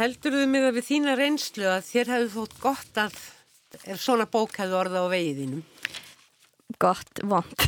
Heldur 0.00 0.32
þau 0.32 0.46
með 0.48 0.66
að 0.70 0.76
við 0.78 0.86
þína 0.88 1.14
reynslu 1.18 1.66
að 1.68 1.82
þér 1.90 2.10
hefðu 2.14 2.30
þótt 2.38 2.54
gott 2.62 3.00
að 3.02 3.16
ef 3.84 4.00
svona 4.00 4.24
bók 4.32 4.54
hefðu 4.56 4.78
orða 4.78 5.02
á 5.04 5.12
vegiðinum? 5.12 5.64
Gott, 6.80 7.20
vond. 7.28 7.64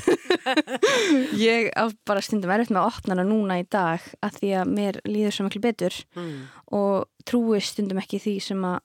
ég 1.36 1.68
á 1.76 1.84
bara 2.08 2.22
stundum 2.24 2.52
erfitt 2.54 2.70
með 2.72 2.80
að 2.80 2.88
opna 2.88 3.12
hana 3.16 3.26
núna 3.28 3.58
í 3.60 3.66
dag 3.68 4.04
að 4.24 4.38
því 4.38 4.52
að 4.62 4.70
mér 4.78 4.98
líður 5.08 5.36
svo 5.36 5.46
miklu 5.48 5.62
betur 5.66 5.98
Mm. 6.16 6.46
og 6.72 7.08
trúi 7.28 7.60
stundum 7.60 8.00
ekki 8.00 8.20
því 8.22 8.34
sem 8.46 8.64
að 8.64 8.78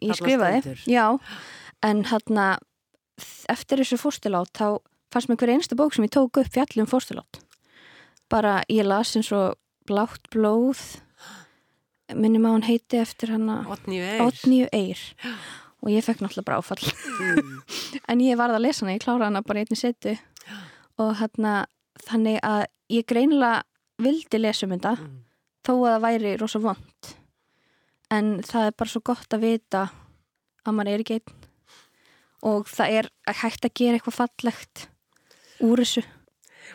ég 0.00 0.14
Þarna 0.14 0.18
skrifaði. 0.22 0.60
stendur. 0.62 0.84
Já, 0.88 1.06
en 1.90 2.04
hérna 2.08 2.46
eftir 3.52 3.82
þessu 3.82 3.98
fórstilát 4.00 4.52
þá 4.56 4.78
fannst 5.12 5.28
mér 5.28 5.40
hver 5.42 5.52
einsta 5.58 5.76
bók 5.76 5.92
sem 5.96 6.06
ég 6.06 6.14
tók 6.14 6.40
upp 6.40 6.52
fjallum 6.54 6.88
fórstilát. 6.88 7.42
Bara 8.30 8.62
ég 8.72 8.86
las 8.88 9.12
eins 9.18 9.32
og 9.36 9.58
Blátt 9.88 10.26
blóð 10.32 10.76
minnum 12.16 12.46
að 12.48 12.54
hann 12.56 12.66
heiti 12.68 13.00
eftir 13.02 13.32
hana 13.34 13.60
Otni 13.68 13.98
Eir. 14.00 14.22
Otníu 14.24 14.68
Eir. 14.72 15.00
Og 15.84 15.92
ég 15.92 16.02
fekk 16.06 16.22
náttúrulega 16.24 16.48
bara 16.48 16.58
áfall. 16.62 16.88
Mm. 17.20 17.62
en 18.10 18.22
ég 18.24 18.38
varð 18.40 18.58
að 18.58 18.64
lesa 18.66 18.84
hana, 18.84 18.96
ég 18.96 19.04
klára 19.04 19.28
hana 19.28 19.42
bara 19.46 19.62
einni 19.62 19.78
setu. 19.78 20.16
Og 20.98 21.14
hérna 21.20 21.66
þannig 22.08 22.40
að 22.42 22.64
ég 22.94 23.06
greinilega 23.06 23.62
vildi 24.02 24.40
lesa 24.40 24.66
um 24.66 24.74
þetta 24.76 24.96
Mm. 24.98 25.16
þó 25.66 25.72
að 25.76 25.90
það 25.92 26.04
væri 26.06 26.36
rosa 26.40 26.58
vond 26.64 27.08
en 28.10 28.28
það 28.40 28.66
er 28.70 28.76
bara 28.78 28.88
svo 28.90 29.00
gott 29.04 29.34
að 29.36 29.42
vita 29.44 29.80
að 30.64 30.72
maður 30.78 30.92
er 30.94 31.02
ekki 31.02 31.16
einn. 31.18 31.34
Og 32.48 32.68
það 32.70 32.94
er 33.00 33.08
hægt 33.42 33.66
að 33.66 33.74
gera 33.76 33.98
eitthvað 33.98 34.16
fallegt 34.22 34.84
úr 35.66 35.82
þessu 35.82 36.04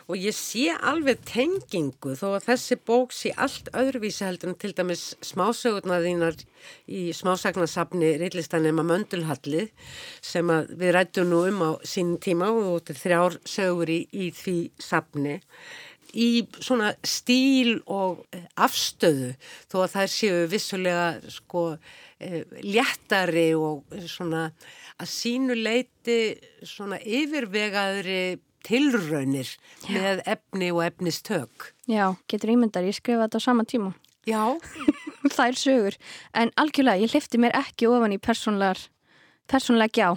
Og 0.04 0.20
ég 0.20 0.34
sé 0.36 0.66
alveg 0.84 1.22
tengingu 1.24 2.12
þó 2.20 2.34
að 2.34 2.48
þessi 2.50 2.76
bók 2.84 3.14
sé 3.16 3.30
allt 3.40 3.70
öðruvísi 3.72 4.26
heldur 4.26 4.50
en 4.50 4.58
til 4.60 4.74
dæmis 4.76 5.04
smásögurnar 5.24 6.04
þínar 6.04 6.36
í 6.92 7.06
smásagnasafni 7.16 8.10
Rillistanema 8.20 8.84
Möndulhalli 8.84 9.70
sem 10.20 10.52
við 10.76 10.92
rættum 10.98 11.32
nú 11.32 11.40
um 11.48 11.64
á 11.64 11.70
sín 11.88 12.18
tíma 12.20 12.52
og 12.52 12.82
þetta 12.82 12.92
er 12.92 13.02
þrjár 13.06 13.40
sögur 13.48 13.94
í, 13.96 13.98
í 14.12 14.28
því 14.36 14.58
safni. 14.76 15.38
Í 16.12 16.30
svona 16.60 16.92
stíl 17.00 17.80
og 17.88 18.26
eh, 18.36 18.44
afstöðu 18.60 19.32
þó 19.72 19.80
að 19.86 19.92
þær 19.96 20.12
séu 20.12 20.46
vissulega 20.52 21.06
sko 21.32 21.68
eh, 22.20 22.42
léttari 22.60 23.54
og 23.56 23.88
eh, 23.88 24.04
svona 24.04 24.50
að 25.00 25.10
sínu 25.16 25.56
leiti 25.56 26.18
svona 26.60 27.00
yfirvegaðri 27.00 28.36
tilraunir 28.66 29.50
með 29.88 30.22
efni 30.34 30.70
og 30.74 30.82
efnistök. 30.86 31.70
Já, 31.90 32.14
getur 32.30 32.54
ímyndar, 32.54 32.86
ég 32.86 32.96
skrifa 32.96 33.26
þetta 33.26 33.40
á 33.40 33.46
sama 33.46 33.66
tíma. 33.68 33.94
Já, 34.28 34.56
þær 35.36 35.58
sögur, 35.60 35.98
en 36.32 36.52
algjörlega 36.60 37.04
ég 37.04 37.12
hlifti 37.14 37.40
mér 37.40 37.56
ekki 37.60 37.88
ofan 37.90 38.16
í 38.16 38.20
persónlega 38.20 39.90
gjá 39.92 40.08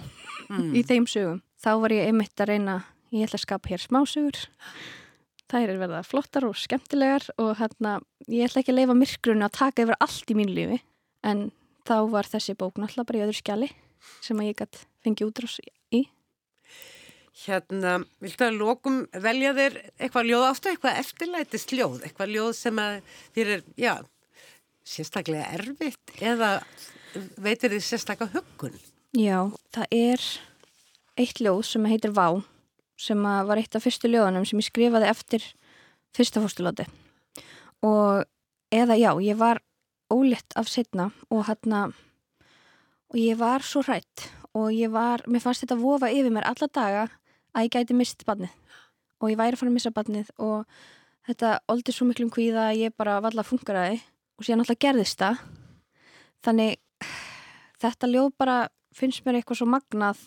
í 0.72 0.84
þeim 0.86 1.08
sögum. 1.10 1.42
Þá 1.58 1.72
var 1.82 1.92
ég 1.92 2.08
einmitt 2.08 2.40
að 2.40 2.54
reyna 2.54 2.78
ég 3.12 3.26
ætla 3.26 3.40
að 3.40 3.44
skapa 3.44 3.72
hér 3.72 3.82
smásögur 3.82 4.46
þær 5.48 5.72
er 5.72 5.80
verða 5.80 6.02
flottar 6.04 6.46
og 6.48 6.56
skemmtilegar 6.60 7.24
og 7.40 7.54
hérna, 7.58 7.98
ég 8.28 8.48
ætla 8.48 8.62
ekki 8.62 8.74
að 8.74 8.80
leifa 8.82 8.96
myrkrunu 8.98 9.46
að 9.46 9.56
taka 9.56 9.84
yfir 9.84 9.98
allt 10.04 10.32
í 10.32 10.36
mínu 10.36 10.54
lífi. 10.56 10.78
En 11.24 11.48
þá 11.88 11.96
var 12.12 12.28
þessi 12.28 12.56
bók 12.58 12.76
náttúrulega 12.76 13.08
bara 13.08 13.20
í 13.20 13.24
öðru 13.26 13.38
skjali 13.38 13.70
sem 14.24 14.38
að 14.38 14.50
ég 14.50 14.58
gætt 14.60 14.82
fengið 15.04 15.30
útrás 15.30 15.56
í 15.96 16.04
Hérna, 17.38 18.00
viltu 18.18 18.48
að 18.48 18.56
lokum 18.58 19.02
velja 19.14 19.52
þér 19.54 19.76
eitthvað 19.94 20.30
ljóð? 20.30 20.44
Áttu, 20.48 20.70
eitthvað 20.72 21.00
eftirlætist 21.04 21.74
ljóð, 21.76 22.00
eitthvað 22.02 22.32
ljóð 22.34 22.52
sem 22.58 22.80
að 22.82 22.96
þér 23.36 23.52
er, 23.54 23.64
já, 23.78 23.92
sérstaklega 24.88 25.50
erfitt 25.54 26.14
eða 26.18 26.50
veitir 27.38 27.76
þið 27.76 27.84
sérstaklega 27.86 28.34
huggun? 28.34 28.78
Já, 29.16 29.46
það 29.74 29.94
er 29.94 30.24
eitt 31.18 31.42
ljóð 31.42 31.62
sem 31.68 31.86
heitir 31.90 32.14
Vá 32.16 32.40
sem 32.98 33.22
var 33.22 33.60
eitt 33.60 33.76
af 33.78 33.84
fyrstu 33.86 34.10
ljóðunum 34.10 34.46
sem 34.48 34.58
ég 34.58 34.66
skrifaði 34.66 35.10
eftir 35.10 35.44
fyrsta 36.16 36.42
fórstulóti 36.42 36.88
og 37.86 38.26
eða 38.74 38.98
já, 38.98 39.12
ég 39.22 39.38
var 39.38 39.62
ólitt 40.10 40.56
af 40.58 40.70
setna 40.70 41.10
og 41.30 41.46
hérna 41.46 41.88
og 43.08 43.20
ég 43.20 43.38
var 43.38 43.62
svo 43.64 43.84
hrætt 43.86 44.26
og 44.56 44.72
ég 44.74 44.90
var, 44.90 45.22
mér 45.30 45.44
fannst 45.44 45.62
þetta 45.62 45.78
vofa 45.78 46.10
yfir 46.10 46.34
mér 46.34 46.48
alla 46.50 46.68
daga 46.74 47.06
að 47.54 47.66
ég 47.66 47.74
gæti 47.74 47.96
mist 47.96 48.24
badnið 48.28 48.54
og 49.18 49.32
ég 49.32 49.38
væri 49.38 49.56
að 49.56 49.60
fara 49.60 49.72
að 49.72 49.76
missa 49.76 49.94
badnið 49.94 50.30
og 50.44 50.78
þetta 51.28 51.52
oldi 51.72 51.94
svo 51.94 52.06
miklum 52.08 52.30
kvíða 52.32 52.68
að 52.70 52.82
ég 52.84 52.96
bara 52.96 53.18
valla 53.24 53.44
funkaraði 53.46 54.00
og 54.38 54.46
síðan 54.46 54.62
alltaf 54.62 54.80
gerðist 54.80 55.20
það. 55.20 55.42
Þannig 56.46 56.78
þetta 57.82 58.10
ljóð 58.12 58.30
bara 58.38 58.58
finnst 58.94 59.26
mér 59.26 59.40
eitthvað 59.40 59.60
svo 59.60 59.68
magnað 59.70 60.22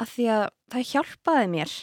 að 0.00 0.12
því 0.12 0.28
að 0.36 0.46
það 0.72 0.88
hjálpaði 0.92 1.52
mér. 1.52 1.76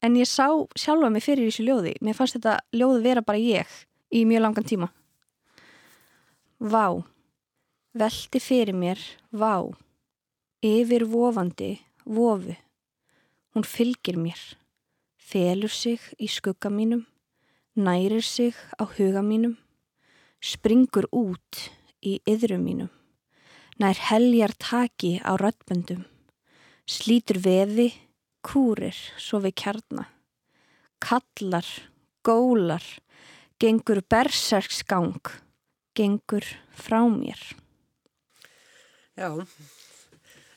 En 0.00 0.16
ég 0.16 0.30
sá 0.30 0.46
sjálfa 0.78 1.10
mig 1.12 1.24
fyrir 1.26 1.50
þessu 1.50 1.66
ljóði. 1.66 1.94
Mér 2.00 2.16
fannst 2.16 2.38
þetta 2.38 2.56
ljóði 2.72 3.04
vera 3.04 3.24
bara 3.26 3.42
ég 3.42 3.76
í 4.14 4.24
mjög 4.28 4.44
langan 4.46 4.68
tíma. 4.70 4.88
Vá. 6.60 7.02
Velti 7.92 8.40
fyrir 8.40 8.76
mér. 8.76 9.02
Vá. 9.32 9.66
Yfir 10.64 11.04
vofandi 11.08 11.74
vofu 12.04 12.56
hún 13.54 13.64
fylgir 13.64 14.16
mér 14.20 14.40
felur 15.30 15.72
sig 15.72 16.00
í 16.18 16.28
skugga 16.28 16.70
mínum 16.70 17.06
nærir 17.76 18.22
sig 18.22 18.54
á 18.78 18.84
huga 18.84 19.22
mínum 19.22 19.58
springur 20.40 21.06
út 21.12 21.68
í 22.00 22.18
yðrum 22.26 22.64
mínum 22.64 22.90
nær 23.80 23.96
heljar 24.10 24.52
taki 24.60 25.16
á 25.24 25.40
röddböndum, 25.40 26.04
slítur 26.84 27.40
veði, 27.40 27.88
kúrir 28.44 28.96
svo 29.16 29.40
við 29.40 29.56
kjarna, 29.62 30.04
kallar, 31.00 31.64
gólar, 32.24 32.84
gengur 33.60 34.02
berserksgang, 34.04 35.32
gengur 35.96 36.44
frá 36.76 37.00
mér. 37.08 37.40
Já, 39.16 39.32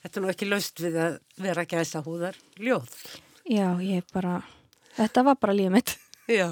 þetta 0.04 0.20
er 0.20 0.24
nú 0.26 0.32
ekki 0.34 0.50
laust 0.50 0.82
við 0.84 0.98
að 1.00 1.20
vera 1.44 1.66
gæsa 1.70 2.04
húðar 2.06 2.38
ljóð. 2.60 2.92
Já, 3.50 3.68
ég 3.84 4.08
bara, 4.14 4.42
þetta 4.98 5.26
var 5.30 5.40
bara 5.42 5.56
lífið 5.58 5.76
mitt. 5.78 5.96
Já, 6.32 6.48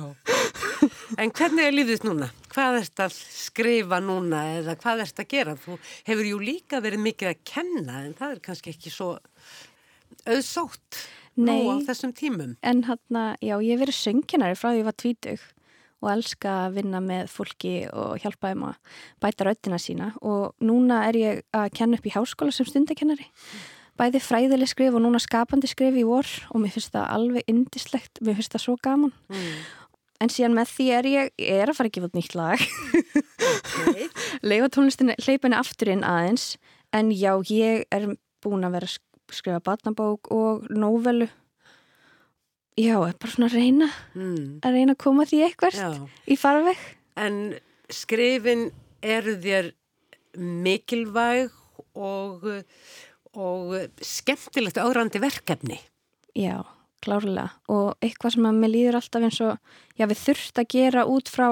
en 1.21 1.31
hvernig 1.31 1.67
er 1.67 1.75
lífið 1.75 2.05
núna? 2.07 2.27
Hvað 2.51 2.81
ert 2.81 3.03
að 3.05 3.15
skrifa 3.15 4.01
núna 4.03 4.41
eða 4.57 4.75
hvað 4.79 5.05
ert 5.05 5.23
að 5.23 5.29
gera? 5.31 5.55
Þú 5.55 5.77
hefur 6.09 6.27
jú 6.27 6.41
líka 6.43 6.81
verið 6.83 7.05
mikið 7.05 7.31
að 7.31 7.41
kenna 7.47 8.01
en 8.05 8.15
það 8.17 8.35
er 8.35 8.43
kannski 8.49 8.73
ekki 8.73 8.91
svo 8.91 9.13
auðsótt 10.27 11.03
nú 11.39 11.47
Nei. 11.47 11.71
á 11.71 11.75
þessum 11.87 12.11
tímum. 12.15 12.57
En 12.59 12.83
hann, 12.89 13.21
já, 13.39 13.55
ég 13.55 13.71
hef 13.71 13.83
verið 13.85 13.99
söngkenari 14.01 14.59
frá 14.59 14.71
því 14.73 14.81
ég 14.81 14.89
var 14.89 14.97
tvítug 14.99 15.45
og 16.01 16.09
elska 16.15 16.53
að 16.67 16.79
vinna 16.79 16.99
með 17.05 17.29
fólki 17.29 17.73
og 17.93 18.15
hjálpa 18.23 18.51
þeim 18.51 18.63
að 18.71 18.95
bæta 19.21 19.45
röddina 19.47 19.77
sína 19.81 20.11
og 20.21 20.55
núna 20.65 21.03
er 21.09 21.19
ég 21.21 21.41
að 21.53 21.69
kenna 21.77 21.99
upp 21.99 22.07
í 22.09 22.13
háskóla 22.15 22.53
sem 22.55 22.65
stundakennari. 22.69 23.27
Bæði 23.99 24.21
fræðileg 24.23 24.71
skrif 24.71 24.95
og 24.97 25.03
núna 25.03 25.19
skapandi 25.21 25.69
skrif 25.69 25.93
í 25.99 26.05
vor 26.07 26.25
og 26.49 26.61
mér 26.63 26.73
finnst 26.73 26.93
það 26.95 27.09
alveg 27.17 27.43
indislegt, 27.51 28.21
mér 28.25 28.39
finnst 28.39 28.55
það 28.55 28.63
svo 28.65 28.77
gaman. 28.81 29.13
Mm. 29.29 29.51
En 30.21 30.29
síðan 30.29 30.53
með 30.57 30.69
því 30.75 30.85
er 30.93 31.07
ég, 31.09 31.29
ég 31.41 31.61
er 31.63 31.69
að 31.71 31.77
fara 31.79 31.89
að 31.89 31.95
gefa 31.97 32.09
út 32.11 32.17
nýtt 32.19 32.35
lag, 32.37 32.65
Okay. 33.81 34.07
leifa 34.49 34.67
tónlistinni, 34.73 35.15
hleypinni 35.25 35.57
aftur 35.57 35.89
inn 35.91 36.03
aðeins, 36.07 36.55
en 36.93 37.09
já, 37.15 37.33
ég 37.49 37.85
er 37.91 38.05
búin 38.43 38.65
að 38.67 38.75
vera 38.77 38.87
að 38.89 38.93
sk- 38.95 39.35
skrifa 39.37 39.61
batnabók 39.65 40.29
og 40.35 40.67
nóvelu. 40.69 41.27
Já, 42.79 42.95
bara 42.99 43.31
svona 43.31 43.49
að 43.49 43.55
reyna, 43.59 43.87
Mm. 44.15 44.59
að 44.63 44.71
reyna 44.77 44.93
að 44.95 44.97
koma 45.03 45.25
því 45.27 45.41
eitthvað 45.49 46.09
í 46.27 46.37
farveg. 46.39 46.77
en 47.17 47.55
skrifin 47.89 48.71
eru 49.03 49.35
þér 49.43 49.71
mikilvæg 50.37 51.51
og, 51.95 52.45
og 53.35 53.73
skemmtilegt 54.01 54.77
árændi 54.79 55.19
verkefni. 55.19 55.79
Já, 56.35 56.63
klárlega. 57.03 57.49
Og 57.67 57.95
eitthvað 58.01 58.37
sem 58.37 58.47
að 58.47 58.59
mér 58.61 58.71
líður 58.71 58.99
alltaf 59.01 59.25
eins 59.27 59.41
og, 59.43 59.57
já, 59.99 60.05
við 60.07 60.21
þurft 60.23 60.61
að 60.63 60.69
gera 60.71 61.05
út 61.05 61.27
frá 61.29 61.49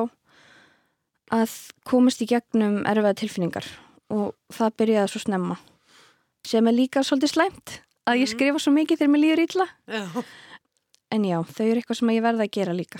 að 1.36 1.51
komast 1.86 2.24
í 2.24 2.30
gegnum 2.32 2.80
erfiða 2.89 3.13
tilfinningar 3.20 3.67
og 4.09 4.32
það 4.55 4.78
byrjaði 4.82 5.11
svo 5.11 5.20
snemma. 5.28 5.57
Sem 6.47 6.65
er 6.72 6.74
líka 6.74 7.03
svolítið 7.05 7.34
slæmt 7.36 7.76
að 8.09 8.24
ég 8.24 8.32
skrifa 8.32 8.57
svo 8.63 8.72
mikið 8.74 8.97
þegar 9.03 9.11
mér 9.13 9.22
líður 9.26 9.43
illa. 9.45 9.67
En 11.12 11.24
já, 11.26 11.39
þau 11.41 11.66
eru 11.66 11.82
eitthvað 11.82 11.99
sem 12.01 12.12
ég 12.14 12.26
verða 12.26 12.45
að 12.45 12.51
gera 12.60 12.76
líka. 12.78 12.99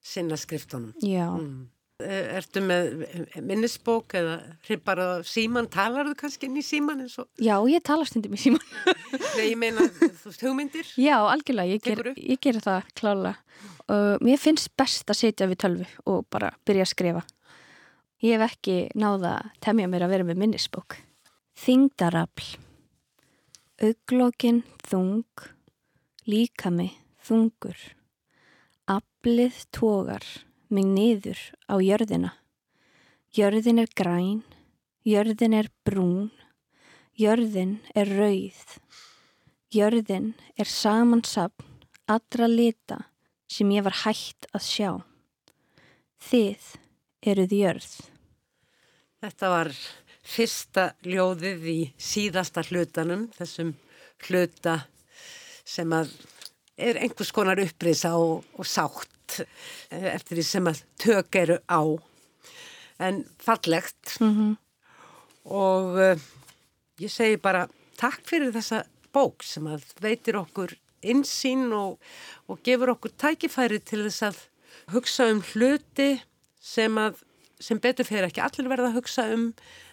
Sinna 0.00 0.38
skriftunum. 0.40 0.94
Já, 1.04 1.28
Mm. 1.36 1.68
Eh, 2.00 2.38
Ertu 2.38 2.62
með 2.64 2.94
minnisbók 3.44 4.14
eða 4.16 4.78
bara 4.84 5.22
síman, 5.22 5.66
talar 5.68 6.06
þú 6.08 6.14
kannski 6.16 6.46
inn 6.48 6.56
í 6.56 6.62
síman 6.64 7.02
eins 7.04 7.18
og, 7.20 7.26
já, 7.36 7.58
ég 7.68 7.82
tala 7.84 8.06
stundum 8.08 8.32
í 8.32 8.40
síman. 8.40 8.62
nei, 9.36 9.50
ég 9.50 9.58
meina, 9.60 9.84
þú 9.84 10.30
veist, 10.30 10.40
hugmyndir? 10.40 10.88
Já, 10.96 11.18
algjörlega, 11.28 11.74
ég 11.76 11.82
ger, 11.84 12.00
ég 12.16 12.40
ger 12.40 12.60
það 12.64 12.88
klálega. 12.96 13.34
Uh, 13.84 14.16
mér 14.24 14.40
finnst 14.40 14.72
best 14.80 15.12
að 15.12 15.18
sitja 15.20 15.48
við 15.50 15.60
tölvu 15.60 15.86
og 16.08 16.24
bara 16.32 16.54
byrja 16.64 16.86
að 16.86 16.92
skrifa. 16.94 17.22
Ég 18.24 18.38
hef 18.38 18.54
ekki 18.54 18.78
náða 18.96 19.34
að 19.42 19.52
temja 19.60 19.88
mér 19.92 20.06
að 20.06 20.14
vera 20.14 20.28
með 20.30 20.40
minnisbók. 20.46 20.96
Þingdarafl. 21.60 22.54
Auglókin 23.80 24.62
þung, 24.88 25.24
líkami 26.30 26.90
þungur. 27.26 27.78
Aflið 28.90 29.64
tógar 29.74 30.26
mig 30.70 30.86
niður 30.86 31.40
á 31.66 31.74
jörðina. 31.82 32.32
Jörðin 33.34 33.82
er 33.82 33.90
græn, 33.94 34.42
jörðin 35.06 35.54
er 35.54 35.70
brún, 35.86 36.30
jörðin 37.18 37.78
er 37.94 38.10
rauð. 38.18 38.78
Jörðin 39.70 40.32
er 40.58 40.66
samansapn 40.66 41.66
allra 42.10 42.48
lita 42.50 42.98
sem 43.50 43.70
ég 43.70 43.84
var 43.86 44.00
hætt 44.02 44.48
að 44.50 44.66
sjá. 44.66 44.90
Þið 46.26 46.70
eruð 47.30 47.54
jörð. 47.54 47.92
Þetta 49.20 49.50
var 49.52 49.70
fyrsta 50.26 50.86
ljóðið 51.06 51.66
í 51.70 51.78
síðasta 52.00 52.64
hlutanum, 52.66 53.28
þessum 53.36 53.74
hluta 54.26 54.80
sem 55.70 55.92
að 55.94 56.12
er 56.80 56.98
einhvers 57.00 57.32
konar 57.36 57.60
upprisa 57.62 58.14
og, 58.18 58.46
og 58.56 58.66
sátt 58.66 59.40
eh, 59.40 60.10
eftir 60.14 60.40
því 60.40 60.46
sem 60.48 60.70
að 60.70 60.82
tök 61.02 61.40
eru 61.42 61.58
á. 61.70 61.82
En 63.00 63.24
fallegt 63.40 64.20
Mm 64.20 64.32
-hmm. 64.36 64.56
og 65.44 65.96
uh, 65.96 66.20
ég 67.00 67.10
segi 67.10 67.36
bara 67.36 67.68
takk 67.96 68.20
fyrir 68.24 68.52
þessa 68.52 68.84
bók 69.12 69.42
sem 69.42 69.66
að 69.66 69.84
veitir 70.00 70.36
okkur 70.36 70.76
insýn 71.02 71.72
og, 71.72 71.98
og 72.48 72.60
gefur 72.62 72.94
okkur 72.94 73.10
tækifæri 73.16 73.78
til 73.78 74.04
þess 74.04 74.22
að 74.22 74.36
hugsa 74.92 75.30
um 75.30 75.42
hluti 75.52 76.20
sem 76.60 76.98
að 76.98 77.22
sem 77.60 77.80
betur 77.80 78.08
fyrir 78.08 78.28
ekki 78.28 78.44
allir 78.44 78.68
verða 78.68 78.90
að 78.90 79.00
hugsa 79.00 79.26
um 79.32 79.50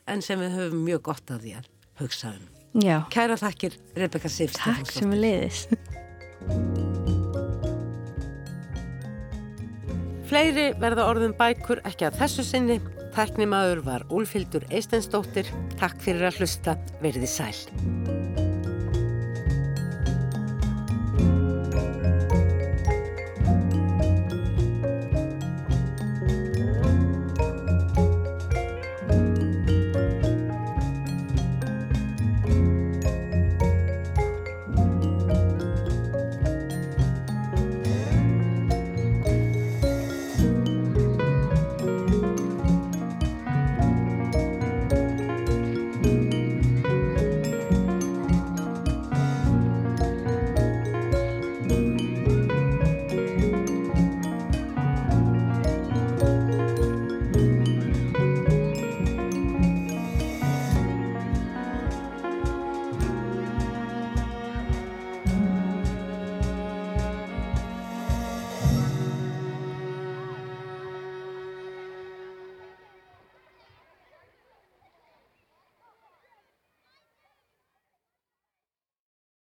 en 0.07 0.21
sem 0.21 0.39
við 0.39 0.55
höfum 0.59 0.85
mjög 0.87 1.01
gott 1.11 1.31
að 1.31 1.41
því 1.41 1.57
að 1.61 1.73
hugsa 1.99 2.35
um. 2.35 2.56
Já, 2.77 3.01
Kæra 3.09 3.33
þakkir 3.39 3.73
Rebecca 3.97 4.29
Sif 4.29 4.53
takk 4.53 4.91
sem 4.93 5.09
við 5.09 5.23
leiðis. 5.23 5.63
Fleiri 10.27 10.67
verða 10.77 11.07
orðum 11.09 11.33
bækur 11.39 11.81
ekki 11.87 12.09
að 12.09 12.19
þessu 12.21 12.45
sinni. 12.45 12.77
Tæknimaður 13.15 13.81
var 13.87 14.05
Úlfildur 14.13 14.67
Eistensdóttir. 14.69 15.49
Takk 15.79 15.97
fyrir 16.03 16.29
að 16.29 16.43
hlusta. 16.43 16.77
Verði 17.01 17.31
sæl. 17.31 18.16